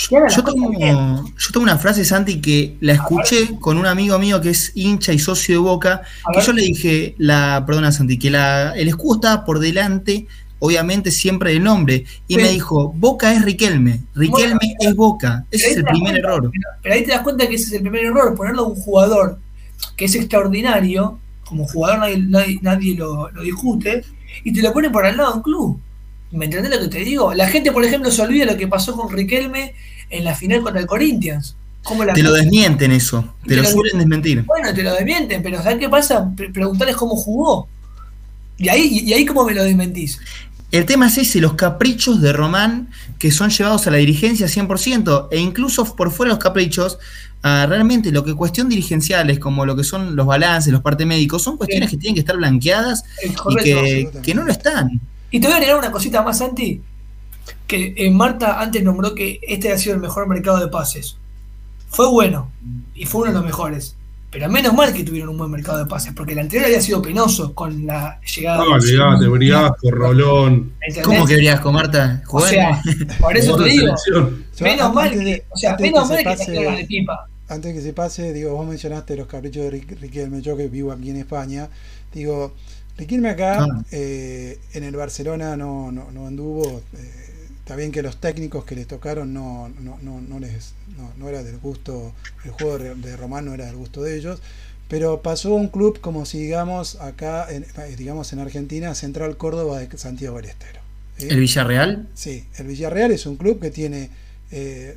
Yo 0.10 0.20
cosas 0.22 0.44
tengo, 0.54 0.72
yo 0.74 1.52
tengo 1.52 1.63
una 1.63 1.78
frase, 1.78 2.06
Santi, 2.06 2.39
que 2.39 2.78
la 2.82 2.94
escuché 2.94 3.58
con 3.60 3.78
un 3.78 3.88
amigo 3.88 4.20
mío 4.20 4.39
que 4.39 4.52
es 4.52 4.72
hincha 4.76 5.12
y 5.12 5.18
socio 5.20 5.56
de 5.56 5.60
Boca, 5.60 6.02
que 6.34 6.41
yo 6.41 6.54
le 6.54 6.62
dije, 6.62 7.15
la, 7.18 7.63
perdona 7.65 7.91
Santi, 7.91 8.20
que 8.20 8.30
la, 8.30 8.74
el 8.76 8.88
escudo 8.88 9.15
estaba 9.15 9.46
por 9.46 9.60
delante, 9.60 10.28
obviamente 10.60 11.12
siempre 11.12 11.52
del 11.54 11.63
nombre, 11.63 12.06
y 12.28 12.36
Sí. 12.36 12.41
me 12.41 12.50
dijo, 12.50 12.94
Boca 12.96 13.34
es 13.34 13.44
Riquelme, 13.44 14.02
Riquelme 14.15 14.56
Bueno, 14.60 14.76
es 14.80 14.96
Boca, 14.96 15.46
ese 15.52 15.72
es 15.72 15.78
el 15.78 15.84
primer 15.84 16.13
cuenta, 16.13 16.20
error. 16.30 16.52
Pero, 16.52 16.63
pero 16.82 16.96
ahí 16.96 17.04
te 17.04 17.12
das 17.12 17.22
cuenta 17.22 17.48
que 17.48 17.56
ese 17.56 17.65
es 17.65 17.74
el 17.74 17.82
primer 17.82 18.06
error, 18.06 18.36
ponerlo 18.36 18.63
a 18.63 18.68
un 18.68 18.76
jugador 18.76 19.39
que 19.98 20.06
es 20.06 20.15
extraordinario, 20.15 21.20
como 21.46 21.68
jugador 21.68 22.00
nadie, 22.00 22.18
nadie, 22.20 22.60
nadie 22.62 22.96
lo, 22.96 23.30
lo 23.32 23.41
discute, 23.44 24.04
y 24.44 24.52
te 24.54 24.62
lo 24.62 24.74
ponen 24.74 24.91
por 24.91 25.06
al 25.06 25.18
lado 25.18 25.32
de 25.32 25.38
un 25.38 25.44
club. 25.44 25.80
¿Me 26.32 26.46
entendés 26.46 26.72
lo 26.72 26.80
que 26.82 26.88
te 26.88 27.00
digo? 27.00 27.34
La 27.34 27.48
gente, 27.48 27.72
por 27.72 27.84
ejemplo, 27.86 28.12
se 28.12 28.22
olvida 28.22 28.46
lo 28.46 28.58
que 28.58 28.68
pasó 28.68 28.96
con 28.96 29.10
Riquelme 29.12 29.74
en 30.10 30.24
la 30.24 30.36
final 30.36 30.62
contra 30.62 30.82
el 30.82 30.88
Corinthians. 30.88 31.56
Cómo 31.84 32.04
la 32.04 32.13
Te 32.13 32.24
lo 32.24 32.34
desmienten 32.34 32.91
eso, 32.91 33.36
te 33.44 33.50
Te 33.50 33.56
lo 33.58 33.62
lo- 33.62 33.70
suelen 33.70 34.00
desmentir. 34.00 34.44
bueno, 34.44 34.74
te 34.74 34.82
lo 34.82 34.91
desmienten, 34.96 35.44
pero 35.44 35.62
¿sabes 35.62 35.78
qué 35.78 35.88
pasa? 35.88 36.30
Pre- 36.36 36.50
preguntarles 36.50 36.96
cómo 36.96 37.15
jugó. 37.15 37.68
Y 38.58 38.70
ahí, 38.70 39.02
y 39.06 39.13
ahí 39.13 39.26
cómo 39.26 39.46
me 39.46 39.54
lo 39.54 39.63
desmentís. 39.63 40.20
El 40.72 40.86
tema 40.86 41.08
es 41.08 41.18
ese, 41.18 41.39
los 41.39 41.54
caprichos 41.54 42.22
de 42.22 42.34
Román 42.34 42.89
que 43.20 43.32
son 43.32 43.50
llevados 43.50 43.88
a 43.88 43.91
la 43.91 43.98
dirigencia 43.98 44.48
100%, 44.48 45.30
e 45.32 45.39
incluso 45.39 45.96
por 45.96 46.12
fuera 46.12 46.32
de 46.32 46.36
los 46.36 46.44
caprichos, 46.44 46.98
ah, 47.44 47.65
realmente 47.68 48.12
lo 48.12 48.24
que 48.24 48.34
cuestión 48.34 48.68
dirigenciales, 48.68 49.39
como 49.39 49.65
lo 49.65 49.76
que 49.76 49.84
son 49.84 50.15
los 50.15 50.26
balances, 50.26 50.74
los 50.74 50.82
partes 50.82 51.08
médicos, 51.08 51.44
son 51.44 51.58
cuestiones 51.58 51.89
que 51.89 51.98
tienen 51.98 52.15
que 52.15 52.22
estar 52.22 52.36
blanqueadas 52.36 53.04
y 53.24 53.32
que 54.22 54.34
no 54.34 54.44
lo 54.44 54.52
están. 54.52 55.00
Y 55.32 55.39
te 55.39 55.48
voy 55.48 55.54
a 55.54 55.58
agregar 55.58 55.78
una 55.78 55.91
cosita 55.91 56.22
más, 56.22 56.39
Santi. 56.39 56.82
Que 57.68 57.94
eh, 57.96 58.12
Marta 58.12 58.60
antes 58.60 58.84
nombró 58.84 59.15
que 59.15 59.39
este 59.48 59.72
ha 59.72 59.78
sido 59.78 59.96
el 59.96 60.02
mejor 60.02 60.28
mercado 60.28 60.60
de 60.60 60.68
pases. 60.68 61.18
Fue 61.89 62.10
bueno 62.10 62.52
y 62.94 63.06
fue 63.06 63.22
uno 63.22 63.32
de 63.32 63.38
los 63.38 63.46
mejores. 63.46 63.96
Pero 64.38 64.50
menos 64.50 64.74
mal 64.74 64.91
que 64.93 65.06
tuvieron 65.06 65.30
un 65.30 65.38
buen 65.38 65.50
mercado 65.50 65.78
de 65.78 65.86
pases, 65.86 66.12
porque 66.13 66.34
el 66.34 66.39
anterior 66.39 66.65
había 66.65 66.82
sido 66.82 67.02
penoso 67.02 67.56
con 67.56 67.86
la 67.86 68.19
llegada 68.36 68.58
No, 68.58 68.65
de 68.65 68.71
olvidate, 68.74 69.28
Briasco, 69.30 69.91
Rolón. 69.91 70.74
¿entendés? 70.82 71.04
¿Cómo 71.06 71.26
que 71.26 71.36
Briasco, 71.38 71.71
Marta? 71.71 72.21
O 72.28 72.32
Joder, 72.32 72.50
sea, 72.50 72.82
por 73.21 73.38
eso 73.38 73.56
te 73.56 73.69
digo, 73.69 73.93
menos 74.60 74.93
mal 74.93 75.10
que, 75.12 75.17
de- 75.19 75.45
o 75.50 75.56
sea, 75.58 75.78
menos 75.78 76.10
que 76.10 76.24
mal 76.26 76.38
se 76.38 76.45
que 76.48 76.52
te 76.60 76.71
de 76.76 76.86
pipa. 76.86 77.30
Antes 77.48 77.74
que 77.76 77.82
se 77.82 77.93
pase, 77.93 78.34
digo, 78.34 78.52
vos 78.56 78.67
mencionaste 78.67 79.15
los 79.15 79.28
caprichos 79.28 79.63
de 79.63 79.69
Rick- 79.69 80.02
Riquelme, 80.02 80.41
yo 80.41 80.58
que 80.58 80.67
vivo 80.67 80.91
aquí 80.91 81.12
en 81.12 81.17
España, 81.17 81.69
digo, 82.13 82.54
Riquelme 82.98 83.30
acá 83.30 83.63
Ah. 83.63 83.84
eh, 83.91 84.60
en 84.74 84.84
el 84.84 84.95
Barcelona 84.98 85.56
no, 85.56 85.93
no, 85.93 86.12
no 86.12 86.28
anduvo, 86.28 86.82
eh, 86.98 87.24
está 87.65 87.75
bien 87.75 87.91
que 87.91 88.04
los 88.04 88.17
técnicos 88.21 88.63
que 88.63 88.75
les 88.75 88.88
tocaron 88.88 89.34
no, 89.34 89.69
no, 89.69 89.97
no, 90.01 90.21
no 90.21 90.39
les 90.39 90.73
no, 90.97 91.12
no 91.17 91.30
era 91.30 91.43
del 91.43 91.58
gusto, 91.58 92.13
el 92.43 92.51
juego 92.51 92.78
de, 92.78 93.17
Román 93.17 93.45
no 93.45 93.54
era 93.56 93.65
del 93.65 93.75
gusto 93.75 94.04
de 94.04 94.15
ellos, 94.17 94.39
pero 94.88 95.21
pasó 95.23 95.56
un 95.56 95.69
club 95.69 95.99
como 95.99 96.25
si 96.25 96.38
digamos 96.39 96.95
acá, 97.01 97.47
en, 97.49 97.63
eh, 97.63 97.95
digamos 97.97 98.32
en 98.34 98.39
Argentina, 98.39 98.93
Central 98.93 99.36
Córdoba 99.38 99.80
de 99.80 99.97
Santiago 99.97 100.38
del 100.38 100.45
Estero. 100.45 100.80
¿sí? 101.17 101.28
¿El 101.30 101.39
Villarreal? 101.39 102.08
Sí, 102.13 102.45
el 102.58 102.67
Villarreal 102.67 103.12
es 103.12 103.25
un 103.25 103.36
club 103.38 103.60
que 103.60 103.71
tiene 103.71 104.12
eh, 104.51 104.95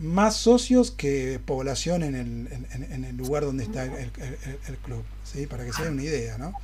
más 0.00 0.36
socios 0.36 0.90
que 0.90 1.38
población 1.44 2.02
en 2.02 2.14
el, 2.16 2.48
en, 2.92 3.04
el 3.04 3.16
lugar 3.16 3.44
donde 3.44 3.62
está 3.64 3.84
el, 3.84 3.92
el- 3.92 4.10
el- 4.18 4.58
el 4.68 4.76
club, 4.78 5.04
¿sí? 5.22 5.46
para 5.46 5.64
que 5.64 5.72
se 5.72 5.84
den 5.84 5.92
una 5.94 6.02
idea. 6.02 6.38
¿no? 6.38 6.54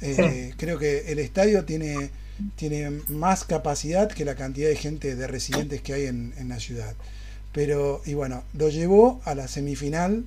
Eh, 0.00 0.54
creo 0.56 0.78
que 0.78 1.10
el 1.10 1.18
estadio 1.18 1.64
tiene, 1.64 2.10
tiene 2.56 2.90
más 3.08 3.44
capacidad 3.44 4.10
que 4.10 4.24
la 4.24 4.34
cantidad 4.34 4.68
de 4.68 4.76
gente 4.76 5.16
de 5.16 5.26
residentes 5.26 5.82
que 5.82 5.92
hay 5.94 6.06
en, 6.06 6.34
en 6.36 6.48
la 6.48 6.60
ciudad. 6.60 6.94
Pero, 7.52 8.02
y 8.04 8.14
bueno, 8.14 8.44
lo 8.52 8.68
llevó 8.68 9.20
a 9.24 9.34
la 9.34 9.48
semifinal 9.48 10.26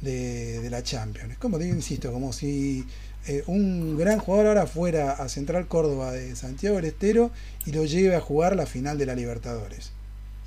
de, 0.00 0.60
de 0.60 0.70
la 0.70 0.82
Champions. 0.82 1.36
Como 1.38 1.58
digo, 1.58 1.74
insisto, 1.74 2.10
como 2.12 2.32
si 2.32 2.86
eh, 3.26 3.44
un 3.46 3.98
gran 3.98 4.18
jugador 4.18 4.46
ahora 4.46 4.66
fuera 4.66 5.12
a 5.12 5.28
Central 5.28 5.68
Córdoba 5.68 6.12
de 6.12 6.34
Santiago 6.36 6.76
del 6.76 6.86
Estero 6.86 7.30
y 7.66 7.72
lo 7.72 7.84
lleve 7.84 8.16
a 8.16 8.20
jugar 8.20 8.56
la 8.56 8.66
final 8.66 8.96
de 8.96 9.06
la 9.06 9.14
Libertadores. 9.14 9.92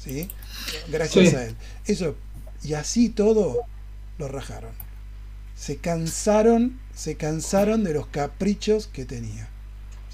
¿Sí? 0.04 0.28
Gracias 0.90 1.30
Sí. 1.30 1.36
a 1.36 1.46
él. 1.46 1.56
Eso, 1.86 2.16
y 2.64 2.74
así 2.74 3.10
todo 3.10 3.62
lo 4.18 4.28
rajaron. 4.28 4.72
Se 5.56 5.78
cansaron, 5.78 6.80
se 6.96 7.16
cansaron 7.16 7.84
de 7.84 7.94
los 7.94 8.08
caprichos 8.08 8.88
que 8.88 9.06
tenía. 9.06 9.48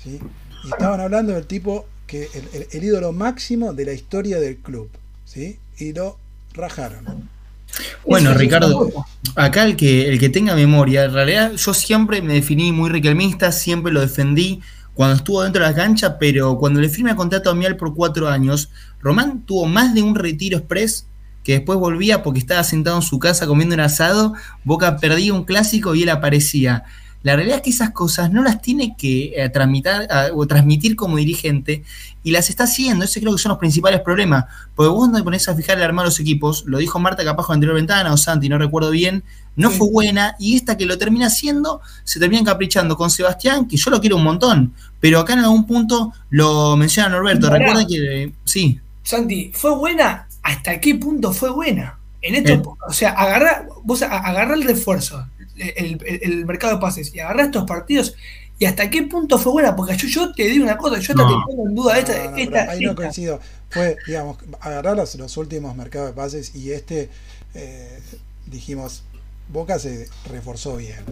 ¿sí? 0.03 0.19
Y 0.63 0.71
estaban 0.71 0.99
hablando 0.99 1.33
del 1.33 1.45
tipo 1.47 1.87
que 2.07 2.29
el, 2.33 2.49
el- 2.53 2.67
el 2.71 2.83
ídolo 2.83 3.11
máximo 3.11 3.73
de 3.73 3.85
la 3.85 3.93
historia 3.93 4.39
del 4.39 4.57
club. 4.57 4.89
¿sí? 5.25 5.59
Y 5.77 5.93
lo 5.93 6.17
rajaron. 6.53 7.29
Bueno, 8.05 8.33
Ricardo, 8.33 8.91
acá 9.35 9.63
el 9.63 9.75
que, 9.75 10.09
el 10.09 10.19
que 10.19 10.29
tenga 10.29 10.55
memoria, 10.55 11.05
en 11.05 11.13
realidad 11.13 11.51
yo 11.53 11.73
siempre 11.73 12.21
me 12.21 12.33
definí 12.33 12.71
muy 12.71 12.89
riquelmista, 12.89 13.51
siempre 13.51 13.91
lo 13.93 14.01
defendí 14.01 14.61
cuando 14.95 15.15
estuvo 15.15 15.43
dentro 15.43 15.63
de 15.63 15.69
la 15.69 15.75
cancha, 15.75 16.17
pero 16.17 16.57
cuando 16.57 16.81
le 16.81 16.89
firme 16.89 17.11
el 17.11 17.15
contrato 17.15 17.49
a 17.51 17.55
Mial 17.55 17.77
por 17.77 17.93
cuatro 17.93 18.27
años, 18.27 18.69
Román 18.99 19.43
tuvo 19.45 19.65
más 19.67 19.93
de 19.93 20.01
un 20.01 20.15
retiro 20.15 20.57
express 20.57 21.05
que 21.43 21.53
después 21.53 21.79
volvía 21.79 22.21
porque 22.23 22.39
estaba 22.39 22.63
sentado 22.63 22.97
en 22.97 23.01
su 23.03 23.17
casa 23.19 23.47
comiendo 23.47 23.75
un 23.75 23.81
asado, 23.81 24.33
Boca 24.63 24.97
perdía 24.97 25.33
un 25.33 25.45
clásico 25.45 25.93
y 25.95 26.03
él 26.03 26.09
aparecía. 26.09 26.83
La 27.21 27.35
realidad 27.35 27.57
es 27.57 27.63
que 27.63 27.69
esas 27.71 27.91
cosas 27.91 28.31
no 28.31 28.41
las 28.41 28.61
tiene 28.61 28.95
que 28.97 29.33
eh, 29.35 29.49
tramitar, 29.49 30.07
ah, 30.09 30.27
o 30.33 30.47
transmitir 30.47 30.95
como 30.95 31.17
dirigente 31.17 31.83
y 32.23 32.31
las 32.31 32.49
está 32.49 32.63
haciendo. 32.63 33.03
Ese 33.05 33.19
creo 33.19 33.33
que 33.33 33.41
son 33.41 33.49
los 33.49 33.59
principales 33.59 33.99
problemas. 34.01 34.45
Porque 34.73 34.89
vos 34.89 35.09
no 35.09 35.17
te 35.17 35.23
pones 35.23 35.47
a 35.49 35.55
fijar 35.55 35.77
el 35.77 35.83
armar 35.83 36.05
los 36.05 36.19
equipos, 36.19 36.63
lo 36.65 36.77
dijo 36.77 36.97
Marta 36.99 37.23
capaz 37.23 37.45
con 37.45 37.53
la 37.53 37.55
anterior 37.55 37.75
ventana 37.75 38.13
o 38.13 38.17
Santi, 38.17 38.47
no 38.47 38.57
recuerdo 38.57 38.91
bien, 38.91 39.23
no 39.57 39.69
Sí. 39.69 39.77
fue 39.77 39.89
buena 39.91 40.35
y 40.39 40.55
esta 40.55 40.77
que 40.77 40.85
lo 40.85 40.97
termina 40.97 41.27
haciendo 41.27 41.81
se 42.05 42.19
termina 42.19 42.39
encaprichando 42.41 42.95
con 42.95 43.09
Sebastián, 43.09 43.67
que 43.67 43.75
yo 43.75 43.91
lo 43.91 43.99
quiero 43.99 44.15
un 44.15 44.23
montón, 44.23 44.73
pero 45.01 45.19
acá 45.19 45.33
en 45.33 45.39
algún 45.39 45.67
punto 45.67 46.13
lo 46.29 46.77
menciona 46.77 47.09
Norberto. 47.09 47.49
Recuerda 47.49 47.85
que 47.85 48.23
eh, 48.23 48.33
sí, 48.45 48.79
Santi, 49.03 49.51
¿fue 49.53 49.75
buena? 49.75 50.27
¿Hasta 50.43 50.79
qué 50.79 50.95
punto 50.95 51.33
fue 51.33 51.49
buena? 51.51 51.98
En 52.21 52.35
esto, 52.35 52.53
El- 52.53 52.61
o 52.89 52.93
sea, 52.93 53.11
agarra, 53.11 53.67
vos 53.83 54.01
a- 54.01 54.17
agarrá 54.17 54.53
el 54.55 54.63
refuerzo, 54.63 55.25
el, 55.55 55.97
el- 56.05 56.19
el 56.23 56.45
mercado 56.45 56.75
de 56.75 56.81
pases, 56.81 57.13
y 57.13 57.19
agarrá 57.19 57.43
estos 57.45 57.63
partidos, 57.65 58.15
y 58.57 58.65
hasta 58.65 58.89
qué 58.89 59.03
punto 59.03 59.37
fue 59.37 59.53
buena, 59.53 59.75
porque 59.75 59.95
yo, 59.95 60.07
yo 60.07 60.33
te 60.33 60.43
digo 60.43 60.63
una 60.65 60.77
cosa, 60.77 60.99
yo 60.99 61.13
No. 61.13 61.27
te 61.27 61.45
pongo 61.45 61.67
en 61.69 61.75
duda 61.75 61.97
esta, 61.97 62.17
No, 62.17 62.23
no, 62.31 62.35
pero 62.35 62.43
esta, 62.57 62.71
ahí 62.71 62.81
no 62.81 62.95
coincido. 62.95 63.39
Fue, 63.69 63.95
digamos, 64.07 64.37
agarrar 64.59 64.97
los, 64.97 65.15
los 65.15 65.37
últimos 65.37 65.75
mercados 65.75 66.09
de 66.09 66.13
pases 66.13 66.53
y 66.55 66.71
este, 66.71 67.09
eh, 67.53 67.99
dijimos, 68.47 69.03
Boca 69.47 69.79
se 69.79 70.07
reforzó 70.29 70.75
bien. 70.77 71.03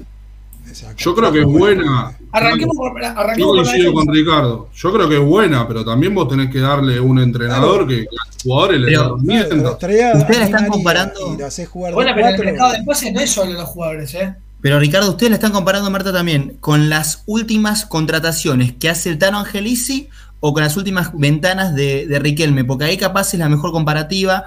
Yo 0.97 1.15
creo 1.15 1.31
que 1.31 1.39
es 1.39 1.45
buena. 1.45 2.17
Arranquemos 2.31 2.75
por, 2.75 3.01
Yo 3.01 3.07
arranquemos 3.07 3.55
la 3.57 3.63
coincido 3.63 3.93
con 3.93 4.05
defensa. 4.07 4.31
Ricardo. 4.31 4.69
Yo 4.75 4.93
creo 4.93 5.09
que 5.09 5.15
es 5.17 5.23
buena, 5.23 5.67
pero 5.67 5.85
también 5.85 6.13
vos 6.15 6.27
tenés 6.27 6.51
que 6.51 6.59
darle 6.59 6.99
un 6.99 7.19
entrenador 7.19 7.87
que, 7.87 8.01
que 8.01 8.07
a 8.07 8.27
los 8.33 8.43
jugadores 8.43 8.81
Pero- 8.85 9.17
da 9.17 9.77
Claro, 9.77 10.17
Ustedes 10.17 10.39
la 10.39 10.45
están 10.45 10.67
comparando- 10.67 11.37
Y 11.57 11.65
jugar 11.65 11.93
Bueno, 11.93 12.11
pero 12.15 12.27
el 12.29 12.45
mercado 12.45 12.71
de 12.73 12.83
pases 12.83 13.13
no 13.13 13.19
es 13.19 13.31
solo 13.31 13.53
los 13.53 13.65
jugadores, 13.65 14.13
¿eh? 14.15 14.35
Pero 14.61 14.79
Ricardo, 14.79 15.11
ustedes 15.11 15.29
la 15.29 15.35
están 15.35 15.51
comparando, 15.51 15.89
Marta, 15.91 16.11
también 16.11 16.57
con 16.59 16.89
las 16.89 17.23
últimas 17.27 17.85
contrataciones 17.85 18.73
que 18.73 18.89
hace 18.89 19.09
el 19.09 19.19
Tano 19.19 19.39
Angelici 19.39 20.09
o 20.39 20.53
con 20.53 20.63
las 20.63 20.77
últimas 20.77 21.11
ventanas 21.13 21.75
de, 21.75 22.07
de 22.07 22.19
Riquelme, 22.19 22.63
porque 22.63 22.85
ahí 22.85 22.97
capaz 22.97 23.33
es 23.33 23.39
la 23.39 23.49
mejor 23.49 23.71
comparativa, 23.71 24.45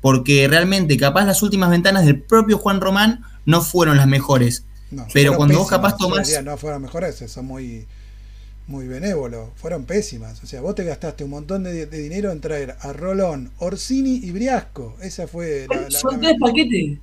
porque 0.00 0.48
realmente 0.48 0.96
capaz 0.96 1.24
las 1.24 1.42
últimas 1.42 1.70
ventanas 1.70 2.04
del 2.04 2.20
propio 2.20 2.58
Juan 2.58 2.80
Román 2.80 3.22
no 3.46 3.60
fueron 3.60 3.96
las 3.96 4.08
mejores. 4.08 4.66
No, 4.92 5.06
Pero 5.12 5.36
cuando 5.36 5.58
vos 5.58 5.66
pésimas, 5.68 5.80
capaz 5.92 5.98
yo 5.98 6.06
tomás- 6.08 6.26
diría, 6.26 6.42
no 6.42 6.56
fueron 6.56 6.82
mejores, 6.82 7.16
son 7.26 7.46
muy, 7.46 7.86
muy 8.68 8.86
benévolos. 8.86 9.48
Fueron 9.56 9.84
pésimas. 9.84 10.42
O 10.44 10.46
sea, 10.46 10.60
vos 10.60 10.74
te 10.74 10.84
gastaste 10.84 11.24
un 11.24 11.30
montón 11.30 11.64
de, 11.64 11.86
de 11.86 11.98
dinero 11.98 12.30
en 12.30 12.40
traer 12.40 12.76
a 12.80 12.92
Rolón, 12.92 13.50
Orsini 13.58 14.16
y 14.22 14.30
Briasco. 14.30 14.96
Esa 15.02 15.26
fue 15.26 15.66
la. 15.68 15.80
la- 15.82 15.90
Son 15.90 16.14
la- 16.14 16.20
tres 16.28 16.36
paquetes. 16.40 16.98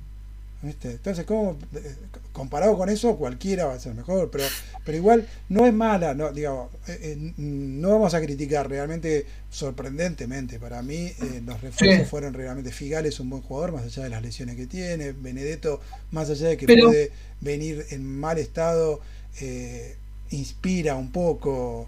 ¿viste? 0.62 0.90
Entonces, 0.92 1.24
¿cómo, 1.24 1.56
eh, 1.74 1.94
comparado 2.32 2.76
con 2.78 2.88
eso, 2.88 3.16
cualquiera 3.16 3.66
va 3.66 3.74
a 3.74 3.80
ser 3.80 3.94
mejor. 3.94 4.30
Pero, 4.30 4.44
pero 4.84 4.96
igual 4.96 5.26
no 5.48 5.66
es 5.66 5.72
mala. 5.72 6.14
No, 6.14 6.32
digamos, 6.32 6.70
eh, 6.88 6.98
eh, 7.18 7.32
no 7.36 7.90
vamos 7.90 8.14
a 8.14 8.20
criticar 8.20 8.68
realmente, 8.68 9.26
sorprendentemente. 9.50 10.58
Para 10.58 10.82
mí, 10.82 10.96
eh, 11.20 11.42
los 11.44 11.60
refuerzos 11.60 11.98
Sí. 12.00 12.04
fueron 12.10 12.34
realmente. 12.34 12.70
Figal 12.72 13.06
es 13.06 13.20
un 13.20 13.30
buen 13.30 13.42
jugador, 13.42 13.72
más 13.72 13.84
allá 13.84 14.04
de 14.04 14.10
las 14.10 14.22
lesiones 14.22 14.56
que 14.56 14.66
tiene. 14.66 15.12
Benedetto, 15.12 15.80
más 16.10 16.30
allá 16.30 16.48
de 16.48 16.56
que 16.56 16.66
Pero- 16.66 16.86
puede 16.88 17.10
venir 17.40 17.86
en 17.90 18.04
mal 18.18 18.38
estado, 18.38 19.00
inspira 20.30 20.94
un 20.96 21.10
poco. 21.12 21.86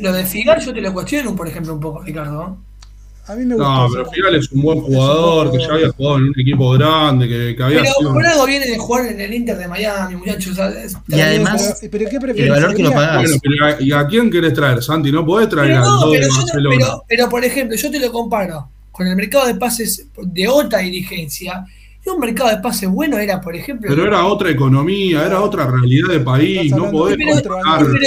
Lo 0.00 0.12
de 0.12 0.24
Figal 0.26 0.60
yo 0.60 0.74
te 0.74 0.80
lo 0.80 0.92
cuestiono, 0.92 1.34
por 1.34 1.48
ejemplo, 1.48 1.72
un 1.74 1.80
poco, 1.80 2.02
Ricardo. 2.02 2.58
A 3.26 3.34
mí 3.36 3.44
me 3.44 3.54
gusta. 3.54 3.68
No, 3.70 3.88
pero 3.92 4.10
Figal 4.10 4.34
es 4.34 4.50
un 4.50 4.62
buen 4.62 4.80
jugador, 4.80 5.52
que 5.52 5.58
ya 5.58 5.72
había 5.74 5.88
jugado 5.90 6.16
en 6.18 6.22
un 6.24 6.40
equipo 6.40 6.70
grande, 6.72 7.28
que, 7.28 7.54
que 7.56 7.62
había 7.62 7.80
Pero 7.82 7.92
sido. 7.98 8.12
por 8.12 8.26
algo 8.26 8.46
viene 8.46 8.66
de 8.66 8.78
jugar 8.78 9.06
en 9.06 9.20
el 9.20 9.32
Inter 9.34 9.56
de 9.58 9.68
Miami, 9.68 10.16
muchachos. 10.16 10.56
¿sabes? 10.56 10.96
Y 11.08 11.20
además- 11.20 11.76
Pero, 11.80 11.90
pero 11.92 12.10
¿qué 12.10 12.20
prefieres? 12.20 12.54
el 12.56 12.60
valor 12.62 12.76
que 12.76 12.82
lo 12.82 12.90
pagás. 12.92 13.22
Bueno, 13.22 13.36
pero 13.42 13.66
¿a- 13.66 13.80
¿y 13.82 13.92
a 13.92 14.06
quién 14.06 14.30
querés 14.30 14.52
traer, 14.54 14.82
Santi? 14.82 15.12
No 15.12 15.24
podés 15.24 15.48
traer 15.48 15.68
Pero 15.68 15.78
al 15.82 15.84
no, 15.86 16.10
pero, 16.10 16.26
yo 16.28 16.36
no- 16.60 16.70
pero, 16.70 17.04
pero, 17.08 17.28
por 17.28 17.44
ejemplo, 17.44 17.76
yo 17.76 17.90
te 17.90 17.98
lo 18.00 18.10
comparo 18.10 18.68
con 18.90 19.06
el 19.06 19.14
mercado 19.16 19.46
de 19.46 19.54
pases 19.54 20.06
de 20.20 20.48
otra 20.48 20.80
dirigencia. 20.80 21.64
Y 22.04 22.10
un 22.10 22.18
mercado 22.18 22.50
de 22.50 22.56
pases 22.56 22.88
bueno 22.88 23.16
era, 23.18 23.40
por 23.40 23.54
ejemplo. 23.54 23.88
Pero 23.88 24.04
era 24.04 24.26
otra 24.26 24.50
economía, 24.50 25.24
era 25.24 25.40
otra 25.40 25.66
realidad 25.70 26.08
de 26.08 26.18
país, 26.18 26.72
no 26.72 26.90
podés 26.90 27.16
pero 27.16 27.30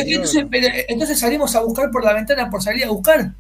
entonces, 0.06 0.46
pero 0.52 0.68
entonces 0.90 1.18
salimos 1.18 1.56
a 1.56 1.62
buscar 1.62 1.90
por 1.92 2.04
la 2.04 2.12
ventana 2.14 2.50
por 2.50 2.62
salir 2.62 2.84
a 2.84 2.90
buscar. 2.90 3.32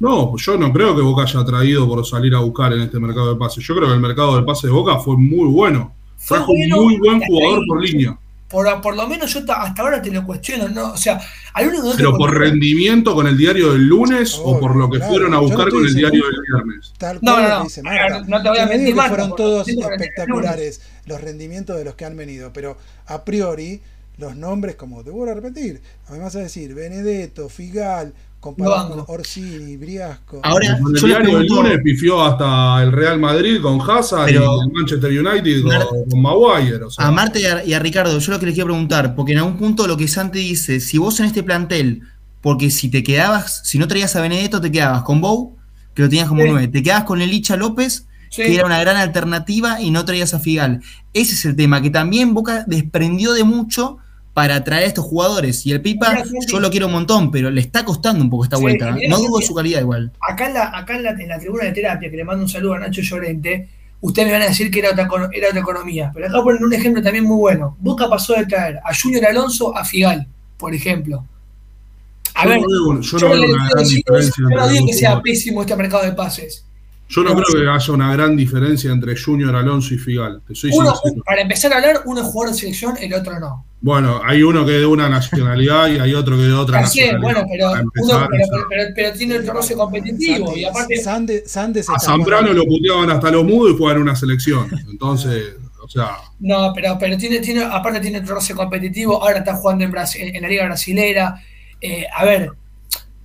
No, 0.00 0.36
yo 0.36 0.56
no 0.58 0.72
creo 0.72 0.94
que 0.94 1.02
Boca 1.02 1.22
haya 1.22 1.44
traído 1.44 1.86
por 1.88 2.04
salir 2.06 2.34
a 2.34 2.40
buscar 2.40 2.72
en 2.72 2.82
este 2.82 2.98
mercado 2.98 3.32
de 3.34 3.38
pases. 3.38 3.64
Yo 3.64 3.74
creo 3.74 3.88
que 3.88 3.94
el 3.94 4.00
mercado 4.00 4.36
de 4.36 4.42
pases 4.44 4.64
de 4.64 4.70
Boca 4.70 4.98
fue 4.98 5.16
muy 5.16 5.48
bueno. 5.48 5.94
Fue 6.16 6.36
Trajo 6.38 6.52
un 6.52 6.68
muy 6.68 6.96
buen 6.98 7.20
jugador 7.20 7.62
por 7.66 7.82
línea. 7.82 8.18
Por, 8.48 8.80
por 8.80 8.94
lo 8.94 9.08
menos 9.08 9.32
yo 9.34 9.44
ta- 9.44 9.62
hasta 9.62 9.82
ahora 9.82 10.00
te 10.00 10.10
lo 10.12 10.24
cuestiono, 10.24 10.68
¿no? 10.68 10.92
O 10.92 10.96
sea, 10.96 11.20
al 11.54 11.66
único 11.68 11.82
que 11.82 11.88
no 11.88 11.90
te 11.92 11.96
Pero 11.98 12.10
por 12.12 12.18
cuestiono- 12.30 12.38
rendimiento 12.50 13.14
con 13.14 13.26
el 13.26 13.36
diario 13.36 13.72
del 13.72 13.86
lunes 13.86 14.38
o 14.42 14.60
por 14.60 14.76
lo 14.76 14.88
que 14.88 14.98
claro. 14.98 15.12
fueron 15.12 15.32
a 15.32 15.36
no 15.36 15.42
buscar 15.42 15.60
estoy 15.68 15.72
con 15.80 15.86
el 15.88 15.94
diario 15.94 16.22
del 16.24 16.36
viernes. 16.52 16.92
Tal 16.96 17.18
No, 17.20 17.32
cual 17.32 17.42
no, 17.42 17.58
no. 17.58 17.64
dice 17.64 17.82
Marta. 17.82 18.22
no 18.28 18.42
te 18.42 18.48
voy 18.48 18.58
a 18.58 18.66
mentir, 18.66 18.94
fueron 18.94 19.34
todos 19.34 19.66
espectaculares 19.68 20.82
los 21.06 21.20
rendimientos 21.20 21.76
de 21.76 21.84
los 21.84 21.94
que 21.94 22.04
han 22.04 22.16
venido, 22.16 22.52
pero 22.52 22.76
a 23.06 23.24
priori 23.24 23.80
los 24.18 24.36
nombres, 24.36 24.76
como 24.76 25.02
te 25.02 25.10
vuelvo 25.10 25.32
a 25.32 25.34
repetir, 25.34 25.82
a 26.06 26.12
mí 26.12 26.18
me 26.18 26.24
vas 26.24 26.36
a 26.36 26.40
decir 26.40 26.74
Benedetto, 26.74 27.48
Figal, 27.48 28.14
comparado 28.44 29.04
con. 29.06 29.14
Orsini, 29.16 29.76
Briasco. 29.76 30.40
Ahora, 30.42 30.78
Con 30.80 30.94
el 30.94 31.00
yo 31.00 31.06
les 31.06 31.16
diario 31.16 31.38
del 31.38 31.46
pregunto, 31.46 31.62
lunes 31.62 31.80
pifió 31.82 32.22
hasta 32.22 32.82
el 32.82 32.92
Real 32.92 33.18
Madrid 33.18 33.60
con 33.62 33.80
Hazard 33.80 34.26
Pero- 34.26 34.56
y 34.58 34.66
el 34.66 34.72
Manchester 34.72 35.10
United 35.26 35.62
con, 35.62 36.04
con 36.10 36.22
Maguire. 36.22 36.84
O 36.84 36.90
sea, 36.90 37.06
a 37.06 37.10
Marta 37.10 37.38
y 37.40 37.44
a, 37.46 37.64
y 37.64 37.72
a 37.74 37.78
Ricardo, 37.78 38.18
yo 38.18 38.32
lo 38.32 38.38
que 38.38 38.46
les 38.46 38.54
quiero 38.54 38.66
preguntar, 38.68 39.14
porque 39.14 39.32
en 39.32 39.38
algún 39.38 39.56
punto 39.56 39.86
lo 39.86 39.96
que 39.96 40.06
Santi 40.08 40.38
dice, 40.40 40.80
si 40.80 40.98
vos 40.98 41.18
en 41.20 41.26
este 41.26 41.42
plantel, 41.42 42.02
porque 42.42 42.70
si 42.70 42.90
te 42.90 43.02
quedabas, 43.02 43.62
si 43.64 43.78
no 43.78 43.88
traías 43.88 44.14
a 44.16 44.20
Benedetto, 44.20 44.60
te 44.60 44.70
quedabas 44.70 45.02
con 45.02 45.20
Bow, 45.20 45.56
que 45.94 46.02
lo 46.02 46.08
tenías 46.08 46.28
como 46.28 46.42
Sí. 46.42 46.48
nueve, 46.50 46.68
te 46.68 46.82
quedabas 46.82 47.04
con 47.04 47.22
Elicha 47.22 47.56
López, 47.56 48.06
Sí. 48.30 48.42
que 48.42 48.54
era 48.56 48.66
una 48.66 48.80
gran 48.80 48.96
alternativa, 48.96 49.80
y 49.80 49.90
no 49.90 50.04
traías 50.04 50.34
a 50.34 50.40
Figal. 50.40 50.80
Ese 51.12 51.34
es 51.34 51.44
el 51.44 51.56
tema, 51.56 51.80
que 51.80 51.90
también 51.90 52.34
Boca 52.34 52.64
desprendió 52.66 53.32
de 53.32 53.44
mucho 53.44 53.98
para 54.34 54.56
atraer 54.56 54.82
a 54.82 54.86
estos 54.86 55.04
jugadores. 55.04 55.64
Y 55.64 55.72
el 55.72 55.80
Pipa, 55.80 56.22
yo 56.48 56.60
lo 56.60 56.68
quiero 56.70 56.86
un 56.86 56.92
montón, 56.92 57.30
pero 57.30 57.50
le 57.50 57.60
está 57.60 57.84
costando 57.84 58.22
un 58.22 58.28
poco 58.28 58.44
esta 58.44 58.56
Sí, 58.56 58.62
vuelta. 58.62 58.90
¿eh? 59.00 59.08
No 59.08 59.18
dudo 59.18 59.38
de 59.38 59.46
su 59.46 59.54
calidad 59.54 59.80
igual. 59.80 60.12
acá, 60.20 60.48
en 60.48 60.54
la, 60.54 60.76
acá 60.76 60.96
en, 60.96 61.04
la, 61.04 61.10
en 61.10 61.28
la 61.28 61.38
tribuna 61.38 61.64
de 61.64 61.72
terapia, 61.72 62.10
que 62.10 62.16
le 62.16 62.24
mando 62.24 62.42
un 62.42 62.48
saludo 62.48 62.74
a 62.74 62.80
Nacho 62.80 63.00
Llorente, 63.00 63.68
ustedes 64.00 64.26
me 64.26 64.32
van 64.32 64.42
a 64.42 64.46
decir 64.46 64.70
que 64.70 64.80
era 64.80 64.90
otra, 64.90 65.08
era 65.32 65.48
otra 65.48 65.60
economía. 65.60 66.10
Pero 66.12 66.26
acá 66.26 66.42
ponen 66.42 66.64
un 66.64 66.72
ejemplo 66.74 67.00
también 67.02 67.24
muy 67.24 67.36
bueno. 67.38 67.76
Boca 67.78 68.08
pasó 68.10 68.34
de 68.34 68.44
traer 68.46 68.80
a 68.84 68.92
Junior 68.94 69.24
Alonso 69.26 69.74
a 69.76 69.84
Figal, 69.84 70.26
por 70.58 70.74
ejemplo. 70.74 71.24
A 72.34 72.42
yo 72.42 72.50
ver, 72.50 72.60
no 72.60 72.66
veo, 72.68 73.00
yo 73.00 73.18
yo 73.18 73.28
no 73.28 73.34
veo 73.40 73.54
una 73.54 73.68
gran 73.70 73.84
diferencia 73.86 74.34
yo 74.50 74.68
digo 74.68 74.86
que 74.86 74.92
sea 74.94 75.22
pésimo 75.22 75.60
este 75.62 75.76
mercado 75.76 76.02
de 76.02 76.12
pases. 76.12 76.63
Yo 77.08 77.22
no 77.22 77.34
creo 77.34 77.44
que 77.62 77.68
haya 77.68 77.92
una 77.92 78.12
gran 78.14 78.34
diferencia 78.36 78.90
entre 78.90 79.14
Junior 79.16 79.54
Alonso 79.54 79.94
y 79.94 79.98
Figal. 79.98 80.40
Te 80.46 80.54
soy 80.54 80.70
Uno, 80.72 80.94
para 81.24 81.42
empezar 81.42 81.72
a 81.72 81.76
hablar, 81.76 82.00
uno 82.06 82.22
es 82.22 82.26
jugador 82.26 82.54
de 82.54 82.60
selección, 82.60 82.96
el 83.00 83.12
otro 83.14 83.38
no. 83.38 83.66
Bueno, 83.82 84.20
hay 84.24 84.42
uno 84.42 84.64
que 84.64 84.74
es 84.76 84.80
de 84.80 84.86
una 84.86 85.08
nacionalidad 85.10 85.88
y 85.88 85.98
hay 85.98 86.14
otro 86.14 86.36
que 86.36 86.42
es 86.42 86.48
de 86.48 86.54
otra 86.54 86.80
Ya 86.80 86.86
sé, 86.86 87.00
nacionalidad. 87.12 87.20
bueno, 87.34 87.48
pero, 87.52 87.70
uno, 87.82 87.90
pero, 87.92 88.04
o 88.04 88.08
sea, 88.08 88.28
pero- 88.30 88.66
pero- 88.70 88.90
pero 88.96 89.12
tiene 89.18 89.34
el 89.36 89.46
roce 89.46 89.74
competitivo 89.74 90.56
y 90.56 90.64
aparte 90.64 90.96
Sande- 91.02 91.42
Sandes 91.46 91.88
a 91.90 91.98
Zambrano 92.00 92.52
lo 92.54 92.64
puteaban 92.64 93.10
hasta 93.10 93.30
los 93.30 93.44
mudos 93.44 93.74
y 93.74 93.76
fue 93.76 93.92
a 93.92 93.96
una 93.96 94.16
selección. 94.16 94.70
Entonces, 94.90 95.56
o 95.82 95.88
sea, 95.88 96.16
No, 96.40 96.72
pero, 96.74 96.96
pero 96.98 97.18
tiene, 97.18 97.40
tiene, 97.40 97.62
aparte 97.62 98.00
tiene 98.00 98.20
otro 98.20 98.36
roce 98.36 98.54
competitivo, 98.54 99.22
ahora 99.22 99.38
está 99.40 99.54
jugando 99.54 99.84
en, 99.84 99.92
Brasi- 99.92 100.34
en 100.34 100.40
la 100.42 100.48
Liga 100.48 100.64
Brasilera. 100.64 101.38
Eh, 101.80 102.06
a 102.16 102.24
ver, 102.24 102.50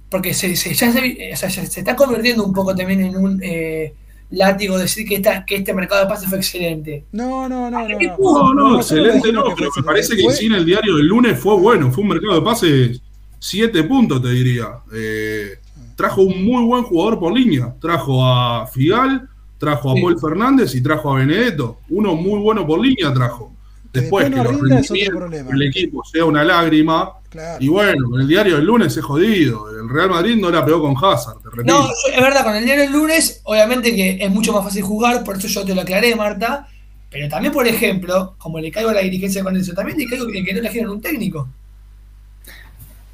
porque 0.09 0.33
se, 0.33 0.55
se- 0.55 0.73
ya 0.73 0.91
se, 0.91 0.99
eh, 1.05 1.31
o 1.33 1.37
sea, 1.37 1.49
ya 1.49 1.65
se 1.65 1.79
está 1.81 1.95
convirtiendo 1.95 2.43
un 2.43 2.53
poco 2.53 2.75
también 2.75 3.01
en 3.01 3.15
un 3.17 3.39
eh, 3.43 3.93
látigo 4.31 4.77
decir 4.77 5.07
que, 5.07 5.15
esta, 5.15 5.45
que 5.45 5.57
este 5.57 5.73
mercado 5.73 6.01
de 6.03 6.07
pases 6.09 6.29
fue 6.29 6.37
excelente. 6.37 7.05
No, 7.11 7.47
no, 7.49 7.69
no, 7.69 7.81
no. 7.87 7.97
¿Qué 7.97 8.07
no. 8.07 8.17
no, 8.19 8.53
no, 8.53 8.69
Nosotros 8.77 8.91
excelente 9.11 9.31
no, 9.31 9.43
pero 9.55 9.69
me 9.75 9.83
parece 9.83 10.15
que 10.15 10.29
sin 10.31 10.53
el 10.53 10.65
diario 10.65 10.95
del 10.97 11.07
lunes 11.07 11.39
fue 11.39 11.55
bueno, 11.57 11.91
fue 11.91 12.03
un 12.03 12.09
mercado 12.09 12.35
de 12.35 12.41
pases 12.41 13.01
siete 13.39 13.83
puntos, 13.83 14.21
te 14.21 14.29
diría. 14.29 14.67
Eh, 14.93 15.57
trajo 15.95 16.21
un 16.21 16.43
muy 16.43 16.63
buen 16.63 16.83
jugador 16.83 17.19
por 17.19 17.33
línea, 17.33 17.73
trajo 17.79 18.25
a 18.25 18.67
Figal, 18.67 19.27
trajo 19.57 19.91
a 19.91 19.95
Sí. 19.95 20.01
Paul 20.01 20.19
Fernández 20.19 20.73
y 20.75 20.81
trajo 20.81 21.11
a 21.13 21.19
Benedetto, 21.19 21.79
uno 21.89 22.15
muy 22.15 22.39
bueno 22.39 22.65
por 22.65 22.79
línea 22.79 23.13
trajo. 23.13 23.51
Que 23.91 24.01
Después 24.01 24.25
que 24.25 24.29
no 24.35 24.43
los 24.43 24.45
es 24.45 24.57
otro 24.59 24.67
rendimientos 24.67 25.17
problema. 25.17 25.49
del 25.49 25.61
equipo 25.63 26.03
sea 26.03 26.25
una 26.25 26.43
lágrima, 26.43 27.11
Claro. 27.29 27.57
y 27.63 27.67
bueno, 27.67 28.09
con 28.09 28.21
el 28.21 28.27
diario 28.27 28.55
del 28.55 28.65
lunes 28.65 28.95
es 28.95 29.03
jodido. 29.03 29.69
El 29.69 29.87
Real 29.89 30.09
Madrid 30.09 30.35
no 30.35 30.49
la 30.51 30.63
pegó 30.65 30.81
con 30.81 30.95
Hazard, 30.95 31.37
te 31.41 31.49
repito. 31.49 31.65
No, 31.79 31.89
es 32.13 32.21
verdad, 32.21 32.43
con 32.43 32.55
el 32.55 32.65
diario 32.65 32.83
el 32.85 32.91
lunes, 32.91 33.41
obviamente 33.45 33.95
que 33.95 34.17
es 34.23 34.29
mucho 34.31 34.51
más 34.53 34.63
fácil 34.63 34.83
jugar, 34.83 35.23
por 35.23 35.37
eso 35.37 35.47
yo 35.47 35.63
te 35.65 35.73
lo 35.75 35.81
aclaré, 35.81 36.15
Marta. 36.15 36.67
Pero 37.11 37.27
también, 37.29 37.51
por 37.53 37.67
ejemplo, 37.67 38.35
como 38.37 38.59
le 38.59 38.69
caigo 38.71 38.89
a 38.89 38.93
la 38.93 39.01
dirigencia 39.01 39.43
con 39.43 39.55
eso, 39.57 39.73
también 39.73 39.97
le 39.97 40.05
caigo 40.07 40.27
en 40.31 40.45
que 40.45 40.53
no 40.53 40.59
eligieron 40.59 40.91
un 40.91 41.01
técnico. 41.01 41.47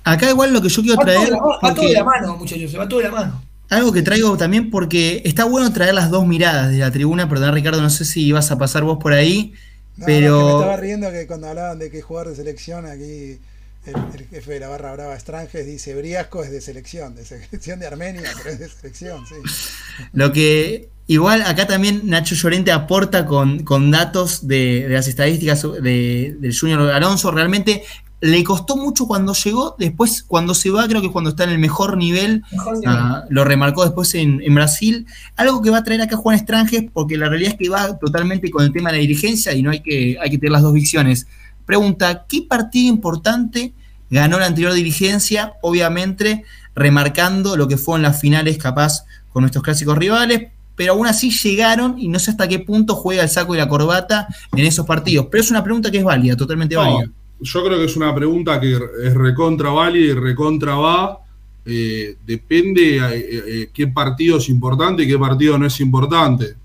Acá 0.04 0.30
igual 0.30 0.54
lo 0.54 0.62
que 0.62 0.70
yo 0.70 0.82
quiero 0.82 0.98
Va 0.98 1.04
todo, 1.06 1.12
de 1.14 1.18
traer... 1.18 1.32
la, 1.32 1.38
va 1.70 1.74
todo 1.76 1.88
de 1.88 1.94
la 1.94 2.04
mano, 2.04 2.38
muchachos, 2.38 2.70
se 2.72 2.78
va 2.78 2.88
todo 2.88 3.00
de 3.00 3.06
la 3.06 3.12
mano. 3.12 3.42
Algo 3.70 3.92
que 3.92 4.04
traigo 4.04 4.38
también 4.38 4.70
porque 4.70 5.22
está 5.26 5.46
bueno 5.46 5.72
traer 5.74 5.96
las 5.96 6.12
dos 6.12 6.28
miradas 6.28 6.70
de 6.72 6.78
la 6.78 6.92
tribuna, 6.92 7.28
perdón 7.28 7.54
Ricardo, 7.54 7.82
no 7.82 7.90
sé 7.90 8.06
si 8.06 8.24
ibas 8.28 8.52
a 8.52 8.58
pasar 8.60 8.84
vos 8.84 9.00
por 9.02 9.14
ahí, 9.14 9.54
No, 9.98 10.06
pero... 10.06 10.40
no, 10.40 10.46
me 10.46 10.52
estaba 10.54 10.78
riendo 10.78 11.12
que 11.12 11.28
cuando 11.28 11.48
hablaban 11.48 11.80
de 11.80 11.90
que 11.90 12.02
jugador 12.02 12.30
de 12.32 12.36
selección, 12.36 12.86
aquí 12.86 13.40
el, 13.86 13.96
el 14.14 14.28
jefe 14.30 14.54
de 14.54 14.60
la 14.60 14.68
barra 14.68 14.94
brava 14.94 15.16
Estranges 15.16 15.66
dice 15.66 15.96
Briasco 15.96 16.44
es 16.44 16.52
de 16.52 16.60
selección, 16.62 17.16
de 17.16 17.24
selección 17.26 17.80
de 17.80 17.88
Armenia, 17.88 18.30
pero 18.38 18.50
es 18.52 18.60
de 18.60 18.70
selección, 18.70 19.26
sí. 19.28 19.36
Lo 20.14 20.34
que 20.34 20.90
igual 21.08 21.44
acá 21.44 21.68
también 21.68 22.02
Nacho 22.06 22.36
Llorente 22.36 22.72
aporta 22.72 23.26
con, 23.26 23.64
con 23.64 23.92
datos 23.92 24.48
de, 24.48 24.88
de 24.88 24.94
las 24.96 25.08
estadísticas 25.08 25.62
de- 25.82 26.36
del 26.40 26.58
Junior 26.58 26.82
Alonso. 26.92 27.32
Realmente 27.32 27.84
le 28.22 28.44
costó 28.44 28.78
mucho 28.78 29.06
cuando 29.08 29.34
llegó, 29.34 29.76
después 29.78 30.24
cuando 30.24 30.54
se 30.56 30.70
va 30.72 30.88
creo 30.88 31.02
que 31.02 31.12
cuando 31.12 31.32
está 31.32 31.44
en 31.44 31.52
el 31.52 31.60
mejor 31.60 31.98
nivel, 31.98 32.44
Mejor 32.52 32.78
nivel. 32.80 32.96
ah, 32.98 33.24
lo 33.30 33.44
remarcó 33.44 33.84
después 33.84 34.16
en, 34.16 34.42
en 34.42 34.56
Brasil. 34.56 35.06
Algo 35.36 35.62
que 35.62 35.70
va 35.70 35.80
a 35.80 35.84
traer 35.84 36.02
acá 36.02 36.16
Juan 36.18 36.36
Estranges, 36.38 36.86
porque 36.94 37.18
la 37.18 37.30
realidad 37.30 37.52
es 37.54 37.58
que 37.60 37.70
va 37.70 37.98
totalmente 38.00 38.50
con 38.50 38.64
el 38.64 38.72
tema 38.72 38.90
de 38.92 38.98
la 38.98 39.02
dirigencia 39.02 39.54
y 39.54 39.62
no 39.62 39.72
hay 39.72 39.82
que, 39.82 40.18
hay 40.22 40.30
que 40.30 40.38
tener 40.38 40.52
las 40.52 40.62
dos 40.64 40.74
visiones. 40.74 41.28
Pregunta, 41.66 42.26
¿qué 42.28 42.42
partido 42.44 42.88
importante 42.94 43.74
ganó 44.10 44.40
la 44.40 44.46
anterior 44.48 44.74
dirigencia? 44.74 45.54
Obviamente 45.62 46.44
remarcando 46.74 47.56
lo 47.56 47.68
que 47.68 47.78
fueron 47.78 48.02
las 48.04 48.20
finales 48.20 48.58
capaz 48.58 49.06
con 49.32 49.42
nuestros 49.42 49.64
clásicos 49.64 49.98
rivales, 49.98 50.52
pero 50.76 50.94
aún 50.94 51.08
así 51.08 51.32
llegaron 51.32 51.98
y 51.98 52.08
no 52.10 52.20
sé 52.20 52.32
hasta 52.32 52.48
qué 52.48 52.60
punto 52.60 52.96
juega 52.96 53.24
el 53.24 53.30
saco 53.30 53.56
y 53.56 53.58
la 53.58 53.68
corbata 53.70 54.28
en 54.54 54.66
esos 54.66 54.86
partidos. 54.86 55.28
Pero 55.32 55.44
es 55.44 55.52
una 55.52 55.64
pregunta 55.64 55.90
que 55.92 56.00
es 56.00 56.04
válida, 56.04 56.36
totalmente 56.36 56.76
No, 56.76 56.82
válida. 56.82 57.12
Yo 57.46 57.64
creo 57.64 57.78
que 57.78 57.86
es 57.86 57.96
una 57.96 58.14
pregunta 58.14 58.60
que 58.60 58.74
es 58.74 59.14
recontra 59.14 59.70
válida 59.70 60.12
y 60.12 60.14
recontra 60.14 60.76
va. 60.76 61.20
Eh, 61.66 62.18
depende 62.26 62.98
eh, 62.98 63.04
eh, 63.12 63.70
qué 63.74 63.88
partido 63.88 64.38
es 64.38 64.50
importante 64.50 65.04
y 65.04 65.08
qué 65.08 65.18
partido 65.18 65.58
no 65.58 65.66
es 65.66 65.80
importante. 65.80 66.56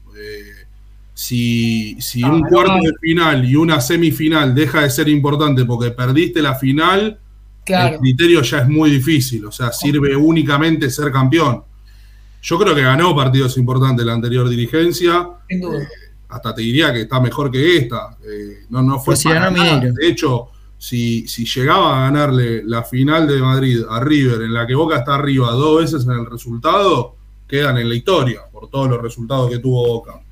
si, 1.14 2.00
si 2.00 2.22
un 2.22 2.40
cuarto 2.42 2.76
de 2.82 2.92
final 2.98 3.44
y 3.44 3.54
una 3.54 3.78
semifinal 3.78 4.54
deja 4.54 4.82
de 4.82 4.90
ser 4.90 5.08
importante 5.08 5.66
porque 5.66 5.90
perdiste 5.90 6.40
la 6.40 6.54
final, 6.54 7.18
el 7.66 7.98
criterio 7.98 8.40
ya 8.40 8.60
es 8.60 8.68
muy 8.68 8.90
difícil. 8.90 9.44
O 9.44 9.52
sea, 9.52 9.70
sirve 9.70 10.16
únicamente 10.16 10.88
ser 10.88 11.12
campeón. 11.12 11.62
Yo 12.42 12.58
creo 12.58 12.74
que 12.74 12.80
ganó 12.80 13.14
partidos 13.14 13.58
importantes 13.58 14.04
la 14.04 14.14
anterior 14.14 14.48
dirigencia. 14.48 15.28
hasta 16.30 16.54
te 16.54 16.62
diría 16.62 16.90
que 16.90 17.02
está 17.02 17.20
mejor 17.20 17.50
que 17.50 17.76
esta. 17.76 18.16
no, 18.70 18.82
no 18.82 18.98
fue 18.98 19.14
pues 19.14 19.24
para 19.24 19.50
De 19.50 20.08
hecho, 20.08 20.48
si, 20.80 21.26
llegaba 21.44 21.98
a 21.98 22.00
ganarle 22.06 22.64
la 22.64 22.82
final 22.82 23.28
de 23.28 23.38
Madrid 23.38 23.82
a 23.88 24.00
River, 24.00 24.40
en 24.42 24.54
la 24.54 24.66
que 24.66 24.74
Boca 24.74 24.96
está 24.96 25.16
arriba 25.16 25.50
dos 25.52 25.82
veces 25.82 26.04
en 26.06 26.12
el 26.12 26.24
resultado, 26.24 27.16
quedan 27.46 27.76
en 27.76 27.88
la 27.88 27.94
historia 27.94 28.40
por 28.50 28.70
todos 28.70 28.88
los 28.88 29.02
resultados 29.02 29.50
que 29.50 29.58
tuvo 29.58 29.86
Boca. 29.86 30.22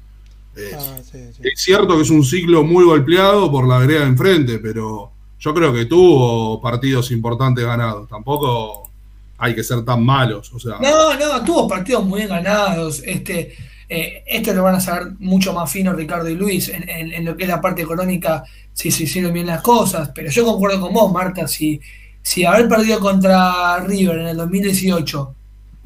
Ah, 0.74 0.96
es 1.42 1.60
cierto 1.60 1.96
que 1.96 2.02
es 2.02 2.10
un 2.10 2.24
ciclo 2.24 2.64
muy 2.64 2.84
golpeado 2.84 3.50
por 3.52 3.68
la 3.68 3.78
vereda 3.78 4.00
de 4.00 4.06
enfrente, 4.06 4.58
pero 4.58 5.12
yo 5.38 5.54
creo 5.54 5.72
que 5.72 5.84
tuvo 5.84 6.60
partidos 6.62 7.10
importantes 7.10 7.64
ganados. 7.64 8.08
Tampoco 8.08 8.90
hay 9.36 9.54
que 9.54 9.62
ser 9.62 9.84
tan 9.84 10.02
malos. 10.02 10.50
O 10.54 10.58
sea, 10.58 10.78
no, 10.80 11.14
no, 11.14 11.44
tuvo 11.44 11.68
partidos 11.68 12.04
muy 12.06 12.20
bien 12.20 12.30
ganados. 12.30 13.02
Este, 13.04 13.54
eh, 13.88 14.22
esto 14.26 14.52
lo 14.52 14.62
van 14.62 14.74
a 14.74 14.80
saber 14.80 15.12
mucho 15.18 15.52
más 15.52 15.70
fino 15.70 15.92
Ricardo 15.92 16.28
y 16.28 16.34
Luis 16.34 16.70
en, 16.72 17.24
lo 17.24 17.36
que 17.36 17.44
es 17.44 17.48
la 17.48 17.60
parte 17.60 17.82
económica, 17.82 18.44
si 18.72 18.90
se 18.90 19.04
hicieron 19.04 19.32
bien 19.32 19.46
las 19.46 19.62
cosas. 19.62 20.10
Pero 20.14 20.30
yo 20.30 20.44
concuerdo 20.44 20.80
con 20.80 20.92
vos, 20.92 21.12
Marta, 21.12 21.48
si, 21.48 21.80
si 22.22 22.44
haber 22.44 22.68
perdido 22.68 23.00
contra 23.00 23.78
River 23.80 24.18
en 24.18 24.26
el 24.28 24.36
2018 24.36 25.34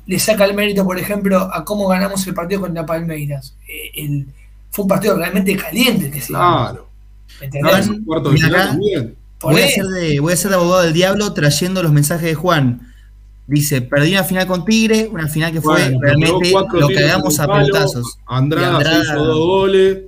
le 0.06 0.18
saca 0.18 0.44
el 0.44 0.54
mérito, 0.54 0.84
por 0.84 0.98
ejemplo, 0.98 1.48
a 1.52 1.64
cómo 1.64 1.86
ganamos 1.88 2.26
el 2.26 2.34
partido 2.34 2.62
contra 2.62 2.84
Palmeiras. 2.84 3.54
Eh, 3.68 4.26
fue 4.70 4.84
un 4.84 4.88
partido 4.88 5.16
realmente 5.16 5.56
caliente. 5.56 6.10
Que 6.10 6.20
claro. 6.20 6.88
voy, 9.40 9.62
a 9.62 9.68
ser 9.68 9.84
de, 9.86 10.20
voy 10.20 10.32
a 10.32 10.36
ser 10.36 10.50
de 10.50 10.56
abogado 10.56 10.82
del 10.82 10.92
diablo 10.92 11.32
trayendo 11.32 11.82
los 11.82 11.92
mensajes 11.92 12.26
de 12.26 12.34
Juan. 12.34 12.91
Dice, 13.46 13.82
perdí 13.82 14.12
una 14.12 14.24
final 14.24 14.46
con 14.46 14.64
Tigre, 14.64 15.08
una 15.10 15.26
final 15.26 15.52
que 15.52 15.60
fue 15.60 15.96
realmente 16.00 16.52
lo 16.72 16.88
que 16.88 16.98
hagamos 16.98 17.38
a 17.40 17.46
pelotazos. 17.46 18.18
Andrada, 18.26 19.02
hizo 19.02 19.24
dos 19.24 19.38
goles 19.38 19.98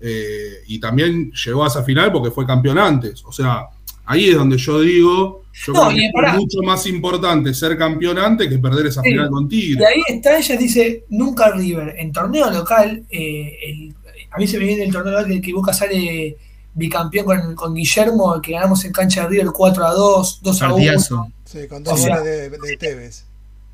eh, 0.00 0.62
y 0.66 0.78
también 0.78 1.32
llegó 1.32 1.64
a 1.64 1.68
esa 1.68 1.82
final 1.82 2.12
porque 2.12 2.30
fue 2.30 2.46
campeón 2.46 2.78
antes. 2.78 3.24
O 3.24 3.32
sea, 3.32 3.64
ahí 4.04 4.28
es 4.28 4.36
donde 4.36 4.58
yo 4.58 4.80
digo, 4.80 5.44
yo 5.52 5.72
creo 5.72 5.88
que 5.88 6.28
es 6.28 6.34
mucho 6.34 6.58
más 6.62 6.86
importante 6.86 7.54
ser 7.54 7.78
campeón 7.78 8.18
antes 8.18 8.48
que 8.48 8.58
perder 8.58 8.86
esa 8.86 9.02
final 9.02 9.30
con 9.30 9.48
Tigre. 9.48 9.80
Y 9.80 9.84
ahí 9.84 10.02
está, 10.08 10.38
ella 10.38 10.56
dice, 10.56 11.04
nunca 11.08 11.50
River. 11.52 11.94
En 11.96 12.12
torneo 12.12 12.50
local, 12.50 13.02
eh, 13.08 13.92
a 14.30 14.38
mí 14.38 14.46
se 14.46 14.58
me 14.58 14.66
viene 14.66 14.84
el 14.84 14.92
torneo 14.92 15.18
local 15.18 15.40
que, 15.40 15.52
Boca 15.54 15.72
sale 15.72 16.36
bicampeón 16.74 17.24
con, 17.24 17.54
con, 17.54 17.74
Guillermo, 17.74 18.40
que 18.42 18.52
ganamos 18.52 18.84
en 18.84 18.92
cancha 18.92 19.22
de 19.22 19.28
River 19.28 19.48
4 19.54 19.86
a 19.86 19.94
2, 19.94 20.40
2 20.42 20.62
a 20.62 20.74
1. 20.74 21.33
Sí, 21.54 21.68
con 21.68 21.84
dos 21.84 22.04
o 22.04 22.24
de, 22.24 22.50
de, 22.50 22.76
Tevez. 22.76 23.26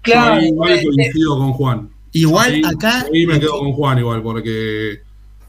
Claro. 0.02 0.42
igual 0.42 0.72
eh, 0.72 0.84
coincido 0.84 1.38
con 1.38 1.52
Juan. 1.54 1.90
Igual 2.12 2.62
acá. 2.66 3.06
Ahí 3.10 3.26
me 3.26 3.40
quedo 3.40 3.58
con 3.58 3.72
Juan 3.72 3.98
igual, 3.98 4.22
porque 4.22 5.00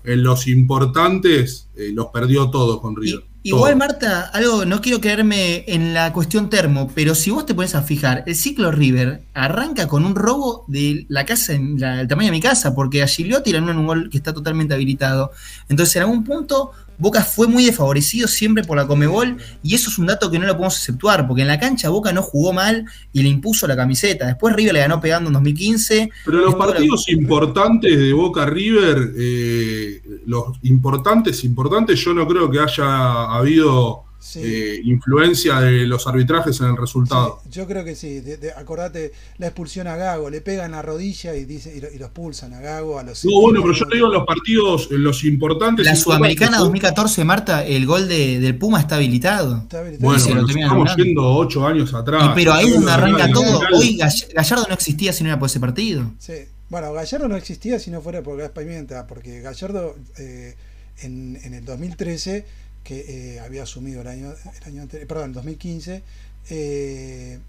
en 0.05 0.23
los 0.23 0.47
importantes 0.47 1.67
eh, 1.75 1.91
los 1.93 2.07
perdió 2.07 2.49
todos 2.49 2.79
con 2.79 2.95
River. 2.95 3.25
Igual, 3.43 3.75
Marta, 3.75 4.29
algo, 4.33 4.65
no 4.65 4.81
quiero 4.81 5.01
quedarme 5.01 5.65
en 5.67 5.93
la 5.93 6.13
cuestión 6.13 6.49
termo, 6.49 6.89
pero 6.95 7.15
si 7.15 7.31
vos 7.31 7.45
te 7.45 7.55
pones 7.55 7.73
a 7.73 7.81
fijar, 7.81 8.23
el 8.27 8.35
ciclo 8.35 8.71
River 8.71 9.23
arranca 9.33 9.87
con 9.87 10.05
un 10.05 10.15
robo 10.15 10.63
de 10.67 11.07
la 11.09 11.25
casa, 11.25 11.53
el 11.53 12.07
tamaño 12.07 12.27
de 12.27 12.31
mi 12.31 12.39
casa, 12.39 12.75
porque 12.75 13.01
a 13.01 13.07
Gigliotti 13.07 13.51
le 13.51 13.57
en 13.57 13.69
un 13.69 13.87
gol 13.87 14.09
que 14.09 14.17
está 14.17 14.31
totalmente 14.31 14.75
habilitado. 14.75 15.31
Entonces, 15.67 15.95
en 15.95 16.03
algún 16.03 16.23
punto, 16.23 16.71
Boca 17.01 17.23
fue 17.23 17.47
muy 17.47 17.65
desfavorecido 17.65 18.27
siempre 18.27 18.63
por 18.63 18.77
la 18.77 18.85
Comebol, 18.85 19.37
y 19.63 19.73
eso 19.73 19.89
es 19.89 19.97
un 19.97 20.05
dato 20.05 20.29
que 20.29 20.37
no 20.37 20.45
lo 20.45 20.53
podemos 20.53 20.77
exceptuar, 20.77 21.27
porque 21.27 21.41
en 21.41 21.47
la 21.47 21.59
cancha 21.59 21.89
Boca 21.89 22.13
no 22.13 22.21
jugó 22.21 22.53
mal 22.53 22.85
y 23.11 23.23
le 23.23 23.29
impuso 23.29 23.65
la 23.65 23.75
camiseta. 23.75 24.27
Después 24.27 24.55
River 24.55 24.73
le 24.75 24.79
ganó 24.81 25.01
pegando 25.01 25.29
en 25.29 25.33
2015. 25.33 26.11
Pero 26.25 26.37
los 26.37 26.53
partidos 26.53 27.09
importantes 27.09 27.97
de 27.97 28.13
Boca 28.13 28.45
River, 28.45 29.13
eh, 29.17 29.99
los 30.27 30.59
importantes, 30.61 31.43
importantes, 31.43 31.99
yo 31.99 32.13
no 32.13 32.27
creo 32.27 32.51
que 32.51 32.59
haya 32.59 33.23
habido 33.33 34.03
eh, 34.35 34.81
influencia 34.83 35.59
de 35.59 35.85
los 35.87 36.05
arbitrajes 36.07 36.59
en 36.61 36.67
el 36.67 36.77
resultado. 36.77 37.41
yo 37.49 37.65
creo 37.67 37.83
que 37.83 37.95
sí. 37.95 38.21
acordate 38.55 39.11
la 39.37 39.47
expulsión 39.47 39.87
a 39.87 39.95
Gago, 39.95 40.29
le 40.29 40.41
pegan 40.41 40.73
a 40.73 40.81
rodilla 40.81 41.35
y, 41.35 41.45
dice, 41.45 41.75
y, 41.75 41.97
los 41.97 42.09
pulsan 42.11 42.53
a 42.53 42.61
Gago. 42.61 42.99
A 42.99 43.03
los 43.03 43.25
no, 43.25 43.41
bueno, 43.41 43.61
pero 43.61 43.73
yo 43.73 43.87
te 43.87 43.95
digo 43.95 44.07
los 44.09 44.25
partidos, 44.25 44.89
los 44.91 45.23
importantes. 45.23 45.85
La 45.85 45.95
Sudamericana 45.95 46.59
2014, 46.59 47.23
Marta, 47.25 47.65
el 47.65 47.85
gol 47.85 48.07
de, 48.07 48.39
del 48.39 48.57
Puma 48.57 48.79
está 48.79 48.95
habilitado. 48.95 49.57
Está 49.57 49.79
habilitado. 49.79 50.11
Bueno, 50.11 50.47
estamos 50.47 50.95
yendo 50.95 51.35
ocho 51.35 51.65
años 51.65 51.93
atrás. 51.93 52.31
pero 52.35 52.53
ahí 52.53 52.67
es 52.67 52.75
donde 52.75 52.91
arranca 52.91 53.31
todo. 53.31 53.61
Hoy 53.73 53.97
Gallardo 53.97 54.65
no 54.67 54.73
existía 54.73 55.13
si 55.13 55.23
no 55.23 55.29
era 55.29 55.39
por 55.39 55.47
ese 55.47 55.59
partido. 55.59 56.11
Sí. 56.19 56.33
Bueno, 56.69 56.93
Gallardo 56.93 57.27
no 57.27 57.35
existía 57.35 57.79
si 57.79 57.91
no 57.91 58.01
fuera 58.01 58.23
por 58.23 58.37
Gas 58.37 58.51
Pimienta, 58.51 59.05
porque 59.05 59.41
Gallardo 59.41 59.93
eh, 60.17 60.55
en, 61.01 61.37
en 61.43 61.53
el 61.53 61.65
2013 61.65 62.45
que 62.83 63.35
eh, 63.35 63.39
había 63.39 63.63
asumido 63.63 64.01
el 64.01 64.07
año, 64.07 64.31
el 64.31 64.67
año 64.67 64.81
anterior, 64.81 65.07
perdón, 65.07 65.25
en 65.25 65.33
2015, 65.33 66.03
eh, 66.49 67.39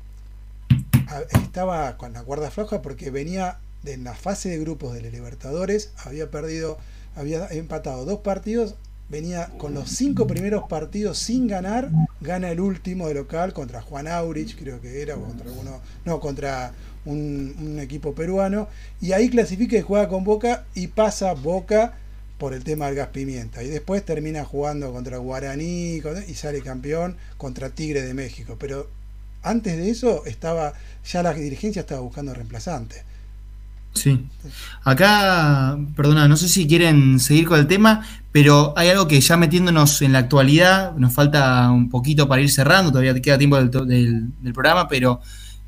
estaba 1.32 1.96
con 1.96 2.12
la 2.12 2.22
cuerda 2.22 2.50
floja 2.50 2.82
porque 2.82 3.10
venía 3.10 3.58
en 3.84 4.04
la 4.04 4.14
fase 4.14 4.50
de 4.50 4.58
grupos 4.58 4.94
de 4.94 5.10
Libertadores, 5.10 5.92
había 6.04 6.30
perdido, 6.30 6.78
había 7.16 7.46
empatado 7.48 8.04
dos 8.04 8.20
partidos, 8.20 8.76
venía 9.08 9.50
con 9.58 9.74
los 9.74 9.90
cinco 9.90 10.26
primeros 10.26 10.64
partidos 10.68 11.18
sin 11.18 11.48
ganar, 11.48 11.90
gana 12.20 12.50
el 12.50 12.60
último 12.60 13.08
de 13.08 13.14
local 13.14 13.52
contra 13.52 13.82
Juan 13.82 14.06
Aurich, 14.08 14.56
creo 14.56 14.80
que 14.80 15.02
era, 15.02 15.16
o 15.16 15.22
contra 15.22 15.50
alguno, 15.50 15.80
no, 16.04 16.20
contra 16.20 16.72
un, 17.04 17.54
un 17.60 17.80
equipo 17.80 18.14
peruano, 18.14 18.68
y 19.00 19.12
ahí 19.12 19.28
clasifica 19.28 19.76
y 19.76 19.82
juega 19.82 20.08
con 20.08 20.24
Boca 20.24 20.64
y 20.74 20.86
pasa 20.86 21.34
Boca 21.34 21.94
por 22.42 22.54
el 22.54 22.64
tema 22.64 22.86
del 22.86 22.96
gas 22.96 23.10
pimienta. 23.12 23.62
Y 23.62 23.68
después 23.68 24.04
termina 24.04 24.44
jugando 24.44 24.92
contra 24.92 25.16
Guaraní 25.18 26.02
y 26.26 26.34
sale 26.34 26.60
campeón 26.60 27.16
contra 27.36 27.70
Tigre 27.70 28.02
de 28.02 28.14
México. 28.14 28.56
Pero 28.58 28.90
antes 29.44 29.76
de 29.76 29.88
eso 29.88 30.24
estaba 30.26 30.72
ya 31.08 31.22
la 31.22 31.34
dirigencia 31.34 31.82
estaba 31.82 32.00
buscando 32.00 32.34
reemplazante. 32.34 33.04
Sí. 33.94 34.26
Acá, 34.82 35.78
perdona, 35.94 36.26
no 36.26 36.36
sé 36.36 36.48
si 36.48 36.66
quieren 36.66 37.20
seguir 37.20 37.46
con 37.46 37.60
el 37.60 37.68
tema, 37.68 38.04
pero 38.32 38.74
hay 38.76 38.88
algo 38.88 39.06
que 39.06 39.20
ya 39.20 39.36
metiéndonos 39.36 40.02
en 40.02 40.12
la 40.12 40.18
actualidad, 40.18 40.96
nos 40.96 41.12
falta 41.12 41.70
un 41.70 41.90
poquito 41.90 42.26
para 42.26 42.42
ir 42.42 42.50
cerrando, 42.50 42.90
todavía 42.90 43.14
queda 43.22 43.38
tiempo 43.38 43.56
del, 43.62 43.70
del 43.70 44.52
programa, 44.52 44.88
pero 44.88 45.20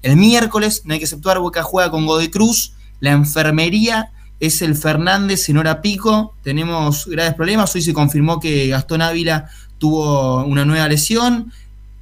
el 0.02 0.16
miércoles, 0.16 0.82
no 0.86 0.94
hay 0.94 0.98
que 0.98 1.04
exceptuar, 1.04 1.38
Boca 1.38 1.62
juega 1.62 1.92
con 1.92 2.04
Godoy 2.04 2.30
Cruz, 2.30 2.72
la 2.98 3.12
enfermería 3.12 4.10
es 4.46 4.62
el 4.62 4.74
Fernández 4.74 5.48
en 5.48 5.58
hora 5.58 5.80
pico. 5.80 6.34
Tenemos 6.42 7.06
graves 7.06 7.34
problemas. 7.34 7.74
Hoy 7.74 7.82
se 7.82 7.92
confirmó 7.92 8.40
que 8.40 8.68
Gastón 8.68 9.02
Ávila 9.02 9.48
tuvo 9.78 10.44
una 10.44 10.64
nueva 10.64 10.88
lesión. 10.88 11.52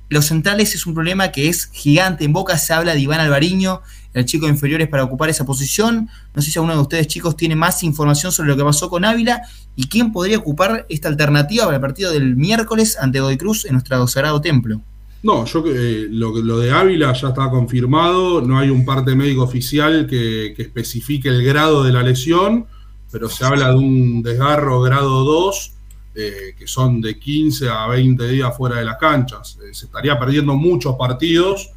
Los 0.08 0.26
centrales 0.26 0.74
es 0.74 0.86
un 0.86 0.94
problema 0.94 1.32
que 1.32 1.48
es 1.48 1.70
gigante. 1.72 2.24
En 2.24 2.32
Boca 2.32 2.58
se 2.58 2.72
habla 2.72 2.94
de 2.94 3.00
Iván 3.00 3.20
Alvariño, 3.20 3.80
el 4.12 4.24
chico 4.26 4.46
de 4.46 4.52
inferiores, 4.52 4.88
para 4.88 5.04
ocupar 5.04 5.30
esa 5.30 5.44
posición. 5.44 6.10
No 6.34 6.42
sé 6.42 6.50
si 6.50 6.58
alguno 6.58 6.74
de 6.74 6.82
ustedes, 6.82 7.06
chicos, 7.06 7.36
tiene 7.36 7.56
más 7.56 7.82
información 7.82 8.30
sobre 8.30 8.50
lo 8.50 8.56
que 8.56 8.64
pasó 8.64 8.90
con 8.90 9.04
Ávila 9.04 9.42
y 9.74 9.88
quién 9.88 10.12
podría 10.12 10.38
ocupar 10.38 10.84
esta 10.90 11.08
alternativa 11.08 11.64
para 11.64 11.76
el 11.76 11.80
partido 11.80 12.12
del 12.12 12.36
miércoles 12.36 12.98
ante 13.00 13.20
Godoy 13.20 13.38
Cruz 13.38 13.64
en 13.64 13.72
nuestro 13.72 14.06
sagrado 14.06 14.40
templo. 14.40 14.82
No, 15.22 15.44
yo 15.44 15.62
eh, 15.66 16.08
lo, 16.10 16.36
lo 16.36 16.58
de 16.58 16.72
Ávila 16.72 17.12
ya 17.12 17.28
está 17.28 17.48
confirmado, 17.48 18.40
no 18.40 18.58
hay 18.58 18.70
un 18.70 18.84
parte 18.84 19.14
médico 19.14 19.42
oficial 19.42 20.06
que, 20.08 20.52
especifique 20.58 21.28
el 21.28 21.44
grado 21.44 21.84
de 21.84 21.92
la 21.92 22.02
lesión, 22.02 22.66
pero 23.10 23.28
se 23.28 23.44
habla 23.44 23.68
de 23.68 23.76
un 23.76 24.22
desgarro 24.22 24.80
grado 24.80 25.22
2, 25.22 25.72
eh, 26.16 26.54
que 26.58 26.66
son 26.66 27.00
de 27.00 27.20
15 27.20 27.68
a 27.68 27.86
20 27.86 28.28
días 28.28 28.56
fuera 28.56 28.78
de 28.78 28.84
las 28.84 28.96
canchas. 28.98 29.58
Eh, 29.62 29.72
se 29.72 29.86
estaría 29.86 30.18
perdiendo 30.18 30.56
muchos 30.56 30.96
partidos, 30.96 31.70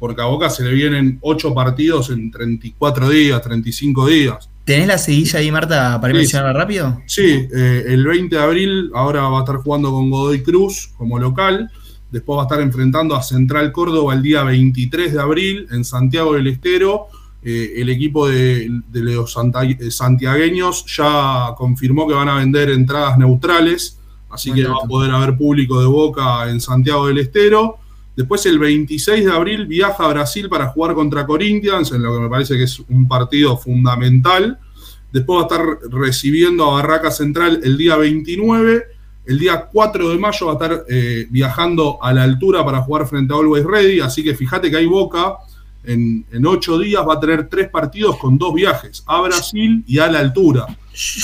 porque 0.00 0.20
a 0.20 0.24
Boca 0.24 0.50
se 0.50 0.64
le 0.64 0.72
vienen 0.72 1.18
8 1.20 1.54
partidos 1.54 2.10
en 2.10 2.32
34 2.32 3.10
días, 3.10 3.40
35 3.40 4.06
días. 4.06 4.50
¿Tenés 4.64 4.88
la 4.88 4.98
seguilla 4.98 5.38
ahí, 5.38 5.52
Marta, 5.52 6.00
para 6.00 6.12
mencionarla 6.12 6.52
rápido? 6.52 7.00
Sí, 7.06 7.48
el 7.52 8.04
20 8.04 8.36
de 8.36 8.42
abril 8.42 8.90
ahora 8.92 9.22
va 9.22 9.38
a 9.38 9.40
estar 9.40 9.56
jugando 9.56 9.90
con 9.90 10.10
Godoy 10.10 10.42
Cruz 10.42 10.90
como 10.96 11.18
local. 11.18 11.70
Después 12.10 12.38
va 12.38 12.42
a 12.42 12.44
estar 12.46 12.60
enfrentando 12.60 13.14
a 13.14 13.22
Central 13.22 13.70
Córdoba 13.72 14.14
el 14.14 14.22
día 14.22 14.42
23 14.42 15.12
de 15.12 15.20
abril 15.20 15.66
en 15.70 15.84
Santiago 15.84 16.34
del 16.34 16.46
Estero. 16.46 17.08
Eh, 17.42 17.74
el 17.76 17.88
equipo 17.88 18.28
de, 18.28 18.68
los 18.92 19.36
eh, 19.36 19.90
santiagueños 19.90 20.84
ya 20.86 21.54
confirmó 21.56 22.08
que 22.08 22.14
van 22.14 22.28
a 22.28 22.36
vender 22.38 22.70
entradas 22.70 23.16
neutrales 23.18 23.98
así 24.30 24.52
que 24.52 24.64
va 24.64 24.76
a 24.82 24.86
poder 24.86 25.10
haber 25.10 25.36
público 25.36 25.80
de 25.80 25.86
Boca 25.86 26.48
en 26.50 26.60
Santiago 26.60 27.06
del 27.06 27.18
Estero. 27.18 27.78
Después 28.16 28.44
el 28.46 28.58
26 28.58 29.24
de 29.24 29.32
abril 29.32 29.66
viaja 29.66 30.04
a 30.04 30.08
Brasil 30.08 30.48
para 30.48 30.68
jugar 30.68 30.94
contra 30.94 31.26
Corinthians, 31.26 31.92
en 31.92 32.02
lo 32.02 32.14
que 32.14 32.20
me 32.20 32.28
parece 32.28 32.56
que 32.56 32.64
es 32.64 32.80
un 32.88 33.06
partido 33.06 33.56
fundamental. 33.56 34.58
Después 35.12 35.38
va 35.38 35.42
a 35.42 35.46
estar 35.46 35.90
recibiendo 35.90 36.64
a 36.64 36.74
Barraca 36.74 37.10
Central 37.10 37.60
el 37.62 37.78
día 37.78 37.96
29. 37.96 38.84
El 39.28 39.38
día 39.38 39.68
4 39.70 40.08
de 40.08 40.16
mayo 40.16 40.46
va 40.46 40.52
a 40.52 40.54
estar 40.54 40.84
eh, 40.88 41.26
viajando 41.28 42.02
a 42.02 42.14
la 42.14 42.22
altura 42.22 42.64
para 42.64 42.80
jugar 42.80 43.06
frente 43.06 43.34
a 43.34 43.36
Always 43.36 43.62
Ready. 43.62 44.00
Así 44.00 44.24
que 44.24 44.34
fíjate 44.34 44.70
que 44.70 44.78
hay 44.78 44.86
Boca. 44.86 45.36
En, 45.84 46.24
en 46.32 46.46
ocho 46.46 46.78
días 46.78 47.06
va 47.06 47.14
a 47.14 47.20
tener 47.20 47.48
tres 47.48 47.68
partidos 47.68 48.16
con 48.16 48.36
dos 48.36 48.52
viajes, 48.52 49.04
a 49.06 49.20
Brasil 49.20 49.84
y 49.86 49.98
a 49.98 50.08
la 50.08 50.18
altura. 50.18 50.66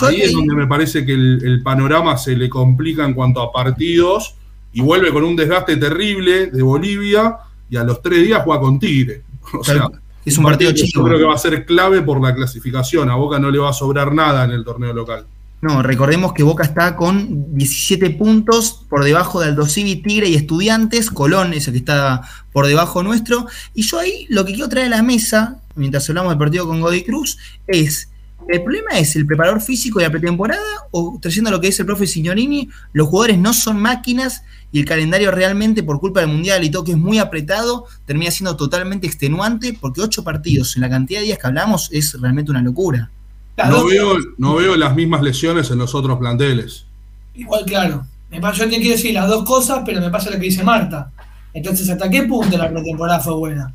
Ahí 0.02 0.20
es 0.20 0.32
donde 0.32 0.54
me 0.54 0.66
parece 0.66 1.04
que 1.04 1.12
el, 1.12 1.44
el 1.44 1.62
panorama 1.62 2.16
se 2.16 2.36
le 2.36 2.48
complica 2.48 3.04
en 3.04 3.14
cuanto 3.14 3.42
a 3.42 3.52
partidos 3.52 4.36
y 4.72 4.80
vuelve 4.80 5.10
con 5.10 5.24
un 5.24 5.34
desgaste 5.34 5.76
terrible 5.76 6.46
de 6.48 6.62
Bolivia 6.62 7.38
y 7.70 7.76
a 7.76 7.84
los 7.84 8.02
tres 8.02 8.22
días 8.22 8.42
juega 8.44 8.60
con 8.60 8.78
Tigre. 8.78 9.22
O 9.52 9.64
sea, 9.64 9.88
es 10.24 10.38
un 10.38 10.44
partido 10.44 10.72
que 10.72 10.82
chico. 10.82 11.00
Yo 11.00 11.06
creo 11.06 11.18
que 11.18 11.24
va 11.24 11.34
a 11.34 11.38
ser 11.38 11.64
clave 11.64 12.02
por 12.02 12.22
la 12.22 12.34
clasificación. 12.34 13.10
A 13.10 13.14
Boca 13.14 13.38
no 13.38 13.50
le 13.50 13.58
va 13.58 13.70
a 13.70 13.72
sobrar 13.72 14.12
nada 14.12 14.44
en 14.44 14.50
el 14.50 14.64
torneo 14.64 14.92
local. 14.92 15.26
No, 15.64 15.82
recordemos 15.82 16.34
que 16.34 16.42
Boca 16.42 16.62
está 16.62 16.94
con 16.94 17.56
17 17.56 18.10
puntos 18.10 18.84
por 18.86 19.02
debajo 19.02 19.40
de 19.40 19.46
Aldo 19.46 19.64
Civi, 19.64 19.96
Tigre 19.96 20.28
y 20.28 20.34
Estudiantes. 20.34 21.10
Colón 21.10 21.54
es 21.54 21.66
el 21.66 21.72
que 21.72 21.78
está 21.78 22.20
por 22.52 22.66
debajo 22.66 23.02
nuestro. 23.02 23.46
Y 23.72 23.80
yo 23.80 23.98
ahí 23.98 24.26
lo 24.28 24.44
que 24.44 24.52
quiero 24.52 24.68
traer 24.68 24.88
a 24.88 24.96
la 24.96 25.02
mesa, 25.02 25.62
mientras 25.74 26.06
hablamos 26.10 26.32
del 26.32 26.38
partido 26.38 26.66
con 26.66 26.82
Godoy 26.82 27.02
Cruz, 27.02 27.38
es. 27.66 28.10
¿El 28.46 28.62
problema 28.62 28.98
es 28.98 29.16
el 29.16 29.24
preparador 29.24 29.62
físico 29.62 30.00
de 30.00 30.04
la 30.04 30.10
pretemporada 30.10 30.60
o 30.90 31.18
trayendo 31.18 31.50
lo 31.50 31.62
que 31.62 31.68
dice 31.68 31.80
el 31.80 31.86
profe 31.86 32.06
Signorini? 32.06 32.68
Los 32.92 33.08
jugadores 33.08 33.38
no 33.38 33.54
son 33.54 33.80
máquinas 33.80 34.42
y 34.70 34.80
el 34.80 34.84
calendario 34.84 35.30
realmente, 35.30 35.82
por 35.82 35.98
culpa 35.98 36.20
del 36.20 36.28
Mundial 36.28 36.62
y 36.62 36.70
todo 36.70 36.84
que 36.84 36.92
es 36.92 36.98
muy 36.98 37.16
apretado, 37.16 37.86
termina 38.04 38.30
siendo 38.30 38.54
totalmente 38.54 39.06
extenuante 39.06 39.72
porque 39.72 40.02
ocho 40.02 40.24
partidos 40.24 40.76
en 40.76 40.82
la 40.82 40.90
cantidad 40.90 41.20
de 41.20 41.24
días 41.24 41.38
que 41.38 41.46
hablamos 41.46 41.88
es 41.90 42.20
realmente 42.20 42.50
una 42.50 42.60
locura. 42.60 43.10
No 43.56 43.84
veo, 43.86 44.16
no 44.36 44.56
veo 44.56 44.76
las 44.76 44.94
mismas 44.96 45.22
lesiones 45.22 45.70
en 45.70 45.78
los 45.78 45.94
otros 45.94 46.18
planteles. 46.18 46.86
Igual, 47.34 47.64
claro. 47.64 48.06
Me 48.30 48.40
pasa, 48.40 48.64
yo 48.64 48.70
te 48.70 48.76
quiero 48.78 48.96
decir 48.96 49.14
las 49.14 49.28
dos 49.28 49.44
cosas, 49.44 49.82
pero 49.86 50.00
me 50.00 50.10
pasa 50.10 50.30
lo 50.30 50.36
que 50.36 50.46
dice 50.46 50.64
Marta. 50.64 51.12
Entonces, 51.52 51.88
¿hasta 51.88 52.10
qué 52.10 52.24
punto 52.24 52.58
la 52.58 52.68
pretemporada 52.68 53.20
fue 53.20 53.34
buena? 53.34 53.72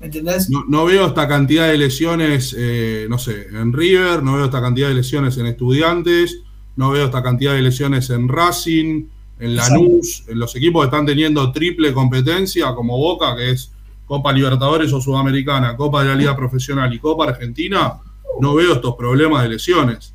¿Me 0.00 0.06
entendés? 0.06 0.48
No, 0.48 0.64
no 0.66 0.86
veo 0.86 1.06
esta 1.06 1.28
cantidad 1.28 1.68
de 1.68 1.76
lesiones, 1.76 2.54
eh, 2.56 3.06
no 3.10 3.18
sé, 3.18 3.48
en 3.52 3.72
River, 3.72 4.22
no 4.22 4.36
veo 4.36 4.46
esta 4.46 4.62
cantidad 4.62 4.88
de 4.88 4.94
lesiones 4.94 5.36
en 5.36 5.46
Estudiantes, 5.46 6.38
no 6.76 6.90
veo 6.90 7.06
esta 7.06 7.22
cantidad 7.22 7.52
de 7.52 7.62
lesiones 7.62 8.08
en 8.10 8.28
Racing, 8.28 9.04
en 9.40 9.56
Lanús, 9.56 10.24
en 10.28 10.38
los 10.38 10.54
equipos 10.56 10.82
que 10.82 10.86
están 10.86 11.04
teniendo 11.04 11.52
triple 11.52 11.92
competencia, 11.92 12.74
como 12.74 12.96
Boca, 12.96 13.36
que 13.36 13.50
es 13.50 13.72
Copa 14.06 14.32
Libertadores 14.32 14.92
o 14.92 15.00
Sudamericana, 15.00 15.76
Copa 15.76 16.02
de 16.02 16.08
la 16.08 16.14
Liga 16.14 16.36
Profesional 16.36 16.92
y 16.94 16.98
Copa 16.98 17.26
Argentina, 17.26 17.94
no 18.40 18.54
veo 18.54 18.74
estos 18.74 18.94
problemas 18.96 19.42
de 19.42 19.48
lesiones. 19.50 20.14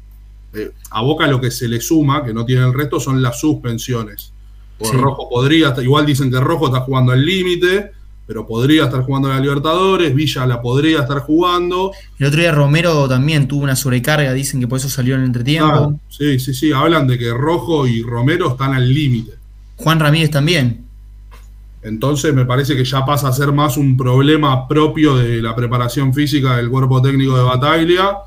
Eh, 0.54 0.72
a 0.92 1.02
Boca 1.02 1.28
lo 1.28 1.42
que 1.42 1.52
se 1.52 1.68
le 1.68 1.82
suma, 1.82 2.24
que 2.24 2.34
no 2.34 2.46
tiene 2.46 2.66
el 2.66 2.74
resto, 2.74 3.00
son 3.00 3.22
las 3.22 3.40
suspensiones. 3.40 4.34
Sí. 4.82 4.92
Rojo 4.98 5.30
podría, 5.30 5.74
igual 5.82 6.06
dicen 6.06 6.30
que 6.32 6.40
Rojo 6.40 6.68
está 6.68 6.82
jugando 6.82 7.12
al 7.12 7.26
límite, 7.26 7.92
pero 8.26 8.46
podría 8.46 8.86
estar 8.86 9.04
jugando 9.04 9.30
en 9.30 9.36
la 9.36 9.42
Libertadores, 9.42 10.14
Villa 10.14 10.46
la 10.46 10.62
podría 10.62 11.02
estar 11.02 11.20
jugando. 11.20 11.92
El 12.18 12.28
otro 12.28 12.40
día 12.40 12.52
Romero 12.52 13.08
también 13.08 13.48
tuvo 13.48 13.64
una 13.64 13.76
sobrecarga, 13.76 14.34
dicen 14.34 14.60
que 14.60 14.68
por 14.68 14.80
eso 14.80 14.90
salió 14.90 15.16
en 15.16 15.22
el 15.22 15.28
entretiempo. 15.28 15.68
Ah, 15.74 15.96
sí, 16.10 16.40
sí, 16.40 16.54
sí, 16.54 16.72
hablan 16.72 17.08
de 17.08 17.18
que 17.18 17.32
Rojo 17.32 17.88
y 17.88 18.02
Romero 18.02 18.52
están 18.52 18.74
al 18.74 18.94
límite. 18.94 19.34
Juan 19.78 20.00
Ramírez 20.00 20.32
también. 20.32 20.83
Entonces 21.84 22.34
me 22.34 22.46
parece 22.46 22.76
que 22.76 22.86
ya 22.86 23.06
pasa 23.06 23.28
a 23.28 23.34
ser 23.34 23.52
más 23.52 23.76
un 23.76 23.98
problema 23.98 24.68
propio 24.68 25.18
de 25.18 25.42
la 25.42 25.54
preparación 25.54 26.14
física 26.14 26.56
del 26.56 26.70
cuerpo 26.70 27.02
técnico 27.02 27.38
de 27.38 27.44
Bataglia 27.44 28.18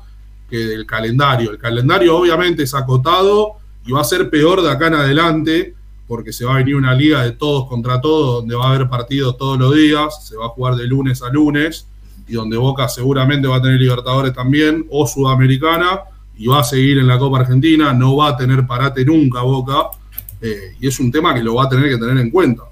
que 0.49 0.57
del 0.57 0.85
calendario. 0.85 1.51
El 1.51 1.57
calendario 1.57 2.17
obviamente 2.17 2.63
es 2.63 2.73
acotado 2.75 3.53
y 3.85 3.91
va 3.91 4.01
a 4.01 4.03
ser 4.03 4.29
peor 4.29 4.61
de 4.61 4.71
acá 4.71 4.87
en 4.87 4.93
adelante 4.93 5.75
porque 6.07 6.31
se 6.31 6.45
va 6.45 6.53
a 6.53 6.57
venir 6.57 6.75
una 6.75 6.93
liga 6.93 7.23
de 7.23 7.31
todos 7.31 7.67
contra 7.67 7.99
todos 7.99 8.41
donde 8.41 8.55
va 8.55 8.67
a 8.67 8.75
haber 8.75 8.87
partidos 8.89 9.37
todos 9.37 9.57
los 9.57 9.75
días, 9.75 10.25
se 10.25 10.37
va 10.37 10.45
a 10.45 10.49
jugar 10.49 10.75
de 10.75 10.85
lunes 10.85 11.21
a 11.21 11.29
lunes 11.29 11.87
y 12.27 12.33
donde 12.33 12.57
Boca 12.57 12.87
seguramente 12.87 13.47
va 13.47 13.57
a 13.57 13.61
tener 13.61 13.79
Libertadores 13.79 14.33
también 14.33 14.85
o 14.89 15.07
Sudamericana 15.07 16.01
y 16.37 16.47
va 16.47 16.59
a 16.59 16.63
seguir 16.63 16.99
en 16.99 17.07
la 17.07 17.17
Copa 17.17 17.39
Argentina, 17.39 17.93
no 17.93 18.15
va 18.17 18.29
a 18.29 18.37
tener 18.37 18.67
parate 18.67 19.03
nunca 19.03 19.41
Boca 19.41 19.89
eh, 20.41 20.75
y 20.79 20.87
es 20.87 20.99
un 20.99 21.11
tema 21.11 21.33
que 21.33 21.43
lo 21.43 21.55
va 21.55 21.63
a 21.63 21.69
tener 21.69 21.89
que 21.89 21.97
tener 21.97 22.17
en 22.17 22.29
cuenta. 22.29 22.63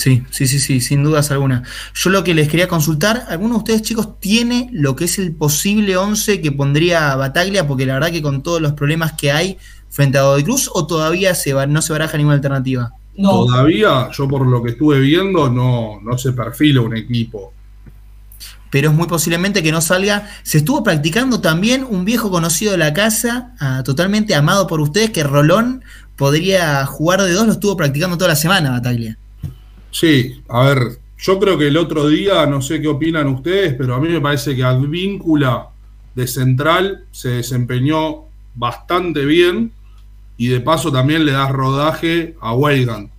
Sí, 0.00 0.24
sí, 0.30 0.46
sí, 0.46 0.58
sí, 0.58 0.80
sin 0.80 1.04
dudas 1.04 1.30
alguna. 1.30 1.62
Yo 1.92 2.08
lo 2.08 2.24
que 2.24 2.32
les 2.32 2.48
quería 2.48 2.68
consultar, 2.68 3.26
¿alguno 3.28 3.56
de 3.56 3.58
ustedes 3.58 3.82
chicos 3.82 4.18
tiene 4.18 4.70
lo 4.72 4.96
que 4.96 5.04
es 5.04 5.18
el 5.18 5.32
posible 5.32 5.98
11 5.98 6.40
que 6.40 6.52
pondría 6.52 7.14
Bataglia? 7.16 7.66
Porque 7.66 7.84
la 7.84 7.94
verdad 7.94 8.10
que 8.10 8.22
con 8.22 8.42
todos 8.42 8.62
los 8.62 8.72
problemas 8.72 9.12
que 9.12 9.30
hay 9.30 9.58
frente 9.90 10.16
a 10.16 10.22
Godoy 10.22 10.42
Cruz, 10.42 10.70
¿o 10.72 10.86
todavía 10.86 11.34
se 11.34 11.52
va, 11.52 11.66
no 11.66 11.82
se 11.82 11.92
baraja 11.92 12.16
ninguna 12.16 12.36
alternativa? 12.36 12.92
No, 13.18 13.44
Todavía, 13.44 14.08
yo 14.10 14.26
por 14.26 14.46
lo 14.46 14.62
que 14.62 14.70
estuve 14.70 15.00
viendo, 15.00 15.50
no, 15.50 16.00
no 16.02 16.16
se 16.16 16.32
perfila 16.32 16.80
un 16.80 16.96
equipo. 16.96 17.52
Pero 18.70 18.88
es 18.88 18.94
muy 18.94 19.06
posiblemente 19.06 19.62
que 19.62 19.70
no 19.70 19.82
salga. 19.82 20.30
Se 20.44 20.56
estuvo 20.56 20.82
practicando 20.82 21.42
también 21.42 21.84
un 21.86 22.06
viejo 22.06 22.30
conocido 22.30 22.72
de 22.72 22.78
la 22.78 22.94
casa, 22.94 23.54
ah, 23.60 23.82
totalmente 23.84 24.34
amado 24.34 24.66
por 24.66 24.80
ustedes, 24.80 25.10
que 25.10 25.24
Rolón 25.24 25.84
podría 26.16 26.86
jugar 26.86 27.20
de 27.20 27.32
dos, 27.34 27.46
lo 27.46 27.52
estuvo 27.52 27.76
practicando 27.76 28.16
toda 28.16 28.28
la 28.28 28.36
semana, 28.36 28.70
Bataglia. 28.70 29.18
Sí, 29.90 30.42
a 30.48 30.64
ver, 30.64 30.98
yo 31.18 31.38
creo 31.38 31.58
que 31.58 31.68
el 31.68 31.76
otro 31.76 32.08
día, 32.08 32.46
no 32.46 32.62
sé 32.62 32.80
qué 32.80 32.88
opinan 32.88 33.26
ustedes, 33.28 33.74
pero 33.74 33.94
a 33.94 34.00
mí 34.00 34.08
me 34.08 34.20
parece 34.20 34.56
que 34.56 34.62
Advíncula 34.62 35.68
de 36.14 36.26
central 36.26 37.04
se 37.10 37.28
desempeñó 37.28 38.24
bastante 38.54 39.24
bien 39.24 39.72
y 40.36 40.48
de 40.48 40.60
paso 40.60 40.90
también 40.90 41.24
le 41.24 41.32
da 41.32 41.48
rodaje 41.48 42.34
a 42.40 42.54
Weigand. 42.54 43.10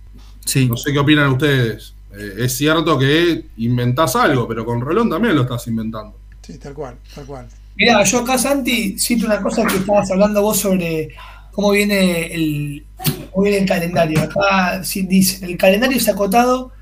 Sí. 0.44 0.68
No 0.68 0.76
sé 0.76 0.92
qué 0.92 0.98
opinan 0.98 1.30
ustedes. 1.32 1.94
Eh, 2.12 2.34
es 2.38 2.56
cierto 2.56 2.98
que 2.98 3.46
inventás 3.58 4.16
algo, 4.16 4.46
pero 4.48 4.64
con 4.64 4.80
Rolón 4.80 5.08
también 5.08 5.36
lo 5.36 5.42
estás 5.42 5.66
inventando. 5.68 6.16
Sí, 6.42 6.58
tal 6.58 6.74
cual, 6.74 6.96
tal 7.14 7.24
cual. 7.24 7.48
Mirá, 7.76 8.02
yo 8.02 8.18
acá, 8.18 8.36
Santi, 8.36 8.98
cito 8.98 9.26
una 9.26 9.40
cosa 9.40 9.64
que 9.64 9.76
estabas 9.76 10.10
hablando 10.10 10.42
vos 10.42 10.58
sobre 10.58 11.08
cómo 11.52 11.70
viene 11.70 12.34
el, 12.34 12.84
cómo 13.30 13.44
viene 13.44 13.58
el 13.58 13.68
calendario. 13.68 14.20
Acá 14.20 14.82
sí 14.84 15.02
dice, 15.02 15.44
el 15.46 15.56
calendario 15.56 15.96
es 15.96 16.08
acotado, 16.08 16.72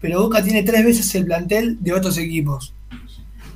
pero 0.00 0.22
Boca 0.22 0.42
tiene 0.42 0.62
tres 0.62 0.84
veces 0.84 1.14
el 1.14 1.26
plantel 1.26 1.76
de 1.80 1.92
otros 1.92 2.16
equipos. 2.18 2.72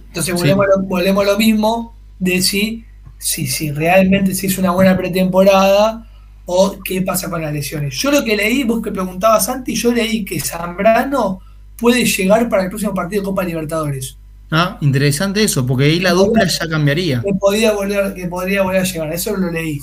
Entonces 0.08 0.34
volvemos, 0.34 0.66
a 0.66 0.68
lo, 0.68 0.82
volvemos 0.86 1.24
a 1.24 1.30
lo 1.32 1.38
mismo 1.38 1.94
de 2.18 2.42
si, 2.42 2.84
si, 3.18 3.46
si 3.46 3.70
realmente 3.70 4.34
se 4.34 4.46
hizo 4.46 4.60
una 4.60 4.72
buena 4.72 4.96
pretemporada 4.96 6.06
o 6.44 6.78
qué 6.84 7.02
pasa 7.02 7.30
con 7.30 7.40
las 7.40 7.52
lesiones. 7.52 7.94
Yo 7.94 8.10
lo 8.10 8.24
que 8.24 8.36
leí, 8.36 8.64
vos 8.64 8.82
que 8.82 8.90
preguntabas, 8.90 9.46
Santi, 9.46 9.74
yo 9.74 9.92
leí 9.92 10.24
que 10.24 10.40
Zambrano 10.40 11.40
puede 11.78 12.04
llegar 12.04 12.48
para 12.48 12.64
el 12.64 12.68
próximo 12.68 12.94
partido 12.94 13.22
de 13.22 13.26
Copa 13.26 13.44
Libertadores. 13.44 14.18
Ah, 14.50 14.76
interesante 14.82 15.42
eso, 15.42 15.66
porque 15.66 15.84
ahí 15.84 15.98
la 15.98 16.10
dupla 16.10 16.46
ya 16.46 16.68
cambiaría. 16.68 17.22
que 17.22 17.32
podía 17.32 17.72
volver, 17.72 18.12
que 18.12 18.26
podría 18.26 18.62
volver 18.62 18.82
a 18.82 18.84
llegar. 18.84 19.12
Eso 19.12 19.34
lo 19.34 19.50
leí. 19.50 19.80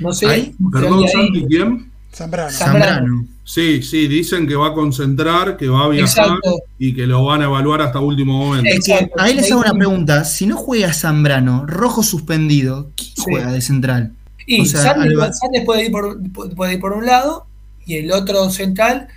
No 0.00 0.12
sé. 0.12 0.52
Perdón, 0.72 1.06
Santi, 1.08 1.44
¿quién? 1.48 1.90
Zambrano. 2.12 2.50
Zambrano. 2.50 3.26
Sí, 3.44 3.82
sí, 3.82 4.08
dicen 4.08 4.46
que 4.46 4.54
va 4.56 4.68
a 4.68 4.72
concentrar, 4.74 5.56
que 5.56 5.68
va 5.68 5.84
a 5.84 5.88
viajar 5.88 6.26
Exacto. 6.26 6.56
y 6.78 6.94
que 6.94 7.06
lo 7.06 7.24
van 7.24 7.42
a 7.42 7.44
evaluar 7.44 7.82
hasta 7.82 8.00
último 8.00 8.36
momento. 8.38 8.68
Exacto. 8.70 9.14
Ahí 9.18 9.34
les 9.34 9.50
hago 9.50 9.60
una 9.60 9.72
pregunta. 9.74 10.24
Si 10.24 10.46
no 10.46 10.56
juega 10.56 10.92
Zambrano, 10.92 11.64
rojo 11.66 12.02
suspendido, 12.02 12.90
¿quién 12.96 13.08
Sí. 13.16 13.22
juega 13.22 13.52
de 13.52 13.60
central? 13.60 14.12
Y 14.46 14.62
O 14.62 14.64
sea, 14.64 14.82
Sandes, 14.82 15.12
Alba- 15.12 15.32
Sandes 15.32 15.64
puede, 15.64 15.86
ir 15.86 15.92
por, 15.92 16.18
puede 16.56 16.74
ir 16.74 16.80
por 16.80 16.92
un 16.92 17.06
lado 17.06 17.46
y 17.86 17.96
el 17.96 18.10
otro 18.12 18.50
central 18.50 19.08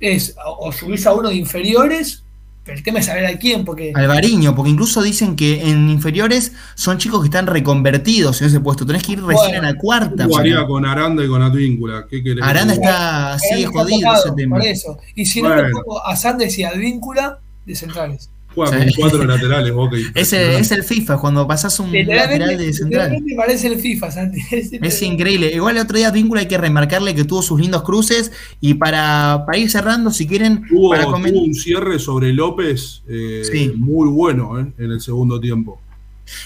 es 0.00 0.34
o 0.58 0.72
subís 0.72 1.06
a 1.06 1.12
uno 1.14 1.28
de 1.28 1.36
inferiores, 1.36 2.21
el 2.66 2.82
tema 2.82 3.00
es 3.00 3.06
saber 3.06 3.26
a 3.26 3.36
quién, 3.38 3.64
porque 3.64 3.92
Alvariño, 3.94 4.54
porque 4.54 4.70
incluso 4.70 5.02
dicen 5.02 5.34
que 5.34 5.68
en 5.68 5.88
inferiores 5.88 6.52
son 6.76 6.98
chicos 6.98 7.20
que 7.20 7.26
están 7.26 7.46
reconvertidos 7.46 8.40
en 8.40 8.48
ese 8.48 8.60
puesto. 8.60 8.86
Tenés 8.86 9.02
que 9.02 9.12
ir 9.12 9.22
recién 9.22 9.50
Bueno, 9.52 9.68
a 9.68 9.72
la 9.72 9.78
cuarta. 9.78 10.24
¿Cómo 10.24 10.38
haría 10.38 10.54
para- 10.56 10.66
con 10.68 10.86
Aranda 10.86 11.24
y 11.24 11.28
con 11.28 11.42
Advíncula? 11.42 12.06
¿Qué 12.08 12.22
querés? 12.22 12.42
Aranda 12.44 12.74
está, 12.74 13.36
está 13.36 13.70
jodido 13.70 13.98
tocado, 14.00 14.24
ese 14.26 14.34
tema. 14.36 14.56
por 14.58 14.66
eso. 14.66 14.98
Y 15.14 15.26
si 15.26 15.42
no, 15.42 15.48
Bueno. 15.48 15.62
le 15.64 15.70
pongo 15.72 16.06
a 16.06 16.14
Sandes 16.16 16.56
y 16.58 16.64
Advíncula 16.64 17.40
de 17.66 17.74
centrales. 17.74 18.30
Juega 18.54 18.78
con 18.78 18.86
cuatro 18.96 19.24
laterales, 19.24 19.72
Boca 19.72 19.98
y 19.98 20.04
Es 20.14 20.32
el, 20.32 20.52
es 20.60 20.70
el 20.72 20.84
FIFA, 20.84 21.18
cuando 21.18 21.46
pasás 21.46 21.78
un 21.80 21.92
lateral 21.92 22.56
de 22.58 22.72
central. 22.72 23.10
literalmente 23.12 23.34
parece 23.36 23.66
el 23.68 23.78
FIFA, 23.78 24.10
Santi. 24.10 24.40
Es 24.82 25.02
increíble. 25.02 25.50
Igual 25.54 25.76
el 25.76 25.82
otro 25.82 25.96
día 25.96 26.10
Víncula 26.10 26.40
hay 26.40 26.48
que 26.48 26.58
remarcarle 26.58 27.14
que 27.14 27.24
tuvo 27.24 27.42
sus 27.42 27.60
lindos 27.60 27.82
cruces. 27.82 28.32
Y 28.60 28.74
para, 28.74 29.44
para 29.46 29.58
ir 29.58 29.70
cerrando, 29.70 30.10
si 30.10 30.26
quieren, 30.26 30.66
Tuvo, 30.68 30.90
para 30.90 31.04
tuvo 31.04 31.16
un 31.16 31.54
cierre 31.54 31.98
sobre 31.98 32.32
López 32.32 33.02
eh, 33.08 33.42
Sí. 33.50 33.72
muy 33.76 34.08
bueno 34.08 34.58
eh, 34.60 34.72
en 34.78 34.90
el 34.92 35.00
segundo 35.00 35.40
tiempo. 35.40 35.80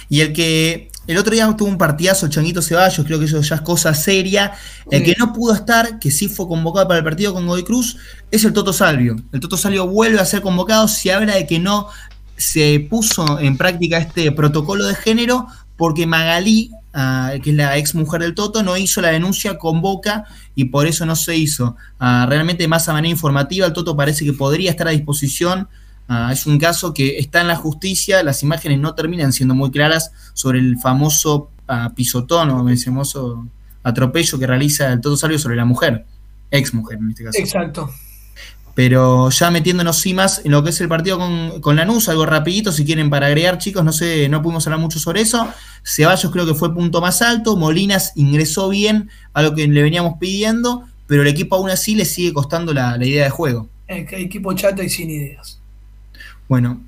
Y 0.08 0.20
el 0.20 0.32
que 0.32 0.90
el 1.06 1.18
otro 1.18 1.32
día 1.32 1.52
tuvo 1.56 1.68
un 1.68 1.78
partidazo, 1.78 2.28
Changuito 2.28 2.60
Ceballos, 2.60 3.06
creo 3.06 3.18
que 3.18 3.26
eso 3.26 3.40
ya 3.40 3.56
es 3.56 3.60
cosa 3.60 3.94
seria. 3.94 4.52
El 4.90 5.04
que 5.04 5.14
no 5.18 5.32
pudo 5.32 5.54
estar, 5.54 5.98
que 6.00 6.10
sí 6.10 6.28
fue 6.28 6.48
convocado 6.48 6.88
para 6.88 6.98
el 6.98 7.04
partido 7.04 7.32
con 7.32 7.46
Godoy 7.46 7.62
Cruz, 7.62 7.96
es 8.30 8.44
el 8.44 8.52
Toto 8.52 8.72
Salvio. 8.72 9.16
El 9.32 9.40
Toto 9.40 9.56
Salvio 9.56 9.86
vuelve 9.86 10.18
a 10.18 10.24
ser 10.24 10.42
convocado, 10.42 10.88
se 10.88 11.12
habla 11.12 11.36
de 11.36 11.46
que 11.46 11.60
no 11.60 11.88
se 12.36 12.86
puso 12.90 13.38
en 13.38 13.56
práctica 13.56 13.98
este 13.98 14.30
protocolo 14.32 14.84
de 14.84 14.94
género 14.94 15.46
porque 15.76 16.06
Magalí, 16.06 16.70
ah, 16.92 17.34
que 17.42 17.50
es 17.50 17.56
la 17.56 17.76
ex 17.78 17.94
mujer 17.94 18.22
del 18.22 18.34
Toto, 18.34 18.62
no 18.62 18.76
hizo 18.76 19.00
la 19.00 19.10
denuncia 19.10 19.58
con 19.58 19.80
Boca 19.80 20.24
y 20.54 20.66
por 20.66 20.86
eso 20.86 21.06
no 21.06 21.14
se 21.14 21.36
hizo. 21.36 21.76
Ah, 22.00 22.26
realmente 22.28 22.66
más 22.66 22.88
a 22.88 22.92
manera 22.92 23.12
informativa, 23.12 23.66
el 23.66 23.72
Toto 23.72 23.96
parece 23.96 24.24
que 24.24 24.32
podría 24.32 24.70
estar 24.70 24.88
a 24.88 24.92
disposición 24.92 25.68
Ah, 26.08 26.30
es 26.32 26.46
un 26.46 26.58
caso 26.58 26.94
que 26.94 27.18
está 27.18 27.40
en 27.40 27.48
la 27.48 27.56
justicia, 27.56 28.22
las 28.22 28.42
imágenes 28.42 28.78
no 28.78 28.94
terminan 28.94 29.32
siendo 29.32 29.54
muy 29.54 29.70
claras 29.70 30.12
sobre 30.34 30.60
el 30.60 30.78
famoso 30.78 31.50
uh, 31.68 31.92
pisotón 31.94 32.50
o 32.50 32.68
el 32.68 32.78
famoso 32.78 33.46
atropello 33.82 34.38
que 34.38 34.46
realiza 34.46 34.92
el 34.92 35.00
Toto 35.00 35.16
Salvio 35.16 35.38
sobre 35.38 35.56
la 35.56 35.64
mujer, 35.64 36.04
ex 36.50 36.74
mujer 36.74 36.98
en 36.98 37.10
este 37.10 37.24
caso. 37.24 37.38
Exacto. 37.38 37.90
Pero 38.76 39.30
ya 39.30 39.50
metiéndonos 39.50 39.98
sí 39.98 40.12
más 40.12 40.42
en 40.44 40.52
lo 40.52 40.62
que 40.62 40.70
es 40.70 40.80
el 40.82 40.88
partido 40.88 41.18
con, 41.18 41.60
con 41.62 41.76
Lanús, 41.76 42.08
algo 42.08 42.26
rapidito, 42.26 42.70
si 42.72 42.84
quieren 42.84 43.08
para 43.08 43.26
agregar, 43.26 43.58
chicos, 43.58 43.82
no 43.82 43.92
sé, 43.92 44.28
no 44.28 44.42
pudimos 44.42 44.66
hablar 44.66 44.80
mucho 44.80 45.00
sobre 45.00 45.22
eso. 45.22 45.48
Ceballos 45.82 46.30
creo 46.30 46.46
que 46.46 46.54
fue 46.54 46.74
punto 46.74 47.00
más 47.00 47.22
alto, 47.22 47.56
Molinas 47.56 48.12
ingresó 48.16 48.68
bien 48.68 49.08
a 49.32 49.42
lo 49.42 49.54
que 49.54 49.66
le 49.66 49.82
veníamos 49.82 50.18
pidiendo, 50.20 50.84
pero 51.06 51.22
el 51.22 51.28
equipo 51.28 51.56
aún 51.56 51.70
así 51.70 51.94
le 51.94 52.04
sigue 52.04 52.34
costando 52.34 52.74
la, 52.74 52.98
la 52.98 53.06
idea 53.06 53.24
de 53.24 53.30
juego. 53.30 53.68
El 53.88 54.06
equipo 54.12 54.52
chato 54.52 54.82
y 54.82 54.90
sin 54.90 55.10
ideas. 55.10 55.55
Bueno, 56.48 56.80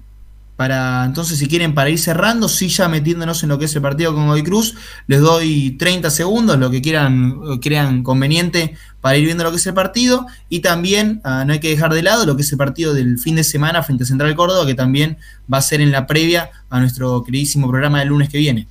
para 0.59 1.05
entonces, 1.05 1.39
si 1.39 1.47
quieren, 1.47 1.73
para 1.73 1.89
ir 1.89 2.01
cerrando, 2.01 2.49
sí 2.49 2.67
ya 2.67 2.89
metiéndonos 2.89 3.45
en 3.45 3.49
lo 3.51 3.61
que 3.61 3.67
es 3.67 3.77
el 3.77 3.81
partido 3.81 4.13
con 4.13 4.27
Godoy 4.27 4.43
Cruz, 4.43 4.75
les 5.07 5.21
doy 5.21 5.77
30 5.79 6.11
segundos, 6.11 6.59
lo 6.59 6.69
que 6.69 6.83
quieran, 6.83 7.61
crean 7.61 8.03
conveniente 8.03 8.75
para 9.01 9.17
ir 9.17 9.25
viendo 9.25 9.45
lo 9.45 9.53
que 9.53 9.59
es 9.59 9.67
el 9.69 9.75
partido. 9.75 10.27
Y 10.49 10.59
también 10.59 11.21
uh, 11.25 11.47
no 11.47 11.53
hay 11.53 11.61
que 11.61 11.69
dejar 11.69 11.95
de 11.95 12.03
lado 12.03 12.27
lo 12.27 12.35
que 12.35 12.43
es 12.43 12.51
el 12.51 12.59
partido 12.59 12.93
del 12.93 13.21
fin 13.21 13.37
de 13.37 13.45
semana 13.45 13.85
frente 13.85 14.03
a 14.03 14.07
Central 14.09 14.35
Córdoba, 14.35 14.67
que 14.67 14.75
también 14.75 15.19
va 15.53 15.59
a 15.59 15.63
ser 15.63 15.81
en 15.81 15.93
la 15.93 16.09
previa 16.09 16.51
a 16.71 16.81
nuestro 16.81 17.23
queridísimo 17.23 17.69
programa 17.69 18.01
del 18.01 18.09
lunes 18.09 18.29
que 18.29 18.39
viene. 18.39 18.67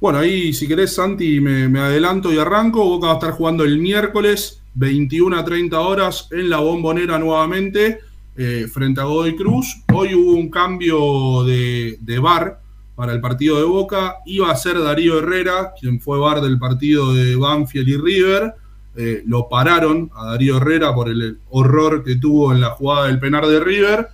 Bueno, 0.00 0.20
ahí 0.20 0.54
si 0.54 0.66
querés, 0.66 0.94
Santi, 0.94 1.40
me, 1.40 1.68
me 1.68 1.80
adelanto 1.80 2.32
y 2.32 2.38
arranco. 2.38 2.82
Boca 2.86 3.08
va 3.08 3.12
a 3.12 3.16
estar 3.16 3.32
jugando 3.32 3.64
el 3.64 3.78
miércoles, 3.80 4.62
21 4.72 5.38
a 5.38 5.44
30 5.44 5.78
horas, 5.78 6.28
en 6.30 6.48
la 6.48 6.56
bombonera 6.56 7.18
nuevamente 7.18 8.00
eh, 8.36 8.66
frente 8.72 9.00
a 9.00 9.04
Godoy 9.04 9.36
Cruz. 9.36 9.82
Hoy 9.92 10.14
hubo 10.14 10.32
un 10.32 10.50
cambio 10.50 11.44
de, 11.44 12.18
bar 12.22 12.60
para 12.94 13.12
el 13.12 13.20
partido 13.20 13.58
de 13.58 13.64
Boca. 13.64 14.16
Iba 14.26 14.50
a 14.50 14.56
ser 14.56 14.80
Darío 14.80 15.18
Herrera, 15.18 15.72
quien 15.78 16.00
fue 16.00 16.18
bar 16.18 16.40
del 16.40 16.58
partido 16.58 17.12
de 17.12 17.36
Banfield 17.36 17.88
y 17.88 17.96
River. 17.96 18.54
Eh, 18.96 19.22
lo 19.26 19.48
pararon 19.48 20.10
a 20.14 20.26
Darío 20.26 20.56
Herrera 20.56 20.94
por 20.94 21.08
el 21.08 21.38
horror 21.50 22.02
que 22.04 22.16
tuvo 22.16 22.52
en 22.52 22.60
la 22.60 22.70
jugada 22.70 23.06
del 23.06 23.18
penar 23.18 23.46
de 23.46 23.60
River. 23.60 24.08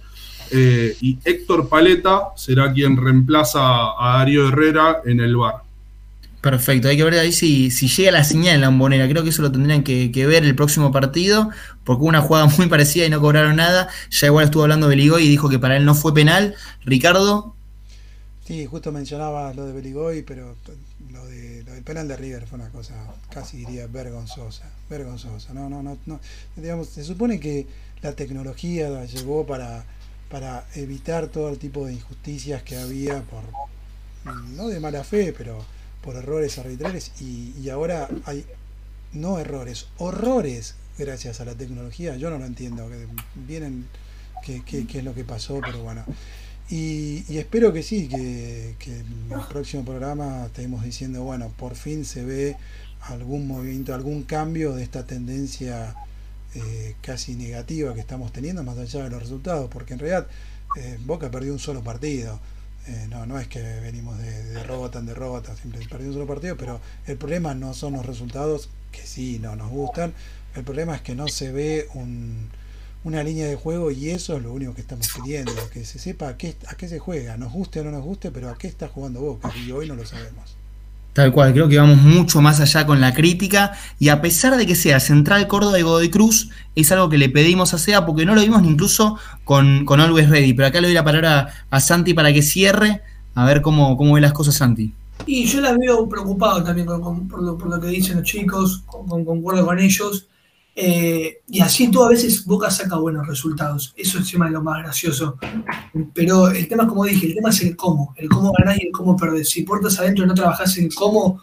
Eh, 0.50 0.96
y 1.00 1.18
Héctor 1.24 1.68
Paleta 1.68 2.28
será 2.36 2.72
quien 2.72 2.96
reemplaza 2.96 3.60
a 3.60 4.18
Darío 4.18 4.48
Herrera 4.48 5.02
en 5.04 5.20
el 5.20 5.36
bar. 5.36 5.65
Perfecto, 6.46 6.86
hay 6.86 6.96
que 6.96 7.02
ver 7.02 7.14
ahí 7.14 7.32
si, 7.32 7.72
si 7.72 7.88
llega 7.88 8.12
la 8.12 8.22
señal 8.22 8.54
en 8.54 8.60
la 8.60 8.68
bombonera. 8.68 9.08
Creo 9.08 9.24
que 9.24 9.30
eso 9.30 9.42
lo 9.42 9.50
tendrían 9.50 9.82
que, 9.82 10.26
ver 10.26 10.44
el 10.44 10.54
próximo 10.54 10.92
partido, 10.92 11.50
porque 11.82 12.02
hubo 12.02 12.08
una 12.08 12.20
jugada 12.20 12.46
muy 12.56 12.68
parecida 12.68 13.04
y 13.04 13.10
no 13.10 13.20
cobraron 13.20 13.56
nada. 13.56 13.88
Ya 14.12 14.28
igual 14.28 14.44
estuvo 14.44 14.62
hablando 14.62 14.86
Beligoy 14.86 15.24
y 15.24 15.28
dijo 15.28 15.48
que 15.48 15.58
para 15.58 15.76
él 15.76 15.84
no 15.84 15.96
fue 15.96 16.14
penal. 16.14 16.54
Ricardo. 16.84 17.56
Sí, 18.46 18.64
justo 18.64 18.92
mencionaba 18.92 19.52
lo 19.54 19.66
de 19.66 19.72
Beligoy, 19.72 20.22
pero 20.22 20.54
lo, 21.10 21.26
de, 21.26 21.64
lo 21.66 21.72
del 21.72 21.82
penal 21.82 22.06
de 22.06 22.16
River 22.16 22.46
fue 22.46 22.60
una 22.60 22.68
cosa 22.68 22.94
casi 23.28 23.56
diría 23.56 23.88
vergonzosa. 23.88 24.70
Vergonzosa. 24.88 25.52
No, 25.52 25.68
no, 25.68 25.82
no, 25.82 25.98
no. 26.06 26.20
Digamos, 26.54 26.90
se 26.90 27.02
supone 27.02 27.40
que 27.40 27.66
la 28.02 28.12
tecnología 28.12 28.88
la 28.88 29.04
llegó 29.04 29.44
para, 29.44 29.84
para 30.30 30.64
evitar 30.76 31.26
todo 31.26 31.48
el 31.48 31.58
tipo 31.58 31.86
de 31.86 31.94
injusticias 31.94 32.62
que 32.62 32.76
había 32.76 33.20
por, 33.22 33.42
no 34.54 34.68
de 34.68 34.78
mala 34.78 35.02
fe, 35.02 35.34
pero 35.36 35.74
por 36.06 36.14
errores 36.14 36.56
arbitrales 36.58 37.10
y, 37.20 37.52
y, 37.60 37.68
ahora 37.68 38.08
hay 38.24 38.46
no 39.12 39.40
errores, 39.40 39.88
horrores 39.98 40.76
gracias 40.96 41.40
a 41.40 41.44
la 41.44 41.54
tecnología. 41.54 42.16
Yo 42.16 42.30
no 42.30 42.38
lo 42.38 42.46
entiendo, 42.46 42.88
que 42.88 43.06
vienen 43.34 43.86
qué 44.44 44.62
que, 44.64 44.86
que 44.86 44.98
es 44.98 45.04
lo 45.04 45.14
que 45.14 45.24
pasó, 45.24 45.60
pero 45.60 45.82
bueno. 45.82 46.04
Y, 46.70 47.24
y 47.28 47.38
espero 47.38 47.72
que 47.72 47.82
sí, 47.82 48.08
que, 48.08 48.76
que, 48.78 49.00
en 49.00 49.32
el 49.32 49.40
próximo 49.48 49.84
programa 49.84 50.46
estemos 50.46 50.84
diciendo, 50.84 51.24
bueno, 51.24 51.52
por 51.58 51.74
fin 51.74 52.04
se 52.04 52.24
ve 52.24 52.56
algún 53.00 53.48
movimiento, 53.48 53.92
algún 53.92 54.22
cambio 54.22 54.74
de 54.74 54.84
esta 54.84 55.06
tendencia 55.06 55.94
eh, 56.54 56.94
casi 57.02 57.34
negativa 57.34 57.94
que 57.94 58.00
estamos 58.00 58.32
teniendo, 58.32 58.62
más 58.62 58.78
allá 58.78 59.04
de 59.04 59.10
los 59.10 59.20
resultados, 59.20 59.68
porque 59.70 59.94
en 59.94 59.98
realidad 59.98 60.28
eh, 60.76 60.98
Boca 61.04 61.32
perdió 61.32 61.52
un 61.52 61.58
solo 61.58 61.82
partido. 61.82 62.38
Eh, 62.88 63.06
no, 63.10 63.26
no 63.26 63.38
es 63.38 63.48
que 63.48 63.60
venimos 63.80 64.16
de, 64.18 64.30
de 64.44 64.54
derrota 64.54 65.00
en 65.00 65.06
derrota, 65.06 65.56
siempre 65.56 65.84
perdió 65.88 66.08
un 66.08 66.14
solo 66.14 66.26
partido, 66.26 66.56
pero 66.56 66.80
el 67.06 67.16
problema 67.16 67.52
no 67.54 67.74
son 67.74 67.94
los 67.94 68.06
resultados, 68.06 68.68
que 68.92 69.02
sí, 69.04 69.40
no 69.40 69.56
nos 69.56 69.70
gustan, 69.70 70.14
el 70.54 70.62
problema 70.62 70.94
es 70.94 71.02
que 71.02 71.16
no 71.16 71.26
se 71.26 71.50
ve 71.50 71.88
un, 71.94 72.48
una 73.02 73.22
línea 73.22 73.46
de 73.46 73.56
juego 73.56 73.90
y 73.90 74.10
eso 74.10 74.36
es 74.36 74.42
lo 74.42 74.52
único 74.52 74.74
que 74.74 74.82
estamos 74.82 75.08
pidiendo, 75.14 75.52
que 75.70 75.84
se 75.84 75.98
sepa 75.98 76.28
a 76.28 76.36
qué, 76.36 76.56
a 76.68 76.76
qué 76.76 76.88
se 76.88 76.98
juega, 76.98 77.36
nos 77.36 77.52
guste 77.52 77.80
o 77.80 77.84
no 77.84 77.90
nos 77.90 78.04
guste, 78.04 78.30
pero 78.30 78.50
a 78.50 78.56
qué 78.56 78.68
está 78.68 78.88
jugando 78.88 79.20
Boca, 79.20 79.52
y 79.56 79.72
hoy 79.72 79.88
no 79.88 79.96
lo 79.96 80.06
sabemos. 80.06 80.56
Tal 81.16 81.32
cual, 81.32 81.54
creo 81.54 81.66
que 81.66 81.78
vamos 81.78 81.96
mucho 82.02 82.42
más 82.42 82.60
allá 82.60 82.84
con 82.84 83.00
la 83.00 83.14
crítica 83.14 83.72
y 83.98 84.10
a 84.10 84.20
pesar 84.20 84.54
de 84.58 84.66
que 84.66 84.74
sea 84.74 85.00
Central 85.00 85.48
Córdoba 85.48 85.78
y 85.78 85.82
Godoy 85.82 86.10
Cruz, 86.10 86.50
es 86.74 86.92
algo 86.92 87.08
que 87.08 87.16
le 87.16 87.30
pedimos 87.30 87.72
a 87.72 87.78
SEA 87.78 88.04
porque 88.04 88.26
no 88.26 88.34
lo 88.34 88.42
vimos 88.42 88.60
ni 88.60 88.68
incluso 88.68 89.16
con, 89.44 89.86
con 89.86 89.98
Always 89.98 90.28
Ready, 90.28 90.52
pero 90.52 90.68
acá 90.68 90.78
le 90.82 90.88
doy 90.88 90.94
la 90.94 91.04
palabra 91.04 91.54
a, 91.70 91.76
a 91.76 91.80
Santi 91.80 92.12
para 92.12 92.34
que 92.34 92.42
cierre, 92.42 93.00
a 93.34 93.46
ver 93.46 93.62
cómo, 93.62 93.96
cómo 93.96 94.12
ve 94.12 94.20
las 94.20 94.34
cosas 94.34 94.56
Santi. 94.56 94.92
Y 95.24 95.46
yo 95.46 95.62
las 95.62 95.78
veo 95.78 96.06
preocupado 96.06 96.62
también 96.62 96.86
con, 96.86 97.26
lo, 97.40 97.56
por, 97.56 97.70
lo, 97.70 97.80
que 97.80 97.86
dicen 97.86 98.16
los 98.16 98.24
chicos, 98.24 98.82
con, 98.84 99.24
concuerdo 99.24 99.64
con 99.64 99.78
ellos. 99.78 100.26
Eh, 100.78 101.40
y 101.48 101.60
así 101.62 101.90
tú 101.90 102.04
a 102.04 102.10
veces 102.10 102.44
Boca 102.44 102.70
saca 102.70 102.96
buenos 102.96 103.26
resultados. 103.26 103.94
Eso 103.96 104.18
es 104.18 104.32
lo 104.34 104.62
más 104.62 104.82
gracioso. 104.82 105.38
Pero 106.12 106.48
el 106.48 106.68
tema, 106.68 106.86
como 106.86 107.06
dije, 107.06 107.28
el 107.28 107.34
tema 107.34 107.48
es 107.48 107.62
el 107.62 107.74
cómo. 107.74 108.14
El 108.18 108.28
cómo 108.28 108.52
ganar 108.52 108.76
y 108.78 108.86
el 108.86 108.92
cómo 108.92 109.16
perder. 109.16 109.46
Si 109.46 109.62
puertas 109.62 109.98
adentro 109.98 110.26
no 110.26 110.34
trabajas 110.34 110.76
en 110.76 110.90
cómo, 110.90 111.40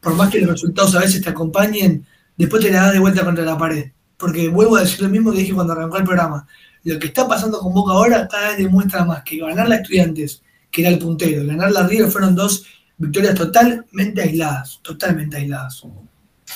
por 0.00 0.14
más 0.14 0.30
que 0.30 0.40
los 0.40 0.50
resultados 0.50 0.94
a 0.94 1.00
veces 1.00 1.22
te 1.22 1.30
acompañen, 1.30 2.06
después 2.36 2.62
te 2.62 2.70
la 2.70 2.82
das 2.82 2.92
de 2.92 2.98
vuelta 2.98 3.24
contra 3.24 3.42
la 3.42 3.56
pared. 3.56 3.90
Porque 4.18 4.50
vuelvo 4.50 4.76
a 4.76 4.80
decir 4.80 5.00
lo 5.00 5.08
mismo 5.08 5.32
que 5.32 5.38
dije 5.38 5.54
cuando 5.54 5.72
arrancó 5.72 5.96
el 5.96 6.04
programa. 6.04 6.46
Lo 6.82 6.98
que 6.98 7.06
está 7.06 7.26
pasando 7.26 7.60
con 7.60 7.72
Boca 7.72 7.94
ahora 7.94 8.28
cada 8.28 8.48
vez 8.48 8.58
demuestra 8.58 9.06
más 9.06 9.22
que 9.22 9.38
ganar 9.38 9.66
la 9.66 9.76
Estudiantes, 9.76 10.42
que 10.70 10.82
era 10.82 10.90
el 10.90 10.98
puntero, 10.98 11.46
ganar 11.46 11.72
la 11.72 11.86
River 11.86 12.10
fueron 12.10 12.34
dos 12.34 12.66
victorias 12.98 13.34
totalmente 13.34 14.20
aisladas. 14.20 14.80
Totalmente 14.82 15.38
aisladas. 15.38 15.86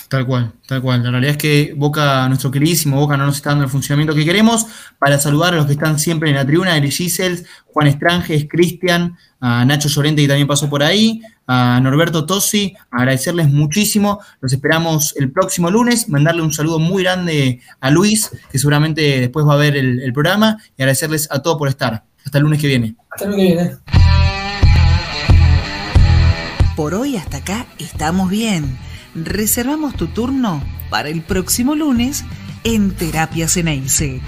Tal 0.07 0.25
cual, 0.25 0.53
tal 0.67 0.81
cual. 0.81 1.03
La 1.03 1.11
realidad 1.11 1.31
es 1.31 1.37
que 1.37 1.73
Boca, 1.75 2.27
nuestro 2.27 2.49
queridísimo 2.49 2.97
Boca, 2.97 3.15
no 3.15 3.25
nos 3.25 3.37
está 3.37 3.51
dando 3.51 3.65
el 3.65 3.69
funcionamiento 3.69 4.15
que 4.15 4.25
queremos. 4.25 4.65
Para 4.97 5.19
saludar 5.19 5.53
a 5.53 5.57
los 5.57 5.65
que 5.67 5.73
están 5.73 5.99
siempre 5.99 6.29
en 6.29 6.35
la 6.35 6.45
tribuna, 6.45 6.75
Eric 6.75 6.91
Gisels, 6.91 7.45
Juan 7.65 7.87
Estranges, 7.87 8.47
Cristian, 8.49 9.17
a 9.39 9.63
Nacho 9.65 9.87
Llorente, 9.87 10.21
que 10.23 10.27
también 10.27 10.47
pasó 10.47 10.69
por 10.69 10.83
ahí, 10.83 11.21
a 11.47 11.79
Norberto 11.81 12.25
Tosi, 12.25 12.75
agradecerles 12.91 13.49
muchísimo. 13.49 14.19
Los 14.41 14.51
esperamos 14.53 15.15
el 15.17 15.31
próximo 15.31 15.69
lunes. 15.69 16.09
Mandarle 16.09 16.41
un 16.41 16.53
saludo 16.53 16.79
muy 16.79 17.03
grande 17.03 17.61
a 17.79 17.91
Luis, 17.91 18.31
que 18.51 18.57
seguramente 18.57 19.19
después 19.19 19.45
va 19.45 19.53
a 19.53 19.57
ver 19.57 19.77
el, 19.77 19.99
el 20.01 20.13
programa, 20.13 20.57
y 20.77 20.81
agradecerles 20.81 21.27
a 21.31 21.41
todos 21.41 21.57
por 21.57 21.67
estar. 21.67 22.03
Hasta 22.25 22.37
el 22.37 22.43
lunes 22.43 22.59
que 22.59 22.67
viene. 22.67 22.95
Hasta 23.11 23.25
el 23.25 23.31
lunes 23.31 23.47
que 23.47 23.53
viene. 23.53 23.77
Por 26.75 26.93
hoy 26.93 27.17
hasta 27.17 27.37
acá 27.37 27.65
estamos 27.77 28.29
bien. 28.29 28.88
Reservamos 29.25 29.95
tu 29.95 30.07
turno 30.07 30.63
para 30.89 31.09
el 31.09 31.21
próximo 31.21 31.75
lunes 31.75 32.23
en 32.63 32.91
Terapia 32.91 33.47
Ceneice. 33.47 34.21